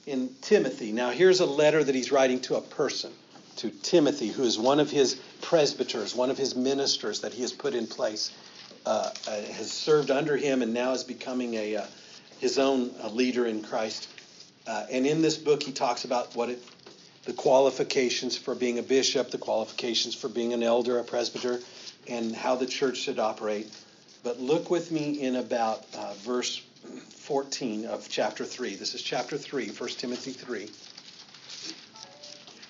in 0.06 0.34
Timothy. 0.41 0.91
Now, 0.91 1.12
here's 1.12 1.39
a 1.39 1.45
letter 1.45 1.84
that 1.84 1.95
he's 1.95 2.12
writing 2.12 2.41
to 2.41 2.56
a 2.56 2.62
person, 2.62 3.12
to 3.58 3.70
Timothy, 3.70 4.28
who 4.28 4.43
is 4.43 4.60
one 4.60 4.80
of 4.80 4.89
his 4.89 5.16
presbyters, 5.41 6.16
one 6.16 6.30
of 6.30 6.38
his 6.38 6.56
ministers 6.56 7.22
that 7.22 7.34
he 7.34 7.41
has 7.41 7.54
put 7.54 7.74
in 7.74 7.88
place, 7.88 8.32
uh, 8.86 9.12
uh, 9.28 9.41
has 9.54 9.72
served 9.72 10.12
under 10.12 10.36
him, 10.36 10.62
and 10.62 10.74
now 10.74 10.91
is 10.91 11.04
becoming 11.04 11.54
a 11.54 11.78
uh, 11.78 11.86
his 12.39 12.60
own 12.60 12.91
uh, 13.01 13.08
leader 13.08 13.45
in 13.45 13.64
Christ. 13.64 14.10
Uh, 14.66 14.86
and 14.91 15.05
in 15.05 15.22
this 15.22 15.38
book, 15.38 15.61
he 15.64 15.72
talks 15.72 16.05
about 16.05 16.36
what 16.36 16.49
it, 16.49 16.64
the 17.26 17.34
qualifications 17.34 18.38
for 18.38 18.55
being 18.55 18.80
a 18.80 18.84
bishop, 18.84 19.32
the 19.32 19.38
qualifications 19.38 20.16
for 20.16 20.30
being 20.30 20.53
an 20.53 20.64
elder, 20.64 20.99
a 20.99 21.03
presbyter, 21.03 21.59
and 22.07 22.36
how 22.36 22.55
the 22.55 22.66
church 22.66 22.97
should 22.97 23.20
operate. 23.20 23.72
But 24.24 24.39
look 24.39 24.70
with 24.70 24.91
me 24.91 25.22
in 25.22 25.36
about 25.36 25.86
uh, 25.97 26.14
verse 26.16 26.61
14 27.09 27.86
of 27.86 28.07
chapter 28.09 28.45
3. 28.45 28.76
This 28.76 28.95
is 28.95 29.01
chapter 29.01 29.38
3, 29.38 29.70
1 29.70 29.89
Timothy 29.91 30.32
3. 30.32 30.70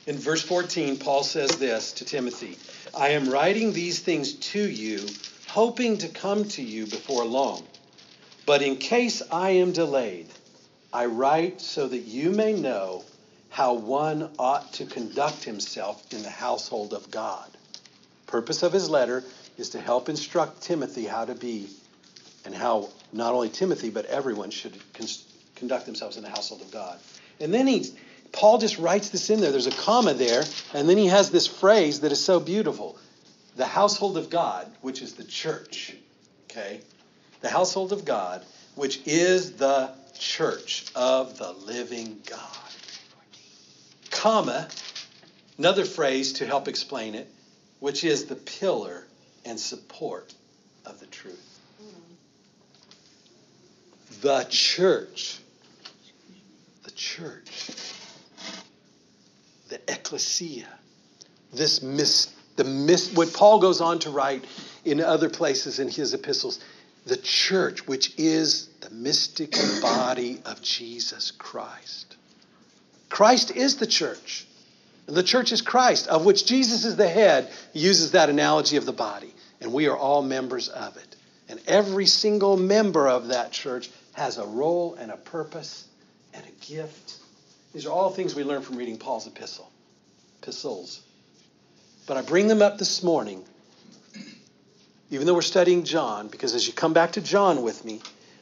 In 0.05 0.17
verse 0.17 0.41
14, 0.41 0.97
Paul 0.97 1.23
says 1.23 1.57
this 1.57 1.93
to 1.93 2.05
Timothy 2.05 2.57
I 2.93 3.09
am 3.09 3.29
writing 3.29 3.73
these 3.73 3.99
things 3.99 4.33
to 4.33 4.59
you, 4.59 5.07
hoping 5.47 5.97
to 5.99 6.07
come 6.07 6.45
to 6.49 6.61
you 6.61 6.85
before 6.85 7.25
long. 7.25 7.65
But 8.45 8.61
in 8.61 8.75
case 8.75 9.21
I 9.31 9.51
am 9.51 9.71
delayed, 9.71 10.27
I 10.93 11.07
write 11.07 11.59
so 11.59 11.87
that 11.87 12.05
you 12.05 12.29
may 12.29 12.53
know 12.53 13.03
how 13.49 13.73
one 13.73 14.29
ought 14.37 14.71
to 14.73 14.85
conduct 14.85 15.43
himself 15.43 16.03
in 16.13 16.21
the 16.21 16.29
household 16.29 16.93
of 16.93 17.09
God. 17.09 17.49
Purpose 18.27 18.61
of 18.61 18.71
his 18.71 18.89
letter 18.89 19.23
is 19.57 19.69
to 19.69 19.81
help 19.81 20.07
instruct 20.07 20.61
Timothy 20.61 21.05
how 21.05 21.25
to 21.25 21.33
be 21.33 21.67
and 22.45 22.53
how 22.53 22.89
not 23.11 23.33
only 23.33 23.49
Timothy 23.49 23.89
but 23.89 24.05
everyone 24.05 24.51
should 24.51 24.77
con- 24.93 25.07
conduct 25.55 25.87
themselves 25.87 26.17
in 26.17 26.23
the 26.23 26.29
household 26.29 26.61
of 26.61 26.71
God. 26.71 26.99
And 27.39 27.51
then 27.51 27.65
he 27.65 27.89
Paul 28.31 28.57
just 28.57 28.77
writes 28.79 29.09
this 29.09 29.29
in 29.29 29.39
there. 29.41 29.51
There's 29.51 29.67
a 29.67 29.71
comma 29.71 30.13
there, 30.13 30.43
and 30.73 30.89
then 30.89 30.97
he 30.97 31.07
has 31.07 31.29
this 31.29 31.45
phrase 31.45 31.99
that 31.99 32.11
is 32.11 32.23
so 32.23 32.39
beautiful. 32.39 32.97
The 33.55 33.65
household 33.65 34.17
of 34.17 34.31
God, 34.31 34.71
which 34.81 35.03
is 35.03 35.13
the 35.13 35.23
church. 35.23 35.93
Okay? 36.49 36.81
The 37.41 37.49
household 37.49 37.93
of 37.93 38.05
God, 38.05 38.43
which 38.73 38.99
is 39.05 39.53
the 39.53 39.91
church 40.17 40.85
of 40.95 41.37
the 41.37 41.51
living 41.51 42.21
God. 42.29 42.39
Comma, 44.11 44.67
another 45.57 45.85
phrase 45.85 46.33
to 46.33 46.45
help 46.45 46.67
explain 46.67 47.15
it, 47.15 47.27
which 47.79 48.03
is 48.03 48.25
the 48.25 48.35
pillar 48.35 49.05
and 49.45 49.59
support 49.59 50.33
of 50.85 50.99
the 50.99 51.07
truth. 51.07 51.59
The 54.21 54.45
church. 54.49 55.39
The 56.83 56.91
church. 56.91 57.71
The 59.69 59.79
ecclesia. 59.87 60.67
This 61.51 61.81
mis, 61.81 62.33
the 62.55 62.63
mis, 62.63 63.13
what 63.13 63.33
Paul 63.33 63.59
goes 63.59 63.81
on 63.81 63.99
to 63.99 64.09
write 64.09 64.45
in 64.85 65.01
other 65.01 65.29
places 65.29 65.79
in 65.79 65.89
his 65.89 66.13
epistles. 66.13 66.59
The 67.05 67.17
church, 67.17 67.87
which 67.87 68.13
is 68.17 68.67
the 68.81 68.89
mystical 68.89 69.81
body 69.81 70.41
of 70.45 70.61
Jesus 70.61 71.31
Christ. 71.31 72.15
Christ 73.09 73.51
is 73.51 73.77
the 73.77 73.87
church. 73.87 74.47
And 75.07 75.15
the 75.15 75.23
church 75.23 75.51
is 75.51 75.61
Christ, 75.61 76.07
of 76.07 76.25
which 76.25 76.45
Jesus 76.45 76.85
is 76.85 76.95
the 76.95 77.07
head. 77.07 77.51
He 77.73 77.79
uses 77.79 78.11
that 78.11 78.29
analogy 78.29 78.77
of 78.77 78.85
the 78.85 78.93
body. 78.93 79.33
And 79.59 79.73
we 79.73 79.87
are 79.87 79.97
all 79.97 80.21
members 80.21 80.69
of 80.69 80.95
it. 80.97 81.15
And 81.49 81.59
every 81.67 82.05
single 82.05 82.57
member 82.57 83.07
of 83.07 83.27
that 83.27 83.51
church 83.51 83.89
has 84.13 84.37
a 84.37 84.45
role 84.45 84.95
and 84.95 85.11
a 85.11 85.17
purpose 85.17 85.85
and 86.33 86.43
a 86.45 86.65
gift. 86.65 87.17
These 87.73 87.85
are 87.85 87.91
all 87.91 88.11
things 88.11 88.33
we 88.33 88.43
learn 88.43 88.61
from 88.61 88.77
reading 88.77 88.97
Paul's 88.97 89.27
epistle, 89.27 89.69
epistles. 90.41 91.01
But 92.07 92.17
I 92.17 92.21
bring 92.21 92.47
them 92.47 92.61
up 92.61 92.77
this 92.77 93.03
morning, 93.03 93.43
even 95.13 95.27
though 95.27 95.35
we're 95.35 95.43
studying 95.43 95.83
John, 95.83 96.27
because 96.27 96.55
as 96.55 96.65
you 96.65 96.73
come 96.73 96.93
back 96.93 97.11
to 97.11 97.21
John 97.21 97.61
with 97.61 97.85
me, 97.85 98.01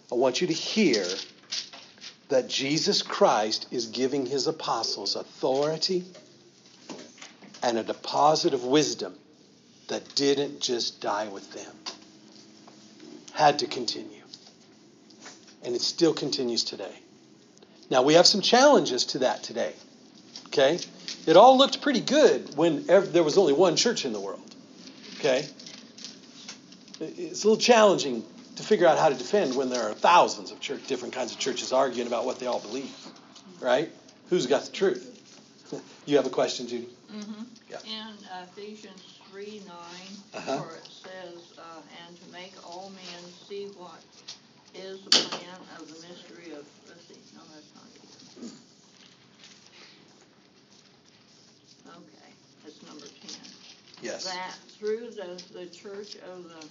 I 0.09 0.15
want 0.15 0.39
you 0.39 0.47
to 0.47 0.53
hear 0.53 1.05
that 2.29 2.47
Jesus 2.47 3.01
Christ 3.01 3.67
is 3.71 3.87
giving 3.87 4.25
his 4.25 4.47
apostles 4.47 5.17
authority 5.17 6.05
and 7.61 7.77
a 7.77 7.83
deposit 7.83 8.53
of 8.53 8.63
wisdom 8.63 9.13
that 9.89 10.15
didn't 10.15 10.61
just 10.61 11.01
die 11.01 11.27
with 11.27 11.51
them, 11.51 11.75
had 13.33 13.59
to 13.59 13.67
continue. 13.67 14.23
And 15.63 15.75
it 15.75 15.81
still 15.81 16.13
continues 16.13 16.63
today. 16.63 16.95
Now, 17.89 18.03
we 18.03 18.13
have 18.13 18.25
some 18.25 18.39
challenges 18.39 19.03
to 19.07 19.19
that 19.19 19.43
today. 19.43 19.73
Okay? 20.47 20.79
It 21.27 21.35
all 21.35 21.57
looked 21.57 21.81
pretty 21.81 21.99
good 21.99 22.55
when 22.55 22.85
there 22.85 23.23
was 23.23 23.37
only 23.37 23.51
one 23.51 23.75
church 23.75 24.05
in 24.05 24.13
the 24.13 24.21
world. 24.21 24.39
Okay? 25.19 25.45
It's 27.01 27.43
a 27.43 27.47
little 27.47 27.61
challenging 27.61 28.23
to 28.57 28.63
figure 28.63 28.85
out 28.85 28.99
how 28.99 29.09
to 29.09 29.15
defend 29.15 29.55
when 29.55 29.69
there 29.69 29.89
are 29.89 29.93
thousands 29.93 30.51
of 30.51 30.59
church, 30.59 30.85
different 30.87 31.13
kinds 31.15 31.33
of 31.33 31.39
churches 31.39 31.73
arguing 31.73 32.07
about 32.07 32.25
what 32.25 32.39
they 32.39 32.45
all 32.45 32.59
believe. 32.59 32.95
Right? 33.59 33.91
Who's 34.29 34.45
got 34.45 34.65
the 34.65 34.71
truth? 34.71 35.07
you 36.05 36.17
have 36.17 36.25
a 36.27 36.29
question, 36.29 36.67
Judy? 36.67 36.87
Mm-hmm. 37.11 37.43
Yeah. 37.69 37.77
In 37.85 38.13
Ephesians 38.55 39.01
3 39.31 39.61
9, 39.65 39.75
Uh-huh. 40.35 40.57
where 40.59 40.75
it 40.75 40.87
says, 40.87 41.57
uh, 41.57 41.61
and 42.07 42.21
to 42.21 42.31
make 42.31 42.53
all 42.65 42.91
men 42.93 43.31
see 43.49 43.65
what 43.77 43.99
is 44.75 45.01
the 45.03 45.09
plan 45.09 45.55
of 45.79 45.87
the 45.87 46.07
mystery 46.07 46.51
of, 46.53 46.65
let's 46.87 47.07
see, 47.07 47.15
no, 47.35 47.41
that's 47.53 47.73
not 47.75 47.85
it. 47.95 48.51
Okay, 51.87 52.33
it's 52.65 52.81
number 52.83 53.05
10. 53.05 53.11
Yes. 54.01 54.25
That 54.25 54.55
through 54.79 55.11
the, 55.11 55.41
the 55.53 55.65
church 55.67 56.15
of 56.15 56.43
the 56.43 56.65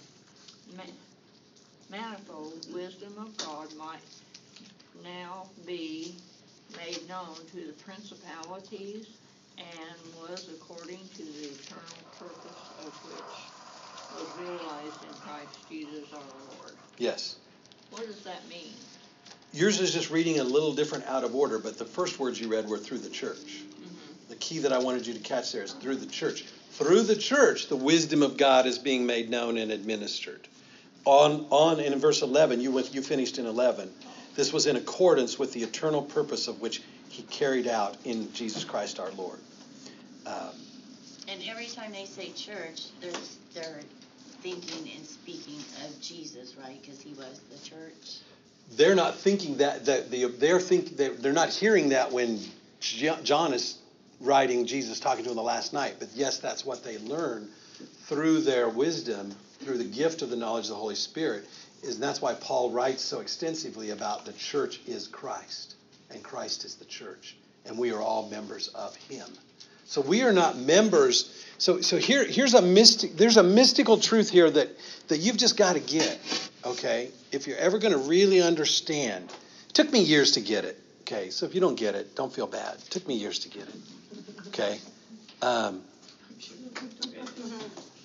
manifold 1.89 2.65
wisdom 2.73 3.13
of 3.17 3.37
God 3.37 3.67
might 3.77 3.99
now 5.03 5.47
be 5.65 6.15
made 6.77 7.07
known 7.07 7.35
to 7.51 7.67
the 7.67 7.73
principalities 7.83 9.07
and 9.57 9.97
was 10.19 10.49
according 10.53 10.99
to 11.15 11.23
the 11.23 11.49
eternal 11.49 12.01
purpose 12.17 12.69
of 12.79 12.93
which 13.09 13.51
was 14.15 14.27
realized 14.39 15.03
in 15.03 15.13
Christ 15.19 15.57
Jesus 15.69 16.13
our 16.13 16.19
Lord. 16.57 16.73
Yes. 16.97 17.37
What 17.91 18.05
does 18.05 18.23
that 18.23 18.47
mean? 18.49 18.73
Yours 19.53 19.81
is 19.81 19.93
just 19.93 20.09
reading 20.09 20.39
a 20.39 20.43
little 20.43 20.73
different 20.73 21.05
out 21.07 21.23
of 21.23 21.35
order, 21.35 21.59
but 21.59 21.77
the 21.77 21.85
first 21.85 22.19
words 22.19 22.39
you 22.39 22.47
read 22.47 22.67
were 22.67 22.77
through 22.77 22.99
the 22.99 23.09
church. 23.09 23.37
Mm-hmm. 23.37 24.29
The 24.29 24.35
key 24.37 24.59
that 24.59 24.71
I 24.71 24.77
wanted 24.77 25.05
you 25.05 25.13
to 25.13 25.19
catch 25.19 25.51
there 25.51 25.63
is 25.63 25.73
through 25.73 25.97
the 25.97 26.05
church. 26.05 26.45
Through 26.81 27.03
the 27.03 27.15
church, 27.15 27.67
the 27.67 27.75
wisdom 27.75 28.23
of 28.23 28.37
God 28.37 28.65
is 28.65 28.79
being 28.79 29.05
made 29.05 29.29
known 29.29 29.57
and 29.57 29.71
administered. 29.71 30.47
On, 31.05 31.45
on 31.51 31.79
and 31.79 31.93
in 31.93 31.99
verse 31.99 32.23
11, 32.23 32.59
you, 32.59 32.71
went, 32.71 32.93
you 32.93 33.03
finished 33.03 33.37
in 33.37 33.45
11. 33.45 33.91
This 34.35 34.51
was 34.51 34.65
in 34.65 34.75
accordance 34.75 35.37
with 35.37 35.53
the 35.53 35.61
eternal 35.61 36.01
purpose 36.01 36.47
of 36.47 36.59
which 36.59 36.81
he 37.09 37.21
carried 37.23 37.67
out 37.67 37.97
in 38.03 38.33
Jesus 38.33 38.63
Christ 38.63 38.99
our 38.99 39.11
Lord. 39.11 39.39
Um, 40.25 40.49
And 41.27 41.41
every 41.47 41.67
time 41.67 41.91
they 41.91 42.05
say 42.05 42.31
church, 42.31 42.87
they're, 42.99 43.11
they're 43.53 43.81
thinking 44.41 44.91
and 44.95 45.05
speaking 45.05 45.59
of 45.85 46.01
Jesus, 46.01 46.55
right? 46.55 46.81
Because 46.81 46.99
he 46.99 47.13
was 47.13 47.41
the 47.51 47.69
church. 47.69 48.21
they're 48.75 48.95
not 48.95 49.15
thinking 49.15 49.57
that, 49.57 49.85
that 49.85 50.09
they, 50.09 50.23
they're, 50.23 50.59
think, 50.59 50.97
they're, 50.97 51.13
they're 51.13 51.33
not 51.33 51.49
hearing 51.49 51.89
that 51.89 52.11
when 52.11 52.39
John 52.79 53.53
is 53.53 53.77
writing 54.21 54.65
Jesus 54.65 54.99
talking 54.99 55.23
to 55.23 55.29
them 55.29 55.37
the 55.37 55.43
last 55.43 55.73
night. 55.73 55.95
But 55.99 56.09
yes, 56.13 56.39
that's 56.39 56.65
what 56.65 56.83
they 56.83 56.97
learn 56.99 57.49
through 58.05 58.41
their 58.41 58.69
wisdom, 58.69 59.33
through 59.59 59.77
the 59.77 59.83
gift 59.83 60.21
of 60.21 60.29
the 60.29 60.35
knowledge 60.35 60.65
of 60.65 60.71
the 60.71 60.75
Holy 60.75 60.95
Spirit. 60.95 61.47
Is 61.83 61.95
and 61.95 62.03
that's 62.03 62.21
why 62.21 62.35
Paul 62.35 62.71
writes 62.71 63.01
so 63.01 63.21
extensively 63.21 63.89
about 63.89 64.25
the 64.25 64.33
church 64.33 64.81
is 64.85 65.07
Christ, 65.07 65.75
and 66.11 66.23
Christ 66.23 66.63
is 66.63 66.75
the 66.75 66.85
church, 66.85 67.35
and 67.65 67.77
we 67.77 67.91
are 67.91 68.01
all 68.01 68.29
members 68.29 68.67
of 68.69 68.95
Him. 68.95 69.27
So 69.85 70.01
we 70.01 70.21
are 70.21 70.31
not 70.31 70.57
members. 70.57 71.45
So 71.57 71.81
so 71.81 71.97
here 71.97 72.23
here's 72.23 72.53
a 72.53 72.61
mystic. 72.61 73.17
There's 73.17 73.37
a 73.37 73.43
mystical 73.43 73.97
truth 73.97 74.29
here 74.29 74.49
that 74.49 74.69
that 75.07 75.17
you've 75.17 75.37
just 75.37 75.57
got 75.57 75.73
to 75.73 75.79
get. 75.79 76.19
Okay, 76.63 77.09
if 77.31 77.47
you're 77.47 77.57
ever 77.57 77.79
going 77.79 77.93
to 77.93 78.09
really 78.09 78.41
understand, 78.41 79.31
it 79.67 79.73
took 79.73 79.91
me 79.91 80.01
years 80.03 80.33
to 80.33 80.41
get 80.41 80.65
it. 80.65 80.79
Okay, 81.01 81.31
so 81.31 81.47
if 81.47 81.55
you 81.55 81.61
don't 81.61 81.75
get 81.75 81.95
it, 81.95 82.15
don't 82.15 82.31
feel 82.31 82.47
bad. 82.47 82.75
It 82.75 82.91
took 82.91 83.07
me 83.07 83.15
years 83.15 83.39
to 83.39 83.49
get 83.49 83.63
it. 83.63 83.75
Okay. 84.51 84.79
Um, 85.41 85.81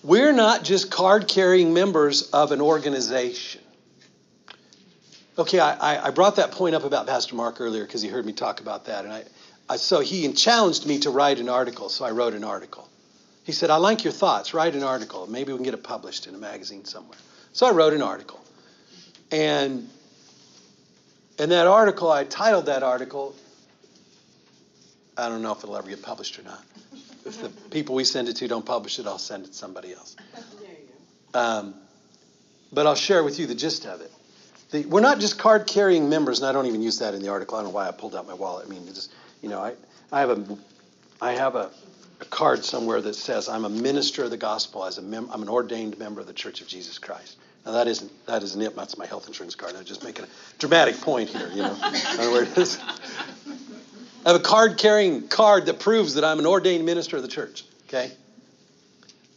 we're 0.05 0.31
not 0.31 0.63
just 0.63 0.93
card 0.93 1.27
carrying 1.27 1.75
members 1.75 2.31
of 2.31 2.53
an 2.53 2.61
organization. 2.61 3.63
Okay, 5.37 5.59
I, 5.59 6.07
I 6.07 6.11
brought 6.13 6.37
that 6.37 6.53
point 6.53 6.77
up 6.77 6.85
about 6.85 7.09
Pastor 7.09 7.35
Mark 7.35 7.61
earlier 7.61 7.85
because 7.85 8.01
he 8.01 8.09
heard 8.09 8.25
me 8.25 8.33
talk 8.33 8.61
about 8.61 8.85
that. 8.85 9.05
And 9.05 9.13
I, 9.13 9.25
I, 9.69 9.77
so 9.77 9.99
he 9.99 10.33
challenged 10.35 10.87
me 10.87 11.01
to 11.01 11.11
write 11.11 11.41
an 11.41 11.49
article, 11.49 11.89
so 11.89 12.05
I 12.05 12.13
wrote 12.13 12.33
an 12.33 12.45
article. 12.45 12.89
He 13.43 13.51
said, 13.51 13.69
I 13.69 13.77
like 13.79 14.05
your 14.05 14.13
thoughts, 14.13 14.55
write 14.55 14.77
an 14.77 14.85
article. 14.85 15.27
Maybe 15.27 15.51
we 15.51 15.59
can 15.59 15.65
get 15.65 15.75
it 15.75 15.83
published 15.83 16.29
in 16.29 16.37
a 16.37 16.39
magazine 16.39 16.85
somewhere. 16.85 17.19
So 17.53 17.67
I 17.67 17.73
wrote 17.73 17.93
an 17.93 18.03
article. 18.03 18.41
And 19.33 19.91
in 21.41 21.49
that 21.49 21.67
article, 21.67 22.09
I 22.09 22.23
titled 22.23 22.67
that 22.67 22.85
article, 22.85 23.35
I 25.17 25.29
don't 25.29 25.43
know 25.43 25.53
if 25.53 25.59
it'll 25.63 25.77
ever 25.77 25.89
get 25.89 26.03
published 26.03 26.39
or 26.39 26.43
not. 26.43 26.63
If 27.25 27.41
the 27.41 27.49
people 27.71 27.95
we 27.95 28.05
send 28.05 28.29
it 28.29 28.37
to 28.37 28.49
don't 28.49 28.65
publish 28.65 28.99
it, 28.99 29.07
I'll 29.07 29.19
send 29.19 29.45
it 29.45 29.49
to 29.49 29.55
somebody 29.55 29.93
else. 29.93 30.17
Um, 31.35 31.75
but 32.73 32.87
I'll 32.87 32.95
share 32.95 33.25
with 33.25 33.39
you 33.39 33.47
the 33.47 33.55
gist 33.55 33.87
of 33.87 34.01
it. 34.01 34.13
The, 34.71 34.85
we're 34.87 35.01
not 35.01 35.21
just 35.21 35.39
card 35.39 35.67
carrying 35.67 36.09
members, 36.09 36.41
and 36.41 36.49
I 36.49 36.53
don't 36.53 36.67
even 36.67 36.83
use 36.83 36.99
that 36.99 37.15
in 37.15 37.23
the 37.23 37.29
article. 37.29 37.57
I 37.57 37.63
don't 37.63 37.71
know 37.71 37.75
why 37.75 37.89
I 37.89 37.93
pulled 37.93 38.15
out 38.15 38.27
my 38.27 38.35
wallet. 38.35 38.67
I 38.67 38.71
mean, 38.71 38.87
just, 38.87 39.13
you 39.43 39.49
know, 39.49 39.61
I, 39.61 39.75
I 40.13 40.21
have 40.21 40.31
a, 40.31 40.59
I 41.21 41.33
have 41.33 41.55
a, 41.55 41.71
a 42.21 42.25
card 42.27 42.65
somewhere 42.65 43.01
that 43.01 43.15
says 43.15 43.49
I'm 43.49 43.65
a 43.65 43.69
minister 43.69 44.25
of 44.25 44.31
the 44.31 44.37
gospel. 44.37 44.85
As 44.85 44.99
a 44.99 45.03
mem- 45.03 45.31
I'm 45.33 45.43
an 45.43 45.49
ordained 45.49 45.99
member 45.99 46.21
of 46.21 46.27
the 46.27 46.33
Church 46.33 46.61
of 46.61 46.69
Jesus 46.69 46.99
Christ. 46.99 47.37
Now 47.65 47.73
that 47.73 47.89
isn't 47.89 48.11
that 48.27 48.43
isn't 48.45 48.63
it. 48.63 48.77
That's 48.77 48.97
my 48.97 49.07
health 49.07 49.27
insurance 49.27 49.57
card. 49.57 49.75
I'm 49.75 49.85
just 49.85 50.05
making 50.05 50.25
a 50.25 50.29
dramatic 50.59 51.01
point 51.01 51.31
here. 51.31 51.49
You 51.49 51.63
know, 51.63 51.77
I 51.83 51.91
don't 51.91 52.19
know 52.19 52.33
where 52.33 52.43
it 52.45 52.57
is. 52.57 52.79
I 54.27 54.31
have 54.31 54.41
a 54.41 54.45
card 54.45 54.77
carrying 54.77 55.29
card 55.29 55.67
that 55.67 55.79
proves 55.79 56.15
that 56.15 56.25
I'm 56.25 56.41
an 56.41 56.47
ordained 56.47 56.85
minister 56.85 57.17
of 57.17 57.23
the 57.23 57.29
church. 57.29 57.65
Okay. 57.89 58.11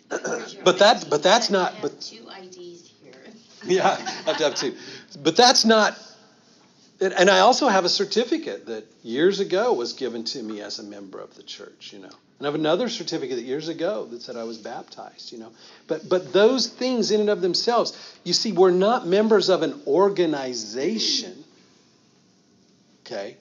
but 0.09 0.79
that 0.79 1.05
but 1.07 1.21
that's 1.21 1.51
not 1.51 1.75
but 1.79 2.01
two 2.01 2.27
IDs 2.27 2.91
here. 3.03 3.13
yeah, 3.65 3.87
I 3.87 3.99
have 3.99 4.37
to 4.37 4.43
have 4.45 4.55
two. 4.55 4.75
But 5.21 5.35
that's 5.35 5.63
not. 5.63 5.95
And 6.99 7.29
I 7.29 7.39
also 7.39 7.67
have 7.67 7.85
a 7.85 7.89
certificate 7.89 8.65
that 8.65 8.85
years 9.03 9.39
ago 9.39 9.71
was 9.73 9.93
given 9.93 10.23
to 10.25 10.41
me 10.43 10.59
as 10.59 10.79
a 10.79 10.83
member 10.83 11.19
of 11.19 11.35
the 11.35 11.43
church. 11.43 11.93
You 11.93 11.99
know, 11.99 12.07
and 12.07 12.41
I 12.41 12.45
have 12.45 12.55
another 12.55 12.89
certificate 12.89 13.37
that 13.37 13.45
years 13.45 13.67
ago 13.67 14.05
that 14.05 14.23
said 14.23 14.37
I 14.37 14.43
was 14.43 14.57
baptized. 14.57 15.31
You 15.31 15.37
know, 15.37 15.51
but 15.87 16.09
but 16.09 16.33
those 16.33 16.65
things 16.65 17.11
in 17.11 17.21
and 17.21 17.29
of 17.29 17.41
themselves, 17.41 17.95
you 18.23 18.33
see, 18.33 18.53
we're 18.53 18.71
not 18.71 19.05
members 19.05 19.49
of 19.49 19.61
an 19.61 19.83
organization. 19.85 21.43
Okay. 23.05 23.37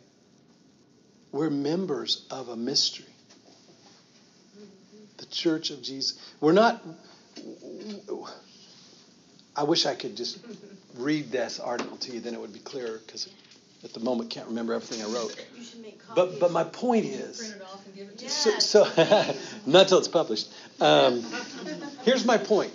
We're 1.32 1.50
members 1.50 2.26
of 2.30 2.48
a 2.48 2.56
mystery. 2.56 3.06
The 5.18 5.26
Church 5.26 5.70
of 5.70 5.82
Jesus. 5.82 6.18
We're 6.40 6.52
not. 6.52 6.82
I 9.56 9.64
wish 9.64 9.86
I 9.86 9.94
could 9.94 10.16
just 10.16 10.38
read 10.96 11.30
this 11.30 11.58
article 11.58 11.96
to 11.98 12.12
you, 12.12 12.20
then 12.20 12.34
it 12.34 12.40
would 12.40 12.52
be 12.52 12.60
clearer 12.60 13.00
because 13.04 13.28
at 13.84 13.92
the 13.92 14.00
moment 14.00 14.30
can't 14.30 14.46
remember 14.48 14.72
everything 14.72 15.04
I 15.04 15.12
wrote. 15.12 15.34
You 15.56 15.64
should 15.64 15.80
make 15.82 16.00
copies. 16.00 16.14
But 16.14 16.40
but 16.40 16.52
my 16.52 16.64
point 16.64 17.06
is, 17.06 17.38
Print 17.38 17.54
it 17.56 17.62
off 17.62 17.86
and 17.86 17.94
give 17.94 18.08
it 18.08 18.18
to 18.18 18.26
us. 18.26 18.66
so, 18.66 18.84
so 18.84 19.34
not 19.66 19.88
till 19.88 19.98
it's 19.98 20.08
published. 20.08 20.52
Um, 20.80 21.24
here's 22.02 22.24
my 22.24 22.38
point. 22.38 22.72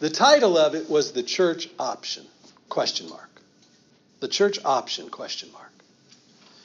The 0.00 0.10
title 0.10 0.58
of 0.58 0.74
it 0.74 0.90
was 0.90 1.12
the 1.12 1.22
church 1.22 1.68
option 1.78 2.26
question 2.68 3.08
mark. 3.08 3.28
The 4.20 4.28
church 4.28 4.58
option 4.64 5.10
question 5.10 5.50
mark. 5.52 5.71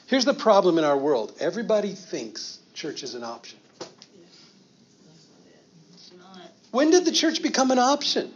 Here's 0.08 0.24
the 0.24 0.34
problem 0.34 0.78
in 0.78 0.84
our 0.84 0.96
world. 0.96 1.34
Everybody 1.38 1.92
thinks 1.92 2.58
church 2.72 3.02
is 3.02 3.14
an 3.14 3.22
option. 3.22 3.58
When 6.70 6.90
did 6.90 7.04
the 7.04 7.12
church 7.12 7.42
become 7.42 7.70
an 7.70 7.78
option? 7.78 8.32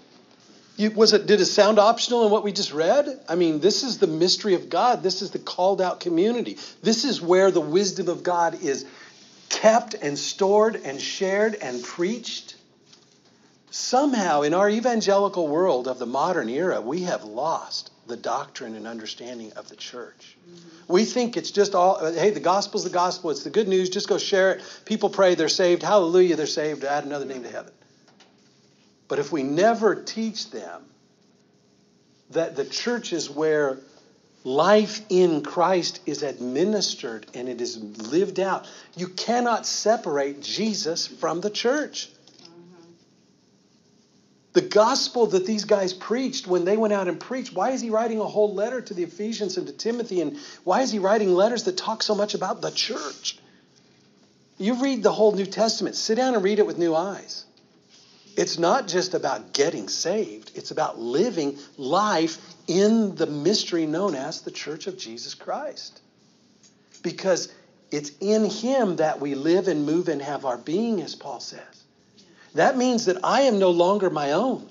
Was 0.94 1.14
it 1.14 1.26
did 1.26 1.40
it 1.40 1.46
sound 1.46 1.78
optional 1.78 2.24
in 2.26 2.30
what 2.30 2.44
we 2.44 2.52
just 2.52 2.72
read? 2.74 3.20
I 3.26 3.36
mean, 3.36 3.60
this 3.60 3.84
is 3.84 3.98
the 3.98 4.06
mystery 4.06 4.54
of 4.54 4.68
God. 4.68 5.02
This 5.02 5.22
is 5.22 5.30
the 5.30 5.38
called 5.38 5.80
out 5.80 6.00
community. 6.00 6.58
This 6.82 7.04
is 7.04 7.22
where 7.22 7.50
the 7.50 7.60
wisdom 7.60 8.08
of 8.08 8.22
God 8.22 8.62
is 8.62 8.84
kept 9.48 9.94
and 9.94 10.18
stored 10.18 10.76
and 10.76 11.00
shared 11.00 11.54
and 11.54 11.82
preached. 11.82 12.51
Somehow, 13.72 14.42
in 14.42 14.52
our 14.52 14.68
evangelical 14.68 15.48
world 15.48 15.88
of 15.88 15.98
the 15.98 16.04
modern 16.04 16.50
era, 16.50 16.78
we 16.82 17.04
have 17.04 17.24
lost 17.24 17.90
the 18.06 18.18
doctrine 18.18 18.74
and 18.74 18.86
understanding 18.86 19.50
of 19.54 19.70
the 19.70 19.76
church. 19.76 20.36
Mm-hmm. 20.46 20.92
We 20.92 21.06
think 21.06 21.38
it's 21.38 21.50
just 21.50 21.74
all, 21.74 22.12
hey, 22.12 22.28
the 22.28 22.38
gospel's 22.38 22.84
the 22.84 22.90
gospel, 22.90 23.30
it's 23.30 23.44
the 23.44 23.50
good 23.50 23.68
news, 23.68 23.88
just 23.88 24.08
go 24.08 24.18
share 24.18 24.52
it. 24.52 24.62
People 24.84 25.08
pray, 25.08 25.34
they're 25.36 25.48
saved. 25.48 25.82
Hallelujah, 25.82 26.36
they're 26.36 26.46
saved. 26.46 26.84
Add 26.84 27.04
another 27.04 27.24
name 27.24 27.44
to 27.44 27.50
heaven. 27.50 27.72
But 29.08 29.18
if 29.18 29.32
we 29.32 29.42
never 29.42 29.94
teach 29.94 30.50
them 30.50 30.82
that 32.28 32.56
the 32.56 32.66
church 32.66 33.14
is 33.14 33.30
where 33.30 33.78
life 34.44 35.00
in 35.08 35.42
Christ 35.42 36.00
is 36.04 36.22
administered 36.22 37.26
and 37.32 37.48
it 37.48 37.62
is 37.62 37.78
lived 38.12 38.38
out, 38.38 38.68
you 38.96 39.08
cannot 39.08 39.66
separate 39.66 40.42
Jesus 40.42 41.06
from 41.06 41.40
the 41.40 41.50
church. 41.50 42.10
The 44.52 44.60
gospel 44.60 45.26
that 45.28 45.46
these 45.46 45.64
guys 45.64 45.94
preached 45.94 46.46
when 46.46 46.64
they 46.64 46.76
went 46.76 46.92
out 46.92 47.08
and 47.08 47.18
preached, 47.18 47.54
why 47.54 47.70
is 47.70 47.80
he 47.80 47.88
writing 47.88 48.20
a 48.20 48.24
whole 48.24 48.54
letter 48.54 48.82
to 48.82 48.94
the 48.94 49.02
Ephesians 49.02 49.56
and 49.56 49.66
to 49.66 49.72
Timothy? 49.72 50.20
And 50.20 50.38
why 50.64 50.82
is 50.82 50.92
he 50.92 50.98
writing 50.98 51.32
letters 51.32 51.64
that 51.64 51.78
talk 51.78 52.02
so 52.02 52.14
much 52.14 52.34
about 52.34 52.60
the 52.60 52.70
church? 52.70 53.38
You 54.58 54.74
read 54.74 55.02
the 55.02 55.12
whole 55.12 55.32
New 55.32 55.46
Testament, 55.46 55.96
sit 55.96 56.16
down 56.16 56.34
and 56.34 56.44
read 56.44 56.58
it 56.58 56.66
with 56.66 56.76
new 56.76 56.94
eyes. 56.94 57.46
It's 58.36 58.58
not 58.58 58.88
just 58.88 59.14
about 59.14 59.52
getting 59.52 59.88
saved, 59.88 60.52
it's 60.54 60.70
about 60.70 60.98
living 60.98 61.58
life 61.76 62.38
in 62.66 63.14
the 63.14 63.26
mystery 63.26 63.86
known 63.86 64.14
as 64.14 64.42
the 64.42 64.50
church 64.50 64.86
of 64.86 64.98
Jesus 64.98 65.34
Christ. 65.34 66.00
Because 67.02 67.52
it's 67.90 68.12
in 68.20 68.44
him 68.48 68.96
that 68.96 69.20
we 69.20 69.34
live 69.34 69.68
and 69.68 69.84
move 69.84 70.08
and 70.08 70.22
have 70.22 70.44
our 70.44 70.56
being, 70.56 71.02
as 71.02 71.14
Paul 71.14 71.40
says. 71.40 71.81
That 72.54 72.76
means 72.76 73.06
that 73.06 73.18
I 73.24 73.42
am 73.42 73.58
no 73.58 73.70
longer 73.70 74.10
my 74.10 74.32
own. 74.32 74.68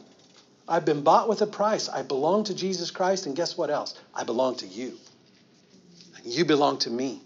I've 0.67 0.86
been 0.86 1.01
bought 1.01 1.27
with 1.27 1.41
a 1.41 1.47
price. 1.47 1.89
I 1.89 2.03
belong 2.03 2.45
to 2.45 2.53
Jesus 2.53 2.91
Christ, 2.91 3.25
and 3.25 3.36
guess 3.36 3.57
what 3.57 3.69
else? 3.69 3.99
I 4.13 4.23
belong 4.23 4.55
to 4.57 4.67
you. 4.67 4.97
You 6.23 6.45
belong 6.45 6.77
to 6.79 6.89
me. 6.89 7.21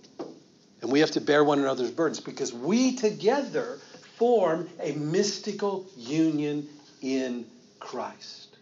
And 0.81 0.91
we 0.91 1.01
have 1.01 1.11
to 1.11 1.21
bear 1.21 1.43
one 1.43 1.59
another's 1.59 1.91
burdens 1.91 2.19
because 2.19 2.53
we 2.53 2.95
together 2.95 3.79
form 4.17 4.69
a 4.79 4.93
mystical 4.93 5.85
union 5.97 6.69
in 7.01 7.45
Christ. 7.79 8.57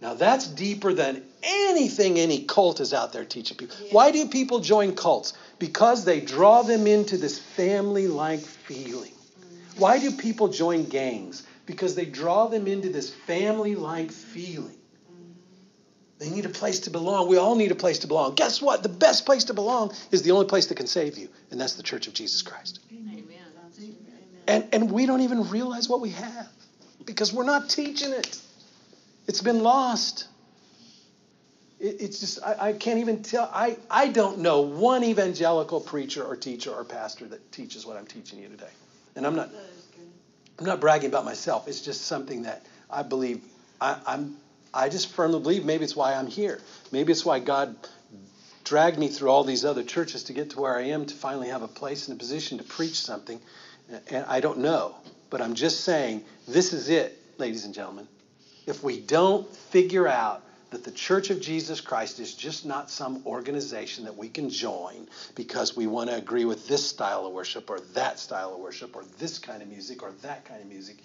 Now, 0.00 0.14
that's 0.14 0.46
deeper 0.46 0.92
than 0.92 1.24
anything 1.42 2.18
any 2.18 2.44
cult 2.44 2.80
is 2.80 2.94
out 2.94 3.12
there 3.12 3.24
teaching 3.24 3.56
people. 3.56 3.76
Yeah. 3.82 3.92
Why 3.92 4.12
do 4.12 4.28
people 4.28 4.60
join 4.60 4.94
cults? 4.94 5.32
Because 5.58 6.04
they 6.04 6.20
draw 6.20 6.62
them 6.62 6.86
into 6.86 7.16
this 7.16 7.38
family 7.38 8.06
like 8.06 8.40
feeling. 8.40 9.12
Why 9.78 9.98
do 9.98 10.10
people 10.10 10.48
join 10.48 10.84
gangs? 10.84 11.44
Because 11.66 11.94
they 11.94 12.04
draw 12.04 12.46
them 12.48 12.66
into 12.66 12.88
this 12.88 13.12
family 13.12 13.74
like 13.74 14.10
feeling. 14.10 14.74
They 16.18 16.30
need 16.30 16.46
a 16.46 16.50
place 16.50 16.80
to 16.80 16.90
belong. 16.90 17.28
We 17.28 17.36
all 17.36 17.54
need 17.54 17.70
a 17.70 17.76
place 17.76 18.00
to 18.00 18.08
belong. 18.08 18.34
Guess 18.34 18.60
what? 18.60 18.82
The 18.82 18.88
best 18.88 19.24
place 19.24 19.44
to 19.44 19.54
belong 19.54 19.92
is 20.10 20.22
the 20.22 20.32
only 20.32 20.46
place 20.46 20.66
that 20.66 20.74
can 20.74 20.88
save 20.88 21.16
you, 21.16 21.28
and 21.50 21.60
that's 21.60 21.74
the 21.74 21.82
church 21.82 22.08
of 22.08 22.14
Jesus 22.14 22.42
Christ. 22.42 22.80
Amen. 24.50 24.62
And, 24.62 24.74
and 24.74 24.90
we 24.90 25.06
don't 25.06 25.20
even 25.20 25.48
realize 25.48 25.88
what 25.88 26.00
we 26.00 26.10
have 26.10 26.48
because 27.04 27.32
we're 27.32 27.44
not 27.44 27.70
teaching 27.70 28.12
it. 28.12 28.36
It's 29.28 29.42
been 29.42 29.62
lost. 29.62 30.26
It, 31.78 32.00
it's 32.00 32.18
just, 32.18 32.42
I, 32.42 32.70
I 32.70 32.72
can't 32.72 32.98
even 32.98 33.22
tell. 33.22 33.48
I, 33.52 33.76
I 33.88 34.08
don't 34.08 34.38
know 34.38 34.62
one 34.62 35.04
evangelical 35.04 35.80
preacher 35.80 36.24
or 36.24 36.34
teacher 36.34 36.72
or 36.72 36.82
pastor 36.82 37.26
that 37.26 37.52
teaches 37.52 37.86
what 37.86 37.96
I'm 37.96 38.06
teaching 38.06 38.40
you 38.40 38.48
today. 38.48 38.70
And 39.18 39.26
I'm 39.26 39.34
not, 39.34 39.50
I'm 40.60 40.64
not 40.64 40.80
bragging 40.80 41.08
about 41.08 41.24
myself. 41.24 41.66
It's 41.66 41.80
just 41.80 42.02
something 42.02 42.42
that 42.42 42.64
I 42.88 43.02
believe. 43.02 43.42
I, 43.80 43.98
I'm, 44.06 44.36
I 44.72 44.88
just 44.88 45.08
firmly 45.08 45.40
believe 45.40 45.64
maybe 45.64 45.82
it's 45.82 45.96
why 45.96 46.14
I'm 46.14 46.28
here. 46.28 46.60
Maybe 46.92 47.10
it's 47.10 47.24
why 47.24 47.40
God 47.40 47.74
dragged 48.62 48.96
me 48.96 49.08
through 49.08 49.30
all 49.30 49.42
these 49.42 49.64
other 49.64 49.82
churches 49.82 50.22
to 50.24 50.32
get 50.32 50.50
to 50.50 50.60
where 50.60 50.76
I 50.76 50.82
am 50.82 51.04
to 51.06 51.14
finally 51.16 51.48
have 51.48 51.62
a 51.62 51.68
place 51.68 52.06
and 52.06 52.16
a 52.16 52.18
position 52.18 52.58
to 52.58 52.64
preach 52.64 53.00
something. 53.00 53.40
And 54.08 54.24
I 54.26 54.38
don't 54.38 54.58
know, 54.58 54.94
but 55.30 55.42
I'm 55.42 55.54
just 55.54 55.80
saying 55.80 56.22
this 56.46 56.72
is 56.72 56.88
it, 56.88 57.18
ladies 57.38 57.64
and 57.64 57.74
gentlemen. 57.74 58.06
If 58.68 58.84
we 58.84 59.00
don't 59.00 59.52
figure 59.52 60.06
out 60.06 60.44
that 60.70 60.84
the 60.84 60.90
Church 60.90 61.30
of 61.30 61.40
Jesus 61.40 61.80
Christ 61.80 62.20
is 62.20 62.34
just 62.34 62.66
not 62.66 62.90
some 62.90 63.22
organization 63.24 64.04
that 64.04 64.16
we 64.16 64.28
can 64.28 64.50
join 64.50 65.08
because 65.34 65.76
we 65.76 65.86
want 65.86 66.10
to 66.10 66.16
agree 66.16 66.44
with 66.44 66.68
this 66.68 66.86
style 66.86 67.26
of 67.26 67.32
worship 67.32 67.70
or 67.70 67.80
that 67.94 68.18
style 68.18 68.52
of 68.54 68.60
worship 68.60 68.94
or 68.94 69.04
this 69.18 69.38
kind 69.38 69.62
of 69.62 69.68
music 69.68 70.02
or 70.02 70.12
that 70.22 70.44
kind 70.44 70.60
of 70.60 70.68
music. 70.68 70.96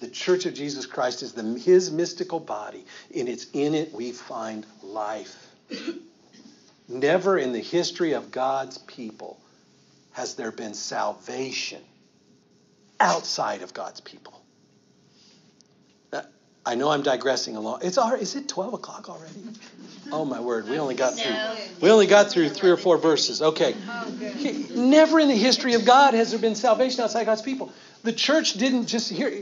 The 0.00 0.08
Church 0.08 0.46
of 0.46 0.54
Jesus 0.54 0.86
Christ 0.86 1.22
is 1.22 1.32
the, 1.32 1.44
his 1.58 1.92
mystical 1.92 2.40
body, 2.40 2.84
and 3.16 3.28
it's 3.28 3.46
in 3.52 3.74
it 3.74 3.92
we 3.92 4.10
find 4.10 4.66
life. 4.82 5.36
Never 6.88 7.38
in 7.38 7.52
the 7.52 7.60
history 7.60 8.12
of 8.12 8.32
God's 8.32 8.78
people 8.78 9.38
has 10.12 10.34
there 10.34 10.50
been 10.50 10.74
salvation 10.74 11.80
outside 12.98 13.62
of 13.62 13.72
God's 13.72 14.00
people. 14.00 14.41
I 16.64 16.74
know 16.76 16.90
I'm 16.90 17.02
digressing 17.02 17.56
a 17.56 17.60
lot. 17.60 17.82
It's 17.82 17.98
our, 17.98 18.16
is 18.16 18.36
it 18.36 18.48
12 18.48 18.74
o'clock 18.74 19.08
already? 19.08 19.34
Oh 20.12 20.24
my 20.24 20.40
word, 20.40 20.68
we 20.68 20.78
only 20.78 20.94
got 20.94 21.14
through 21.14 21.34
we 21.80 21.90
only 21.90 22.06
got 22.06 22.30
through 22.30 22.50
three 22.50 22.70
or 22.70 22.76
four 22.76 22.98
verses. 22.98 23.40
Okay. 23.40 23.74
Oh, 23.88 24.66
never 24.74 25.18
in 25.18 25.28
the 25.28 25.36
history 25.36 25.74
of 25.74 25.84
God 25.84 26.14
has 26.14 26.30
there 26.30 26.40
been 26.40 26.54
salvation 26.54 27.00
outside 27.02 27.24
God's 27.24 27.42
people. 27.42 27.72
The 28.02 28.12
church 28.12 28.54
didn't 28.54 28.86
just 28.86 29.10
hear 29.10 29.32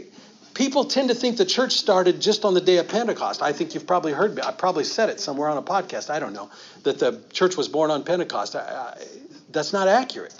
people 0.54 0.84
tend 0.84 1.08
to 1.08 1.14
think 1.14 1.36
the 1.36 1.44
church 1.44 1.72
started 1.72 2.20
just 2.20 2.44
on 2.44 2.54
the 2.54 2.60
day 2.60 2.76
of 2.78 2.88
Pentecost. 2.88 3.42
I 3.42 3.52
think 3.52 3.74
you've 3.74 3.86
probably 3.86 4.12
heard 4.12 4.34
me. 4.34 4.42
I 4.42 4.52
probably 4.52 4.84
said 4.84 5.08
it 5.08 5.20
somewhere 5.20 5.48
on 5.48 5.56
a 5.56 5.62
podcast. 5.62 6.10
I 6.10 6.18
don't 6.18 6.32
know 6.32 6.50
that 6.82 6.98
the 6.98 7.22
church 7.32 7.56
was 7.56 7.68
born 7.68 7.90
on 7.90 8.04
Pentecost. 8.04 8.56
I, 8.56 8.60
I, 8.60 9.04
that's 9.50 9.72
not 9.72 9.88
accurate. 9.88 10.34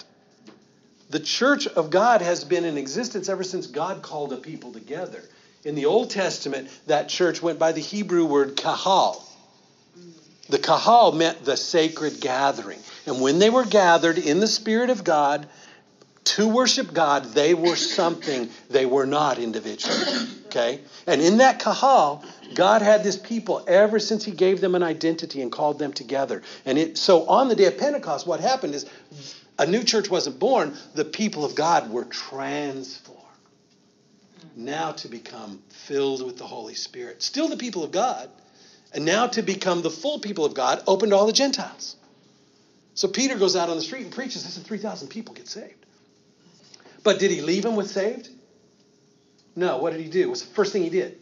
The 1.09 1.19
church 1.19 1.67
of 1.67 1.89
God 1.89 2.21
has 2.21 2.43
been 2.43 2.63
in 2.63 2.77
existence 2.77 3.27
ever 3.27 3.43
since 3.43 3.67
God 3.67 4.01
called 4.01 4.31
a 4.31 4.37
people 4.37 4.71
together. 4.71 5.23
In 5.63 5.75
the 5.75 5.85
Old 5.85 6.09
Testament, 6.09 6.69
that 6.87 7.07
church 7.07 7.41
went 7.41 7.59
by 7.59 7.71
the 7.71 7.81
Hebrew 7.81 8.25
word 8.25 8.55
kahal. 8.55 9.27
The 10.49 10.57
kahal 10.57 11.11
meant 11.11 11.45
the 11.45 11.55
sacred 11.55 12.19
gathering. 12.19 12.79
And 13.05 13.21
when 13.21 13.39
they 13.39 13.49
were 13.49 13.65
gathered 13.65 14.17
in 14.17 14.39
the 14.39 14.47
Spirit 14.47 14.89
of 14.89 15.03
God 15.03 15.47
to 16.23 16.47
worship 16.47 16.93
God, 16.93 17.25
they 17.33 17.53
were 17.53 17.75
something 17.75 18.49
they 18.69 18.85
were 18.85 19.05
not 19.05 19.37
individually. 19.37 20.27
Okay? 20.47 20.81
And 21.07 21.21
in 21.21 21.37
that 21.37 21.59
kahal, 21.59 22.23
God 22.55 22.81
had 22.81 23.03
this 23.03 23.17
people 23.17 23.63
ever 23.67 23.99
since 23.99 24.25
He 24.25 24.31
gave 24.31 24.61
them 24.61 24.75
an 24.75 24.83
identity 24.83 25.41
and 25.41 25.51
called 25.51 25.79
them 25.79 25.93
together. 25.93 26.41
And 26.65 26.77
it, 26.77 26.97
so 26.97 27.27
on 27.27 27.47
the 27.47 27.55
day 27.55 27.65
of 27.65 27.77
Pentecost, 27.77 28.27
what 28.27 28.39
happened 28.39 28.75
is 28.75 28.85
a 29.57 29.65
new 29.65 29.83
church 29.83 30.09
wasn't 30.09 30.39
born, 30.39 30.75
the 30.95 31.05
people 31.05 31.45
of 31.45 31.55
God 31.55 31.91
were 31.91 32.05
transformed 32.05 33.10
now 34.55 34.91
to 34.93 35.07
become 35.07 35.61
filled 35.69 36.25
with 36.25 36.37
the 36.37 36.45
Holy 36.45 36.75
Spirit. 36.75 37.21
Still 37.23 37.47
the 37.47 37.57
people 37.57 37.83
of 37.83 37.91
God, 37.91 38.29
and 38.93 39.05
now 39.05 39.27
to 39.27 39.41
become 39.41 39.81
the 39.81 39.89
full 39.89 40.19
people 40.19 40.45
of 40.45 40.53
God, 40.53 40.83
open 40.87 41.09
to 41.09 41.15
all 41.15 41.25
the 41.25 41.33
Gentiles. 41.33 41.95
So 42.93 43.07
Peter 43.07 43.37
goes 43.37 43.55
out 43.55 43.69
on 43.69 43.77
the 43.77 43.81
street 43.81 44.03
and 44.03 44.11
preaches, 44.11 44.43
this, 44.43 44.57
and 44.57 44.65
3,000 44.65 45.07
people 45.07 45.33
get 45.33 45.47
saved. 45.47 45.85
But 47.03 47.19
did 47.19 47.31
he 47.31 47.41
leave 47.41 47.63
them 47.63 47.75
with 47.75 47.89
saved? 47.89 48.29
No. 49.55 49.77
What 49.77 49.93
did 49.93 50.01
he 50.01 50.09
do? 50.09 50.29
What's 50.29 50.41
the 50.41 50.53
first 50.53 50.73
thing 50.73 50.83
he 50.83 50.89
did? 50.89 51.17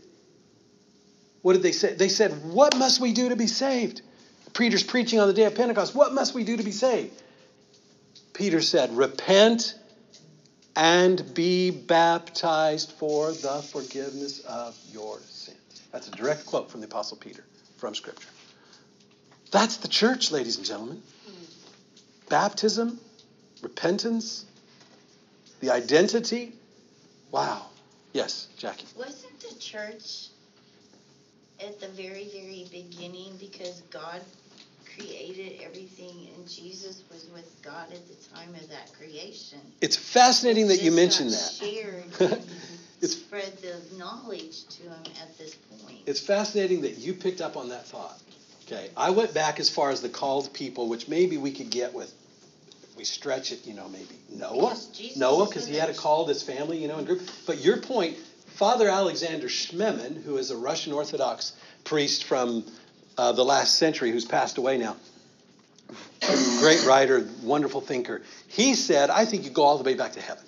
What 1.42 1.54
did 1.54 1.62
they 1.62 1.72
say? 1.72 1.94
They 1.94 2.10
said, 2.10 2.32
What 2.52 2.78
must 2.78 3.00
we 3.00 3.14
do 3.14 3.30
to 3.30 3.36
be 3.36 3.48
saved? 3.48 4.02
Peter's 4.54 4.84
preaching 4.84 5.20
on 5.20 5.28
the 5.28 5.34
day 5.34 5.46
of 5.46 5.56
Pentecost. 5.56 5.96
What 5.96 6.14
must 6.14 6.34
we 6.34 6.44
do 6.44 6.58
to 6.58 6.64
be 6.64 6.72
saved? 6.72 7.14
Peter 8.34 8.62
said, 8.62 8.96
Repent 8.96 9.76
and 10.80 11.34
be 11.34 11.72
baptized 11.72 12.94
for 12.94 13.34
the 13.34 13.62
forgiveness 13.62 14.40
of 14.48 14.78
your 14.94 15.20
sins. 15.28 15.82
That's 15.92 16.08
a 16.08 16.12
direct 16.12 16.46
quote 16.46 16.72
from 16.72 16.80
the 16.80 16.88
Apostle 16.88 17.18
Peter 17.18 17.44
from 17.76 17.94
Scripture. 17.94 18.30
That's 19.52 19.76
the 19.78 19.90
church, 19.90 20.32
ladies 20.32 20.56
and 20.56 20.66
gentlemen. 20.66 21.04
Baptism, 22.30 22.98
repentance, 23.62 24.46
the 25.60 25.70
identity. 25.72 26.54
Wow. 27.30 27.66
Yes, 28.14 28.48
Jackie. 28.58 28.86
Wasn't 28.96 29.38
the 29.42 29.60
church 29.60 30.28
at 31.60 31.82
the 31.82 31.90
very, 31.90 32.30
very 32.32 32.68
beginning 32.72 33.36
because 33.38 33.82
God 33.92 34.22
created 35.00 35.62
everything, 35.64 36.28
and 36.36 36.48
Jesus 36.48 37.04
was 37.12 37.28
with 37.34 37.46
God 37.64 37.88
at 37.92 38.02
the 38.08 38.36
time 38.36 38.54
of 38.56 38.70
that 38.70 38.92
creation. 38.94 39.60
It's 39.82 39.96
fascinating 39.96 40.68
that 40.68 40.82
you 40.82 40.92
mentioned 40.92 41.32
that. 41.32 41.52
Shared. 41.60 42.04
It's- 43.02 43.14
spread 43.14 43.58
the 43.60 43.80
knowledge 43.98 44.66
to 44.68 44.84
them 44.84 45.04
at 45.22 45.38
this 45.38 45.56
point. 45.56 46.00
It's 46.06 46.20
fascinating 46.20 46.82
that 46.82 46.98
you 46.98 47.14
picked 47.14 47.40
up 47.40 47.56
on 47.56 47.70
that 47.70 47.86
thought. 47.88 48.20
Okay, 48.68 48.90
I 48.98 49.10
went 49.12 49.34
back 49.34 49.58
as 49.60 49.70
far 49.70 49.90
as 49.90 50.02
the 50.02 50.10
called 50.10 50.52
people, 50.54 50.90
which 50.90 51.08
maybe 51.08 51.38
we 51.38 51.52
could 51.52 51.70
get 51.70 51.94
with, 51.94 52.14
we 52.98 53.06
stretch 53.06 53.54
it, 53.54 53.66
you 53.66 53.74
know, 53.74 53.88
maybe 53.88 54.20
Noah. 54.30 54.76
Because 54.76 55.16
Noah, 55.16 55.46
because 55.48 55.66
he 55.66 55.76
had 55.76 55.86
a 55.86 55.88
next- 55.94 56.00
called 56.02 56.28
his 56.28 56.44
family, 56.44 56.78
you 56.78 56.90
know, 56.90 56.98
and 56.98 57.08
group. 57.08 57.22
But 57.48 57.60
your 57.64 57.78
point, 57.78 58.18
Father 58.58 58.90
Alexander 58.90 59.48
Schmemann, 59.48 60.22
who 60.24 60.36
is 60.38 60.52
a 60.52 60.58
Russian 60.58 60.92
Orthodox 60.92 61.54
priest 61.86 62.26
from 62.26 62.66
uh, 63.20 63.32
the 63.34 63.44
last 63.44 63.76
century, 63.76 64.12
who's 64.12 64.24
passed 64.24 64.58
away 64.58 64.78
now, 64.78 64.96
great 66.60 66.86
writer, 66.86 67.28
wonderful 67.44 67.82
thinker. 67.82 68.22
He 68.48 68.76
said, 68.76 69.10
I 69.10 69.26
think 69.26 69.44
you 69.44 69.50
go 69.50 69.64
all 69.64 69.78
the 69.78 69.84
way 69.84 69.94
back 69.94 70.14
to 70.14 70.22
heaven. 70.22 70.46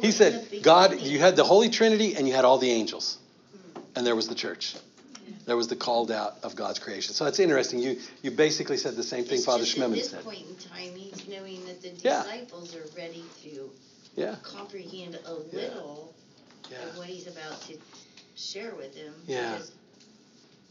He 0.00 0.10
said, 0.10 0.48
God, 0.62 1.00
you 1.00 1.20
had 1.20 1.36
the 1.36 1.44
Holy 1.44 1.70
Trinity 1.70 2.16
and 2.16 2.26
you 2.26 2.34
had 2.34 2.44
all 2.44 2.58
the 2.58 2.70
angels. 2.70 3.18
And 3.94 4.04
there 4.04 4.16
was 4.16 4.26
the 4.26 4.34
church. 4.34 4.74
There 5.46 5.56
was 5.56 5.68
the 5.68 5.76
called 5.76 6.10
out 6.10 6.38
of 6.42 6.56
God's 6.56 6.80
creation. 6.80 7.14
So 7.14 7.26
it's 7.26 7.38
interesting. 7.38 7.78
You 7.78 7.98
you 8.22 8.30
basically 8.32 8.76
said 8.76 8.96
the 8.96 9.02
same 9.02 9.24
thing 9.24 9.36
It's 9.36 9.44
Father 9.44 9.64
Schmemann 9.64 9.90
At 9.90 9.94
this 9.94 10.10
said. 10.10 10.24
point 10.24 10.44
in 10.48 10.56
time, 10.56 10.94
he's 10.96 11.28
knowing 11.28 11.64
that 11.66 11.82
the 11.82 11.90
Yeah. 11.90 12.22
disciples 12.22 12.74
are 12.74 12.86
ready 12.96 13.24
to 13.44 13.70
Yeah. 14.16 14.36
comprehend 14.42 15.14
a 15.16 15.18
Yeah. 15.52 15.60
little 15.60 16.14
Yeah. 16.70 16.88
of 16.88 16.96
what 16.96 17.06
he's 17.06 17.26
about 17.28 17.60
to 17.68 17.74
share 18.34 18.74
with 18.74 18.94
them. 18.94 19.14
Yeah. 19.26 19.52
because 19.54 19.72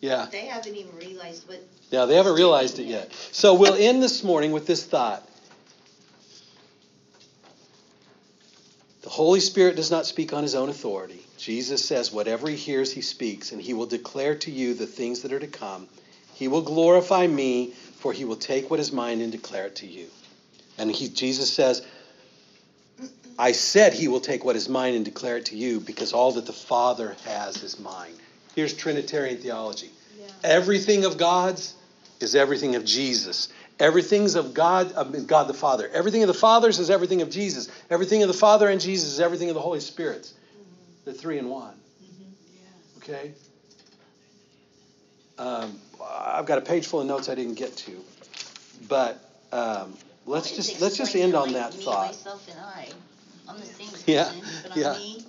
Yeah. 0.01 0.27
They 0.31 0.47
haven't 0.47 0.75
even 0.75 0.95
realized 0.97 1.47
what. 1.47 1.63
Yeah, 1.91 2.05
they 2.05 2.15
haven't 2.15 2.33
realized 2.33 2.79
it 2.79 2.85
yet. 2.85 3.13
So 3.31 3.53
we'll 3.53 3.75
end 3.75 4.01
this 4.01 4.23
morning 4.23 4.51
with 4.51 4.65
this 4.65 4.83
thought. 4.83 5.27
The 9.03 9.09
Holy 9.09 9.39
Spirit 9.39 9.75
does 9.75 9.91
not 9.91 10.05
speak 10.05 10.33
on 10.33 10.43
his 10.43 10.55
own 10.55 10.69
authority. 10.69 11.25
Jesus 11.37 11.83
says, 11.83 12.11
Whatever 12.11 12.49
he 12.49 12.55
hears, 12.55 12.91
he 12.91 13.01
speaks, 13.01 13.51
and 13.51 13.61
he 13.61 13.73
will 13.73 13.85
declare 13.85 14.35
to 14.35 14.51
you 14.51 14.73
the 14.73 14.85
things 14.85 15.21
that 15.21 15.33
are 15.33 15.39
to 15.39 15.47
come. 15.47 15.87
He 16.33 16.47
will 16.47 16.61
glorify 16.61 17.27
me, 17.27 17.71
for 17.99 18.13
he 18.13 18.25
will 18.25 18.35
take 18.35 18.69
what 18.69 18.79
is 18.79 18.91
mine 18.91 19.21
and 19.21 19.31
declare 19.31 19.67
it 19.67 19.75
to 19.77 19.87
you. 19.87 20.07
And 20.77 20.91
he, 20.91 21.09
Jesus 21.09 21.51
says, 21.51 21.85
I 23.37 23.51
said 23.51 23.93
he 23.93 24.07
will 24.07 24.19
take 24.19 24.45
what 24.45 24.55
is 24.55 24.69
mine 24.69 24.95
and 24.95 25.03
declare 25.05 25.37
it 25.37 25.45
to 25.47 25.55
you, 25.55 25.79
because 25.79 26.13
all 26.13 26.31
that 26.33 26.45
the 26.45 26.53
Father 26.53 27.15
has 27.25 27.63
is 27.63 27.79
mine. 27.79 28.13
Here's 28.55 28.73
Trinitarian 28.73 29.37
theology. 29.37 29.91
Everything 30.43 31.05
of 31.05 31.17
God's 31.17 31.73
is 32.19 32.35
everything 32.35 32.75
of 32.75 32.85
Jesus. 32.85 33.49
Everything's 33.79 34.35
of 34.35 34.53
God, 34.53 34.91
of 34.93 35.27
God 35.27 35.47
the 35.47 35.53
Father. 35.53 35.89
Everything 35.93 36.21
of 36.23 36.27
the 36.27 36.33
Father's 36.33 36.79
is 36.79 36.89
everything 36.89 37.21
of 37.21 37.29
Jesus. 37.29 37.69
Everything 37.89 38.21
of 38.21 38.27
the 38.27 38.33
Father 38.33 38.69
and 38.69 38.79
Jesus 38.79 39.13
is 39.13 39.19
everything 39.19 39.49
of 39.49 39.55
the 39.55 39.61
Holy 39.61 39.79
Spirit. 39.79 40.31
They're 41.05 41.13
three 41.13 41.39
in 41.39 41.49
one. 41.49 41.73
Okay? 42.97 43.33
Um, 45.39 45.79
I've 46.03 46.45
got 46.45 46.59
a 46.59 46.61
page 46.61 46.85
full 46.85 47.01
of 47.01 47.07
notes 47.07 47.29
I 47.29 47.35
didn't 47.35 47.55
get 47.55 47.75
to, 47.77 48.03
but 48.87 49.19
um, 49.51 49.97
let's 50.27 50.55
just 50.55 50.79
let's 50.79 50.97
just 50.97 51.15
end 51.15 51.33
on 51.33 51.51
like 51.51 51.71
that 51.71 51.77
me, 51.79 51.83
thought. 51.83 52.07
Myself 52.09 52.47
and 52.47 52.59
I, 52.59 52.89
I'm 53.47 53.59
the 53.59 53.65
same 53.65 53.87
person, 53.87 54.03
Yeah, 54.05 54.31
but 54.61 54.71
I'm 54.73 54.79
yeah. 54.79 54.93
me, 54.93 55.25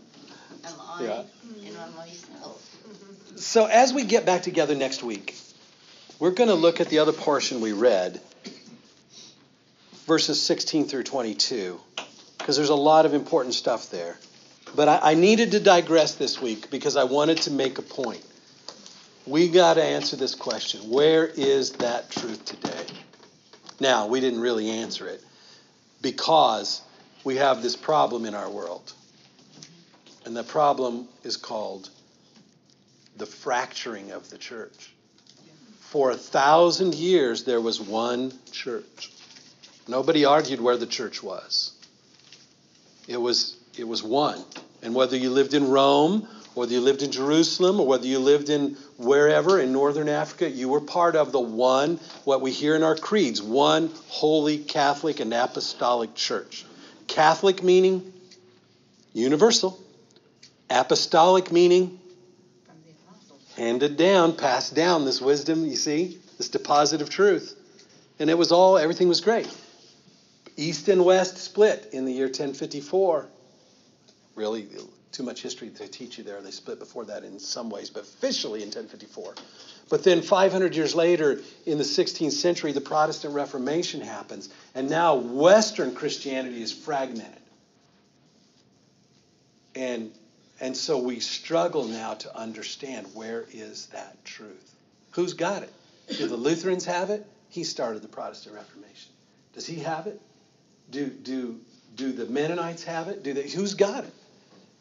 I'm 0.66 0.74
I, 0.80 1.04
Yeah. 1.04 1.22
and 1.66 1.76
I'm 1.78 1.96
myself. 1.96 2.71
So 3.42 3.66
as 3.66 3.92
we 3.92 4.04
get 4.04 4.24
back 4.24 4.42
together 4.42 4.76
next 4.76 5.02
week, 5.02 5.34
we're 6.20 6.30
going 6.30 6.48
to 6.48 6.54
look 6.54 6.80
at 6.80 6.88
the 6.88 7.00
other 7.00 7.12
portion 7.12 7.60
we 7.60 7.72
read, 7.72 8.20
verses 10.06 10.40
16 10.40 10.86
through 10.86 11.02
22, 11.02 11.80
because 12.38 12.54
there's 12.54 12.68
a 12.68 12.74
lot 12.76 13.04
of 13.04 13.14
important 13.14 13.54
stuff 13.54 13.90
there. 13.90 14.16
But 14.76 14.88
I, 14.88 15.10
I 15.10 15.14
needed 15.14 15.50
to 15.50 15.60
digress 15.60 16.14
this 16.14 16.40
week 16.40 16.70
because 16.70 16.96
I 16.96 17.02
wanted 17.02 17.38
to 17.38 17.50
make 17.50 17.78
a 17.78 17.82
point. 17.82 18.24
We 19.26 19.48
got 19.48 19.74
to 19.74 19.82
answer 19.82 20.14
this 20.14 20.36
question 20.36 20.88
where 20.88 21.26
is 21.26 21.72
that 21.72 22.12
truth 22.12 22.44
today? 22.44 22.86
Now, 23.80 24.06
we 24.06 24.20
didn't 24.20 24.40
really 24.40 24.70
answer 24.70 25.08
it 25.08 25.20
because 26.00 26.80
we 27.24 27.36
have 27.36 27.60
this 27.60 27.74
problem 27.74 28.24
in 28.24 28.36
our 28.36 28.48
world. 28.48 28.92
And 30.24 30.36
the 30.36 30.44
problem 30.44 31.08
is 31.24 31.36
called 31.36 31.90
the 33.16 33.26
fracturing 33.26 34.10
of 34.10 34.30
the 34.30 34.38
church. 34.38 34.92
For 35.80 36.10
a 36.10 36.16
thousand 36.16 36.94
years, 36.94 37.44
there 37.44 37.60
was 37.60 37.80
one 37.80 38.32
church. 38.50 39.12
Nobody 39.86 40.24
argued 40.24 40.60
where 40.60 40.76
the 40.76 40.86
church 40.86 41.22
was. 41.22 41.72
It 43.08 43.18
was, 43.18 43.56
it 43.76 43.86
was 43.86 44.02
one. 44.02 44.42
And 44.82 44.94
whether 44.94 45.16
you 45.16 45.30
lived 45.30 45.54
in 45.54 45.68
Rome, 45.68 46.26
whether 46.54 46.72
you 46.72 46.80
lived 46.80 47.02
in 47.02 47.10
Jerusalem, 47.10 47.80
or 47.80 47.86
whether 47.86 48.06
you 48.06 48.18
lived 48.18 48.48
in 48.48 48.76
wherever 48.96 49.60
in 49.60 49.72
northern 49.72 50.08
Africa, 50.08 50.50
you 50.50 50.68
were 50.68 50.80
part 50.80 51.16
of 51.16 51.32
the 51.32 51.40
one, 51.40 51.98
what 52.24 52.40
we 52.40 52.52
hear 52.52 52.76
in 52.76 52.82
our 52.82 52.96
creeds, 52.96 53.42
one 53.42 53.90
holy 54.08 54.58
Catholic 54.58 55.20
and 55.20 55.32
apostolic 55.32 56.14
church. 56.14 56.64
Catholic 57.06 57.62
meaning 57.62 58.12
universal, 59.12 59.78
apostolic 60.70 61.52
meaning 61.52 62.00
handed 63.56 63.96
down, 63.96 64.36
passed 64.36 64.74
down 64.74 65.04
this 65.04 65.20
wisdom, 65.20 65.66
you 65.66 65.76
see, 65.76 66.18
this 66.38 66.48
deposit 66.48 67.02
of 67.02 67.10
truth. 67.10 67.58
And 68.18 68.30
it 68.30 68.38
was 68.38 68.52
all, 68.52 68.78
everything 68.78 69.08
was 69.08 69.20
great. 69.20 69.48
East 70.56 70.88
and 70.88 71.04
West 71.04 71.38
split 71.38 71.88
in 71.92 72.04
the 72.04 72.12
year 72.12 72.26
1054. 72.26 73.26
Really, 74.34 74.68
too 75.12 75.22
much 75.22 75.42
history 75.42 75.68
to 75.70 75.88
teach 75.88 76.18
you 76.18 76.24
there. 76.24 76.40
They 76.40 76.50
split 76.50 76.78
before 76.78 77.04
that 77.06 77.24
in 77.24 77.38
some 77.38 77.70
ways, 77.70 77.90
but 77.90 78.02
officially 78.02 78.60
in 78.60 78.68
1054. 78.68 79.34
But 79.90 80.04
then 80.04 80.22
500 80.22 80.74
years 80.74 80.94
later, 80.94 81.40
in 81.66 81.78
the 81.78 81.84
16th 81.84 82.32
century, 82.32 82.72
the 82.72 82.80
Protestant 82.80 83.34
Reformation 83.34 84.00
happens, 84.00 84.48
and 84.74 84.88
now 84.88 85.16
Western 85.16 85.94
Christianity 85.94 86.62
is 86.62 86.72
fragmented. 86.72 87.42
And 89.74 90.12
and 90.62 90.76
so 90.76 90.96
we 90.96 91.18
struggle 91.18 91.84
now 91.84 92.14
to 92.14 92.34
understand 92.34 93.08
where 93.14 93.44
is 93.52 93.86
that 93.86 94.24
truth? 94.24 94.74
Who's 95.10 95.34
got 95.34 95.64
it? 95.64 95.72
Do 96.16 96.28
the 96.28 96.36
Lutherans 96.36 96.84
have 96.86 97.10
it? 97.10 97.26
He 97.48 97.64
started 97.64 98.00
the 98.00 98.08
Protestant 98.08 98.54
Reformation. 98.54 99.10
Does 99.54 99.66
he 99.66 99.80
have 99.80 100.06
it? 100.06 100.20
Do 100.90 101.06
do 101.08 101.60
do 101.96 102.12
the 102.12 102.26
Mennonites 102.26 102.84
have 102.84 103.08
it? 103.08 103.22
Do 103.22 103.34
they 103.34 103.48
who's 103.48 103.74
got 103.74 104.04
it? 104.04 104.14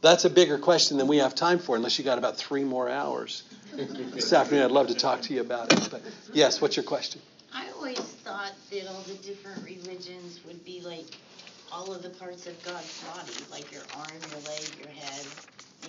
That's 0.02 0.24
a 0.24 0.30
bigger 0.30 0.58
question 0.58 0.98
than 0.98 1.08
we 1.08 1.18
have 1.18 1.36
time 1.36 1.60
for 1.60 1.76
unless 1.76 1.98
you 1.98 2.06
got 2.06 2.18
about 2.18 2.38
3 2.38 2.64
more 2.64 2.90
hours. 2.90 3.44
this 3.74 4.34
afternoon 4.34 4.66
I'd 4.66 4.72
love 4.72 4.88
to 4.88 4.96
talk 4.96 5.22
to 5.22 5.34
you 5.34 5.42
about 5.42 5.74
it. 5.74 5.90
But 5.90 6.02
yes, 6.34 6.62
what's 6.62 6.76
your 6.76 6.86
question? 6.86 7.22
I 7.54 7.68
always 7.76 8.00
thought 8.00 8.54
that 8.72 8.88
all 8.88 9.02
the 9.08 9.16
different 9.16 9.64
religions 9.64 10.42
would 10.46 10.64
be 10.64 10.82
like 10.82 11.06
all 11.72 11.94
of 11.94 12.04
the 12.04 12.10
parts 12.10 12.48
of 12.48 12.64
God's 12.64 13.04
body, 13.04 13.34
like 13.50 13.72
your 13.72 13.84
arm, 13.96 14.12
your 14.30 14.42
leg, 14.42 14.70
your 14.80 14.90
head, 14.90 15.26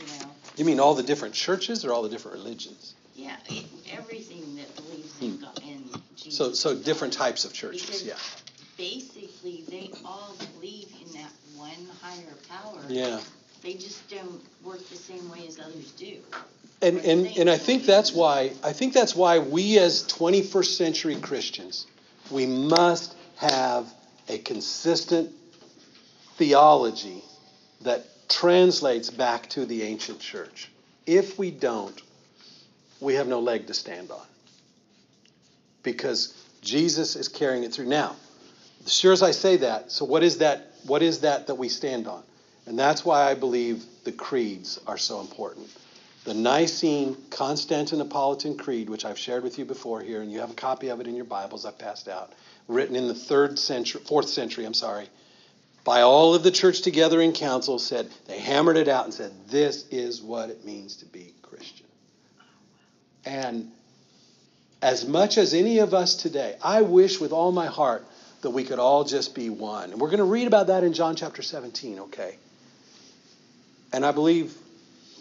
you 0.00 0.06
know. 0.06 0.30
You 0.56 0.64
mean 0.64 0.80
all 0.80 0.94
the 0.94 1.02
different 1.02 1.34
churches 1.34 1.84
or 1.84 1.92
all 1.92 2.02
the 2.02 2.08
different 2.08 2.38
religions? 2.38 2.94
Yeah, 3.14 3.36
it, 3.48 3.64
everything 3.90 4.56
that 4.56 4.74
believes 4.76 5.20
in 5.20 5.38
God 5.38 5.58
in 5.66 5.84
Jesus. 6.16 6.24
Hmm. 6.24 6.30
So 6.30 6.52
so 6.52 6.76
different 6.76 7.12
types 7.12 7.44
of 7.44 7.52
churches, 7.52 7.82
Because 7.82 8.06
yeah. 8.06 8.14
Basically, 8.78 9.64
they 9.68 9.90
all 10.04 10.34
believe 10.54 10.88
in 11.04 11.12
that 11.12 11.30
one 11.56 11.70
higher 12.00 12.34
power. 12.48 12.80
Yeah. 12.88 13.20
They 13.62 13.74
just 13.74 14.08
don't 14.10 14.42
work 14.64 14.86
the 14.88 14.96
same 14.96 15.30
way 15.30 15.46
as 15.46 15.60
others 15.60 15.92
do. 15.92 16.16
And, 16.80 16.98
and, 16.98 17.26
and 17.38 17.48
I 17.48 17.58
think 17.58 17.84
that's 17.84 18.12
why 18.12 18.52
I 18.64 18.72
think 18.72 18.92
that's 18.92 19.14
why 19.14 19.38
we 19.38 19.78
as 19.78 20.02
21st 20.04 20.76
century 20.76 21.16
Christians 21.16 21.86
we 22.32 22.46
must 22.46 23.14
have 23.36 23.92
a 24.28 24.38
consistent 24.38 25.30
theology 26.36 27.22
that 27.82 28.06
translates 28.32 29.10
back 29.10 29.48
to 29.50 29.66
the 29.66 29.82
ancient 29.82 30.18
church. 30.18 30.70
If 31.06 31.38
we 31.38 31.50
don't, 31.50 32.00
we 33.00 33.14
have 33.14 33.26
no 33.26 33.40
leg 33.40 33.66
to 33.66 33.74
stand 33.74 34.10
on. 34.10 34.26
Because 35.82 36.34
Jesus 36.60 37.16
is 37.16 37.28
carrying 37.28 37.64
it 37.64 37.74
through. 37.74 37.86
Now, 37.86 38.16
sure 38.86 39.12
as 39.12 39.22
I 39.22 39.32
say 39.32 39.58
that, 39.58 39.90
so 39.92 40.04
what 40.04 40.22
is 40.22 40.38
that 40.38 40.68
what 40.86 41.02
is 41.02 41.20
that 41.20 41.46
that 41.46 41.54
we 41.54 41.68
stand 41.68 42.08
on? 42.08 42.22
And 42.66 42.78
that's 42.78 43.04
why 43.04 43.28
I 43.28 43.34
believe 43.34 43.84
the 44.04 44.12
creeds 44.12 44.80
are 44.86 44.98
so 44.98 45.20
important. 45.20 45.68
The 46.24 46.34
Nicene 46.34 47.16
Constantinopolitan 47.30 48.56
Creed, 48.58 48.88
which 48.88 49.04
I've 49.04 49.18
shared 49.18 49.42
with 49.42 49.58
you 49.58 49.64
before 49.64 50.00
here, 50.00 50.22
and 50.22 50.30
you 50.30 50.38
have 50.38 50.50
a 50.50 50.54
copy 50.54 50.88
of 50.88 51.00
it 51.00 51.08
in 51.08 51.16
your 51.16 51.24
Bibles 51.24 51.64
I've 51.64 51.78
passed 51.78 52.08
out, 52.08 52.32
written 52.68 52.94
in 52.94 53.08
the 53.08 53.14
third 53.14 53.58
century, 53.58 54.00
fourth 54.04 54.28
century, 54.28 54.64
I'm 54.64 54.74
sorry, 54.74 55.08
by 55.84 56.02
all 56.02 56.34
of 56.34 56.42
the 56.42 56.50
church 56.50 56.82
together 56.82 57.20
in 57.20 57.32
council, 57.32 57.78
said 57.78 58.08
they 58.26 58.38
hammered 58.38 58.76
it 58.76 58.88
out 58.88 59.04
and 59.04 59.14
said, 59.14 59.32
"This 59.48 59.84
is 59.90 60.22
what 60.22 60.50
it 60.50 60.64
means 60.64 60.96
to 60.96 61.06
be 61.06 61.34
Christian." 61.42 61.86
And 63.24 63.70
as 64.80 65.06
much 65.06 65.38
as 65.38 65.54
any 65.54 65.78
of 65.78 65.94
us 65.94 66.16
today, 66.16 66.56
I 66.62 66.82
wish 66.82 67.20
with 67.20 67.32
all 67.32 67.52
my 67.52 67.66
heart 67.66 68.06
that 68.42 68.50
we 68.50 68.64
could 68.64 68.80
all 68.80 69.04
just 69.04 69.34
be 69.34 69.48
one. 69.48 69.92
And 69.92 70.00
we're 70.00 70.08
going 70.08 70.18
to 70.18 70.24
read 70.24 70.48
about 70.48 70.66
that 70.66 70.82
in 70.82 70.92
John 70.92 71.14
chapter 71.14 71.42
17, 71.42 72.00
okay? 72.00 72.36
And 73.92 74.04
I 74.04 74.10
believe 74.10 74.56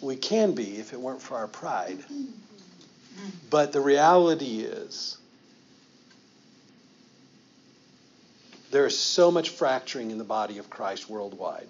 we 0.02 0.16
can 0.16 0.54
be 0.54 0.78
if 0.78 0.94
it 0.94 1.00
weren't 1.00 1.22
for 1.22 1.38
our 1.38 1.48
pride. 1.48 2.04
But 3.52 3.72
the 3.74 3.82
reality 3.82 4.62
is, 4.62 5.18
there 8.72 8.86
is 8.86 8.98
so 8.98 9.30
much 9.30 9.50
fracturing 9.50 10.12
in 10.12 10.18
the 10.18 10.24
body 10.24 10.58
of 10.58 10.70
Christ 10.70 11.10
worldwide. 11.10 11.68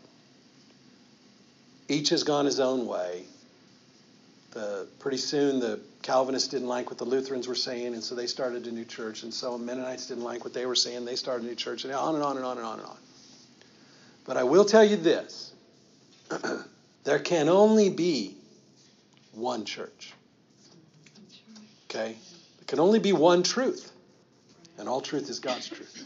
Each 1.89 2.09
has 2.09 2.23
gone 2.23 2.45
his 2.45 2.59
own 2.59 2.85
way. 2.85 3.23
The, 4.51 4.87
pretty 4.99 5.17
soon, 5.17 5.59
the 5.59 5.79
Calvinists 6.03 6.49
didn't 6.49 6.67
like 6.67 6.89
what 6.89 6.97
the 6.97 7.05
Lutherans 7.05 7.47
were 7.47 7.55
saying, 7.55 7.93
and 7.93 8.03
so 8.03 8.15
they 8.15 8.27
started 8.27 8.67
a 8.67 8.71
new 8.71 8.85
church. 8.85 9.23
And 9.23 9.33
so 9.33 9.57
Mennonites 9.57 10.07
didn't 10.07 10.23
like 10.23 10.43
what 10.43 10.53
they 10.53 10.65
were 10.65 10.75
saying, 10.75 11.05
they 11.05 11.15
started 11.15 11.45
a 11.45 11.47
new 11.47 11.55
church, 11.55 11.85
and 11.85 11.93
on 11.93 12.15
and 12.15 12.23
on 12.23 12.37
and 12.37 12.45
on 12.45 12.57
and 12.57 12.65
on 12.65 12.79
and 12.79 12.87
on. 12.87 12.97
But 14.25 14.37
I 14.37 14.43
will 14.43 14.65
tell 14.65 14.83
you 14.85 14.97
this 14.97 15.53
there 17.03 17.19
can 17.19 17.49
only 17.49 17.89
be 17.89 18.37
one 19.33 19.65
church. 19.65 20.13
Okay? 21.89 22.15
There 22.57 22.65
can 22.67 22.79
only 22.79 22.99
be 22.99 23.13
one 23.13 23.43
truth, 23.43 23.91
and 24.77 24.87
all 24.87 25.01
truth 25.01 25.29
is 25.29 25.39
God's 25.39 25.67
truth. 25.67 26.05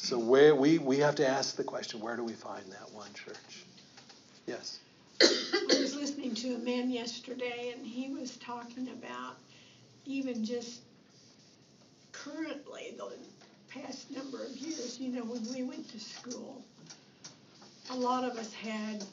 So 0.00 0.16
where 0.16 0.54
we, 0.54 0.78
we 0.78 0.98
have 0.98 1.16
to 1.16 1.26
ask 1.26 1.56
the 1.56 1.64
question, 1.64 2.00
where 2.00 2.14
do 2.14 2.22
we 2.22 2.32
find 2.32 2.64
that 2.70 2.88
one 2.92 3.12
church? 3.14 3.64
Yes. 4.46 4.78
I 5.20 5.80
was 5.80 5.96
listening 5.96 6.36
to 6.36 6.54
a 6.54 6.58
man 6.58 6.88
yesterday, 6.88 7.74
and 7.76 7.84
he 7.84 8.14
was 8.14 8.36
talking 8.36 8.88
about 8.90 9.36
even 10.06 10.44
just 10.44 10.82
currently, 12.12 12.94
the 12.96 13.10
past 13.68 14.08
number 14.12 14.44
of 14.44 14.56
years, 14.56 15.00
you 15.00 15.10
know, 15.10 15.24
when 15.24 15.42
we 15.52 15.64
went 15.64 15.90
to 15.90 15.98
school, 15.98 16.62
a 17.90 17.96
lot 17.96 18.22
of 18.22 18.38
us 18.38 18.52
had, 18.52 19.04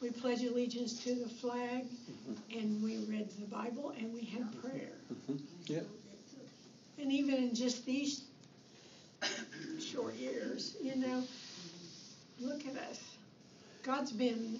we 0.00 0.10
pledge 0.10 0.42
allegiance 0.42 1.04
to 1.04 1.14
the 1.14 1.28
flag, 1.28 1.84
mm-hmm. 1.84 2.58
and 2.58 2.82
we 2.82 2.96
read 3.08 3.30
the 3.38 3.46
Bible, 3.46 3.94
and 3.96 4.12
we 4.12 4.24
had 4.24 4.50
prayer. 4.60 4.98
Mm-hmm. 5.14 5.32
Mm-hmm. 5.34 5.72
Yeah. 5.72 5.80
And 6.98 7.12
even 7.12 7.36
in 7.36 7.54
just 7.54 7.86
these 7.86 8.24
short 9.80 10.14
years, 10.14 10.76
you 10.82 10.96
know, 10.96 11.22
look 12.40 12.60
at 12.66 12.76
us. 12.90 13.00
God's 13.82 14.12
been 14.12 14.58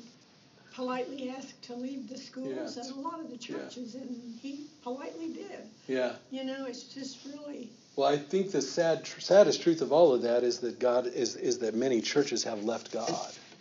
politely 0.75 1.31
asked 1.37 1.61
to 1.65 1.75
leave 1.75 2.09
the 2.09 2.17
schools 2.19 2.77
Yeah. 2.77 2.83
and 2.83 2.93
a 2.93 3.01
lot 3.01 3.21
of 3.21 3.31
the 3.31 3.37
churches, 3.37 3.95
and 3.95 4.39
he 4.41 4.67
politely 4.83 5.29
did. 5.29 5.61
Yeah. 5.87 6.15
You 6.31 6.45
know, 6.45 6.65
it's 6.67 6.85
just 6.85 7.19
really, 7.27 7.69
Well, 7.97 8.09
I 8.09 8.17
think 8.17 8.53
the 8.53 8.63
sad, 8.63 9.07
saddest 9.07 9.63
truth 9.63 9.83
of 9.83 9.93
all 9.93 10.15
of 10.15 10.23
that 10.23 10.43
is 10.45 10.59
that 10.61 10.79
God 10.79 11.07
is, 11.07 11.37
is 11.37 11.59
that 11.59 11.75
many 11.75 12.01
churches 12.01 12.43
have 12.45 12.65
left 12.65 12.91
God. 12.93 13.11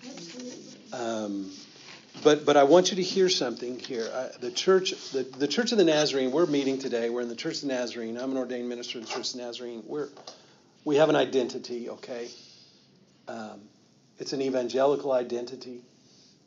absolutely. 0.07 0.53
Um, 0.93 1.51
but 2.23 2.45
but 2.45 2.57
I 2.57 2.63
want 2.63 2.89
you 2.91 2.97
to 2.97 3.03
hear 3.03 3.29
something 3.29 3.79
here. 3.79 4.09
I, 4.13 4.29
the 4.41 4.51
church, 4.51 5.11
the, 5.11 5.23
the 5.23 5.47
Church 5.47 5.71
of 5.71 5.77
the 5.77 5.85
Nazarene. 5.85 6.31
We're 6.31 6.45
meeting 6.45 6.77
today. 6.77 7.09
We're 7.09 7.21
in 7.21 7.29
the 7.29 7.35
Church 7.35 7.55
of 7.55 7.61
the 7.69 7.73
Nazarene. 7.73 8.17
I'm 8.17 8.31
an 8.31 8.37
ordained 8.37 8.67
minister 8.67 8.97
in 8.99 9.05
the 9.05 9.09
Church 9.09 9.29
of 9.33 9.37
the 9.39 9.43
Nazarene. 9.45 9.83
We're 9.87 10.09
we 10.83 10.97
have 10.97 11.09
an 11.09 11.15
identity. 11.15 11.89
Okay, 11.89 12.29
um, 13.27 13.61
it's 14.19 14.33
an 14.33 14.41
evangelical 14.41 15.11
identity. 15.11 15.81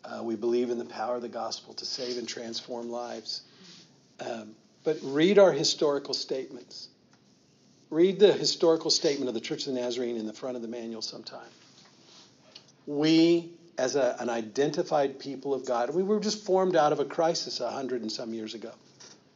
Uh, 0.04 0.22
we 0.22 0.36
believe 0.36 0.70
in 0.70 0.78
the 0.78 0.84
power 0.84 1.16
of 1.16 1.22
the 1.22 1.28
gospel 1.28 1.74
to 1.74 1.86
save 1.86 2.18
and 2.18 2.28
transform 2.28 2.90
lives. 2.90 3.42
Um, 4.20 4.54
but 4.84 4.98
read 5.02 5.38
our 5.38 5.50
historical 5.50 6.14
statements. 6.14 6.88
Read 7.90 8.18
the 8.18 8.32
historical 8.32 8.90
statement 8.90 9.28
of 9.28 9.34
the 9.34 9.40
Church 9.40 9.66
of 9.66 9.74
the 9.74 9.80
Nazarene 9.80 10.16
in 10.16 10.26
the 10.26 10.32
front 10.32 10.56
of 10.56 10.62
the 10.62 10.68
manual 10.68 11.00
sometime. 11.00 11.48
We, 12.86 13.50
as 13.78 13.96
a, 13.96 14.16
an 14.18 14.28
identified 14.28 15.18
people 15.18 15.54
of 15.54 15.64
God, 15.66 15.94
we 15.94 16.02
were 16.02 16.20
just 16.20 16.44
formed 16.44 16.76
out 16.76 16.92
of 16.92 17.00
a 17.00 17.04
crisis 17.04 17.60
a 17.60 17.70
hundred 17.70 18.02
and 18.02 18.12
some 18.12 18.34
years 18.34 18.54
ago. 18.54 18.72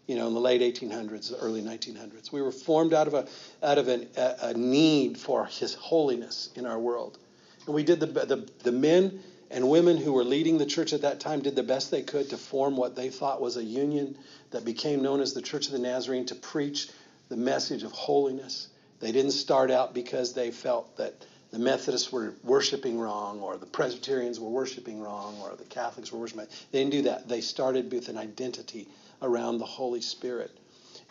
You 0.08 0.16
know, 0.16 0.26
in 0.26 0.34
the 0.34 0.40
late 0.40 0.62
1800s, 0.62 1.30
the 1.30 1.36
early 1.36 1.62
1900s, 1.62 2.32
we 2.32 2.42
were 2.42 2.50
formed 2.50 2.94
out 2.94 3.06
of 3.06 3.14
a 3.14 3.28
out 3.62 3.78
of 3.78 3.88
an, 3.88 4.08
a, 4.16 4.34
a 4.42 4.54
need 4.54 5.18
for 5.18 5.44
His 5.44 5.74
holiness 5.74 6.48
in 6.56 6.66
our 6.66 6.78
world, 6.78 7.18
and 7.66 7.74
we 7.74 7.84
did 7.84 8.00
the, 8.00 8.06
the 8.06 8.50
the 8.64 8.72
men 8.72 9.20
and 9.50 9.68
women 9.68 9.96
who 9.96 10.12
were 10.12 10.24
leading 10.24 10.58
the 10.58 10.66
church 10.66 10.92
at 10.92 11.02
that 11.02 11.20
time 11.20 11.40
did 11.40 11.56
the 11.56 11.62
best 11.62 11.90
they 11.90 12.02
could 12.02 12.30
to 12.30 12.36
form 12.36 12.76
what 12.76 12.96
they 12.96 13.08
thought 13.08 13.40
was 13.40 13.56
a 13.56 13.64
union 13.64 14.16
that 14.50 14.64
became 14.64 15.02
known 15.02 15.20
as 15.20 15.32
the 15.32 15.42
Church 15.42 15.66
of 15.66 15.72
the 15.72 15.78
Nazarene 15.78 16.26
to 16.26 16.34
preach 16.34 16.88
the 17.28 17.36
message 17.36 17.82
of 17.82 17.92
holiness. 17.92 18.68
They 19.00 19.12
didn't 19.12 19.32
start 19.32 19.70
out 19.70 19.94
because 19.94 20.32
they 20.32 20.50
felt 20.50 20.96
that 20.96 21.14
the 21.50 21.58
Methodists 21.58 22.12
were 22.12 22.34
worshiping 22.44 22.98
wrong, 22.98 23.40
or 23.40 23.56
the 23.56 23.66
Presbyterians 23.66 24.38
were 24.38 24.50
worshiping 24.50 25.00
wrong, 25.00 25.38
or 25.42 25.56
the 25.56 25.64
Catholics 25.64 26.12
were 26.12 26.18
worshiping. 26.18 26.46
They 26.72 26.80
didn't 26.80 26.92
do 26.92 27.02
that. 27.02 27.28
They 27.28 27.40
started 27.40 27.90
with 27.90 28.08
an 28.08 28.18
identity 28.18 28.86
around 29.22 29.58
the 29.58 29.66
Holy 29.66 30.00
Spirit. 30.00 30.50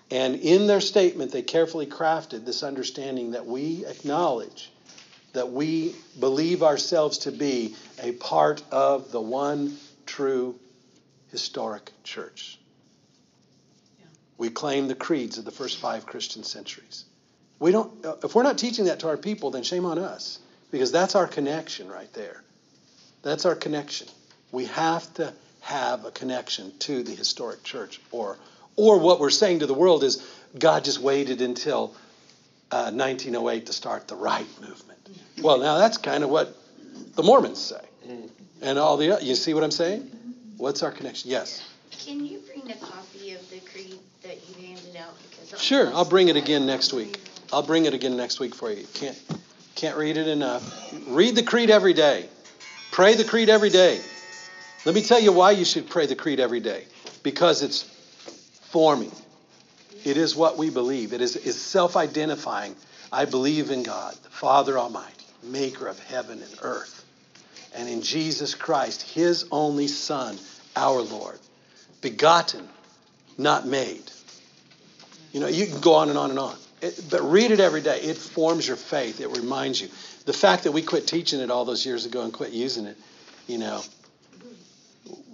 And 0.09 0.35
in 0.35 0.67
their 0.67 0.81
statement, 0.81 1.31
they 1.31 1.41
carefully 1.41 1.85
crafted 1.85 2.45
this 2.45 2.63
understanding 2.63 3.31
that 3.31 3.45
we 3.45 3.85
acknowledge 3.85 4.71
that 5.33 5.51
we 5.51 5.93
believe 6.19 6.63
ourselves 6.63 7.19
to 7.19 7.31
be 7.31 7.75
a 8.01 8.13
part 8.13 8.63
of 8.71 9.11
the 9.11 9.21
one 9.21 9.77
true 10.05 10.57
historic 11.31 11.91
church. 12.03 12.57
We 14.37 14.49
claim 14.49 14.87
the 14.87 14.95
creeds 14.95 15.37
of 15.37 15.45
the 15.45 15.51
first 15.51 15.77
five 15.77 16.05
Christian 16.05 16.43
centuries. 16.43 17.05
We 17.59 17.71
don't, 17.71 18.05
uh, 18.05 18.15
if 18.23 18.35
we're 18.35 18.43
not 18.43 18.57
teaching 18.57 18.85
that 18.85 18.99
to 18.99 19.09
our 19.09 19.17
people, 19.17 19.51
then 19.51 19.63
shame 19.63 19.85
on 19.85 19.99
us, 19.99 20.39
because 20.71 20.91
that's 20.91 21.15
our 21.15 21.27
connection 21.27 21.89
right 21.89 22.11
there. 22.13 22.43
That's 23.23 23.45
our 23.45 23.55
connection. 23.55 24.07
We 24.51 24.65
have 24.65 25.11
to 25.15 25.33
have 25.67 26.05
a 26.05 26.11
connection 26.11 26.71
to 26.79 27.03
the 27.03 27.13
historic 27.13 27.61
church, 27.61 27.99
or, 28.11 28.37
or 28.77 28.99
what 28.99 29.19
we're 29.19 29.29
saying 29.29 29.59
to 29.59 29.65
the 29.65 29.73
world 29.73 30.01
is 30.01 30.25
God 30.57 30.85
just 30.85 31.01
waited 31.01 31.41
until 31.41 31.93
uh, 32.71 32.89
1908 32.91 33.65
to 33.65 33.73
start 33.73 34.07
the 34.07 34.15
right 34.15 34.47
movement. 34.61 34.97
Well, 35.41 35.57
now 35.57 35.77
that's 35.77 35.97
kind 35.97 36.23
of 36.23 36.29
what 36.29 36.55
the 37.15 37.21
Mormons 37.21 37.59
say, 37.59 37.81
and 38.61 38.79
all 38.79 38.95
the 38.95 39.19
you 39.21 39.35
see 39.35 39.53
what 39.53 39.61
I'm 39.65 39.71
saying? 39.71 40.09
What's 40.55 40.83
our 40.83 40.91
connection? 40.91 41.31
Yes. 41.31 41.61
Can 41.91 42.25
you 42.25 42.39
bring 42.39 42.71
a 42.71 42.75
copy 42.75 43.33
of 43.33 43.49
the 43.49 43.59
creed 43.59 43.99
that 44.23 44.37
you 44.47 44.67
handed 44.67 44.95
out? 44.95 45.15
Because 45.29 45.61
Sure, 45.61 45.93
I'll 45.93 46.05
bring 46.05 46.29
it 46.29 46.37
again 46.37 46.65
next 46.65 46.93
week. 46.93 47.19
I'll 47.51 47.61
bring 47.63 47.83
it 47.83 47.93
again 47.93 48.15
next 48.15 48.39
week 48.39 48.55
for 48.55 48.71
you. 48.71 48.87
Can't 48.93 49.21
can't 49.75 49.97
read 49.97 50.15
it 50.15 50.29
enough. 50.29 50.63
Read 51.07 51.35
the 51.35 51.43
creed 51.43 51.69
every 51.69 51.93
day. 51.93 52.29
Pray 52.91 53.15
the 53.15 53.25
creed 53.25 53.49
every 53.49 53.69
day. 53.69 53.99
Let 54.87 54.95
me 54.95 55.01
tell 55.01 55.19
you 55.19 55.33
why 55.33 55.51
you 55.51 55.65
should 55.65 55.89
pray 55.89 56.05
the 56.05 56.15
creed 56.15 56.39
every 56.39 56.61
day. 56.61 56.85
Because 57.21 57.61
it's 57.61 57.83
forming. 58.71 59.11
It 60.05 60.15
is 60.15 60.33
what 60.33 60.57
we 60.57 60.69
believe. 60.69 61.11
It 61.11 61.19
is, 61.19 61.35
is 61.35 61.59
self-identifying. 61.59 62.73
I 63.11 63.25
believe 63.25 63.69
in 63.69 63.83
God, 63.83 64.15
the 64.23 64.29
Father 64.29 64.79
Almighty, 64.79 65.25
maker 65.43 65.87
of 65.87 65.99
heaven 65.99 66.41
and 66.41 66.59
earth. 66.61 67.03
And 67.75 67.89
in 67.89 68.01
Jesus 68.01 68.55
Christ, 68.55 69.01
his 69.01 69.45
only 69.51 69.89
Son, 69.89 70.37
our 70.77 71.01
Lord, 71.01 71.37
begotten, 71.99 72.65
not 73.37 73.67
made. 73.67 74.09
You 75.33 75.41
know, 75.41 75.47
you 75.47 75.67
can 75.67 75.81
go 75.81 75.95
on 75.95 76.07
and 76.07 76.17
on 76.17 76.29
and 76.29 76.39
on. 76.39 76.55
It, 76.81 77.03
but 77.11 77.29
read 77.29 77.51
it 77.51 77.59
every 77.59 77.81
day. 77.81 77.99
It 77.99 78.15
forms 78.15 78.65
your 78.65 78.77
faith. 78.77 79.19
It 79.19 79.35
reminds 79.35 79.81
you. 79.81 79.89
The 80.23 80.31
fact 80.31 80.63
that 80.63 80.71
we 80.71 80.81
quit 80.81 81.07
teaching 81.07 81.41
it 81.41 81.51
all 81.51 81.65
those 81.65 81.85
years 81.85 82.05
ago 82.05 82.21
and 82.21 82.31
quit 82.31 82.53
using 82.53 82.85
it, 82.85 82.95
you 83.47 83.57
know, 83.57 83.81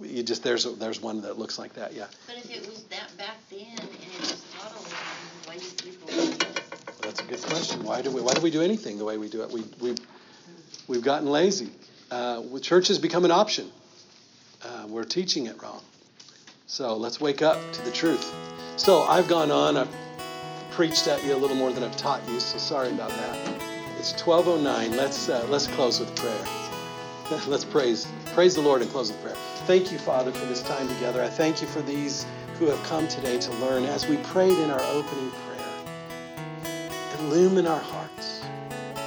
you 0.00 0.22
just 0.22 0.42
there's 0.42 0.66
a, 0.66 0.70
there's 0.70 1.00
one 1.00 1.22
that 1.22 1.38
looks 1.38 1.58
like 1.58 1.74
that. 1.74 1.94
Yeah, 1.94 2.06
But 2.26 2.36
if 2.36 2.50
it 2.50 2.66
was 2.68 2.84
that 2.84 3.16
back 3.16 3.36
then 3.50 3.60
and 3.78 3.80
it 3.80 4.20
was 4.20 4.32
the 4.32 4.44
why 5.46 5.56
do 5.56 5.64
people 5.82 6.08
it? 6.08 6.62
that's 7.02 7.20
a 7.20 7.24
good 7.24 7.42
question. 7.42 7.84
Why 7.84 8.02
do 8.02 8.10
we 8.10 8.20
why 8.20 8.32
do 8.34 8.40
we 8.40 8.50
do 8.50 8.62
anything 8.62 8.98
the 8.98 9.04
way 9.04 9.18
we 9.18 9.28
do 9.28 9.42
it? 9.42 9.50
We 9.50 9.64
we 9.80 9.96
we've 10.88 11.02
gotten 11.02 11.28
lazy. 11.28 11.70
Uh, 12.10 12.42
church 12.60 12.88
has 12.88 12.98
become 12.98 13.24
an 13.24 13.30
option. 13.30 13.70
Uh, 14.62 14.86
we're 14.88 15.04
teaching 15.04 15.46
it 15.46 15.60
wrong. 15.62 15.80
So 16.66 16.96
let's 16.96 17.20
wake 17.20 17.42
up 17.42 17.58
to 17.72 17.82
the 17.82 17.90
truth. 17.90 18.32
So 18.76 19.02
I've 19.02 19.28
gone 19.28 19.50
on. 19.50 19.76
I've 19.76 19.94
preached 20.70 21.06
at 21.06 21.24
you 21.24 21.34
a 21.34 21.38
little 21.38 21.56
more 21.56 21.72
than 21.72 21.82
I've 21.84 21.96
taught 21.96 22.26
you. 22.28 22.40
So 22.40 22.58
sorry 22.58 22.90
about 22.90 23.10
that. 23.10 23.62
It's 23.98 24.12
12:09. 24.14 24.96
Let's 24.96 25.28
uh, 25.28 25.46
let's 25.48 25.66
close 25.68 26.00
with 26.00 26.14
prayer. 26.16 26.63
let's 27.46 27.64
praise 27.64 28.06
praise 28.34 28.54
the 28.54 28.60
Lord 28.60 28.82
and 28.82 28.90
close 28.90 29.10
with 29.10 29.22
prayer. 29.22 29.36
Thank 29.66 29.90
you, 29.90 29.98
Father, 29.98 30.30
for 30.32 30.44
this 30.46 30.62
time 30.62 30.88
together. 30.88 31.22
I 31.22 31.28
thank 31.28 31.62
you 31.62 31.66
for 31.68 31.80
these 31.82 32.26
who 32.58 32.66
have 32.66 32.82
come 32.84 33.08
today 33.08 33.38
to 33.38 33.52
learn. 33.54 33.84
As 33.84 34.06
we 34.06 34.16
prayed 34.18 34.58
in 34.58 34.70
our 34.70 34.82
opening 34.82 35.30
prayer, 35.30 35.54
illumine 37.20 37.66
our 37.66 37.80
hearts. 37.80 38.42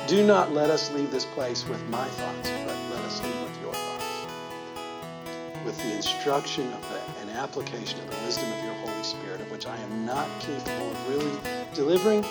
Do 0.07 0.25
not 0.25 0.53
let 0.53 0.69
us 0.69 0.91
leave 0.91 1.11
this 1.11 1.25
place 1.25 1.67
with 1.67 1.83
my 1.89 2.05
thoughts, 2.05 2.49
but 2.65 2.75
let 2.91 3.03
us 3.03 3.21
leave 3.21 3.41
with 3.41 3.61
your 3.61 3.73
thoughts. 3.73 5.65
With 5.65 5.77
the 5.77 5.93
instruction 5.95 6.71
of 6.73 6.81
the, 6.89 7.21
and 7.21 7.29
application 7.31 7.99
of 7.99 8.09
the 8.09 8.25
wisdom 8.25 8.51
of 8.51 8.63
your 8.63 8.73
Holy 8.75 9.03
Spirit, 9.03 9.41
of 9.41 9.51
which 9.51 9.67
I 9.67 9.77
am 9.77 10.05
not 10.05 10.27
capable 10.39 10.91
of 10.91 11.09
really 11.09 11.37
delivering, 11.73 12.23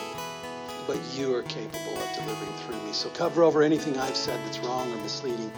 but 0.86 0.98
you 1.14 1.34
are 1.34 1.42
capable 1.42 1.96
of 1.96 2.14
delivering 2.14 2.52
through 2.64 2.80
me. 2.82 2.92
So 2.92 3.08
cover 3.10 3.42
over 3.42 3.62
anything 3.62 3.98
I've 3.98 4.16
said 4.16 4.38
that's 4.46 4.58
wrong 4.60 4.92
or 4.92 4.96
misleading, 4.98 5.50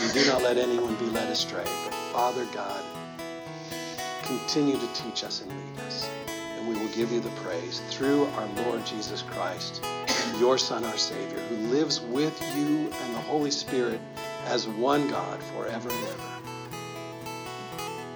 and 0.00 0.12
do 0.12 0.26
not 0.26 0.42
let 0.42 0.56
anyone 0.56 0.94
be 0.96 1.06
led 1.06 1.30
astray. 1.30 1.64
But 1.64 1.94
Father 2.12 2.44
God, 2.52 2.82
continue 4.24 4.76
to 4.76 4.86
teach 4.92 5.24
us 5.24 5.42
and 5.42 5.50
lead 5.50 5.80
us, 5.86 6.08
and 6.58 6.68
we 6.68 6.74
will 6.74 6.92
give 6.94 7.12
you 7.12 7.20
the 7.20 7.30
praise 7.30 7.80
through 7.90 8.26
our 8.26 8.46
Lord 8.64 8.84
Jesus 8.84 9.22
Christ, 9.22 9.84
your 10.38 10.58
Son, 10.58 10.84
our 10.84 10.96
Savior, 10.96 11.38
who 11.38 11.56
lives 11.68 12.00
with 12.00 12.40
you 12.56 12.90
and 12.92 13.14
the 13.14 13.20
Holy 13.20 13.50
Spirit 13.50 14.00
as 14.46 14.66
one 14.66 15.08
God 15.08 15.40
forever 15.42 15.88
and 15.88 16.04
ever, 16.08 16.22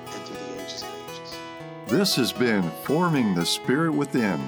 and 0.07 0.25
through 0.25 0.37
the 0.37 0.63
ages 0.63 0.83
of 0.83 0.89
ages. 1.09 1.37
This 1.87 2.17
has 2.17 2.33
been 2.33 2.71
Forming 2.85 3.35
the 3.35 3.47
Spirit 3.47 3.93
Within. 3.93 4.41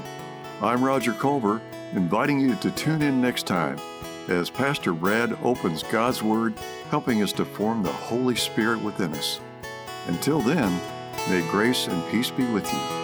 I'm 0.61 0.85
Roger 0.85 1.13
Culver, 1.13 1.61
inviting 1.95 2.41
you 2.41 2.55
to 2.57 2.71
tune 2.71 3.03
in 3.03 3.21
next 3.21 3.47
time 3.47 3.79
as 4.29 4.51
Pastor 4.51 4.93
Brad 4.93 5.37
opens 5.43 5.83
God's 5.83 6.23
Word, 6.23 6.55
helping 6.91 7.23
us 7.23 7.33
to 7.35 7.45
form 7.45 7.83
the 7.83 7.93
Holy 7.93 8.37
Spirit 8.37 8.81
within 8.83 9.13
us. 9.15 9.41
Until 10.07 10.41
then, 10.41 10.81
may 11.29 11.47
grace 11.51 11.87
and 11.89 12.11
peace 12.11 12.31
be 12.31 12.45
with 12.47 12.71
you. 12.73 13.02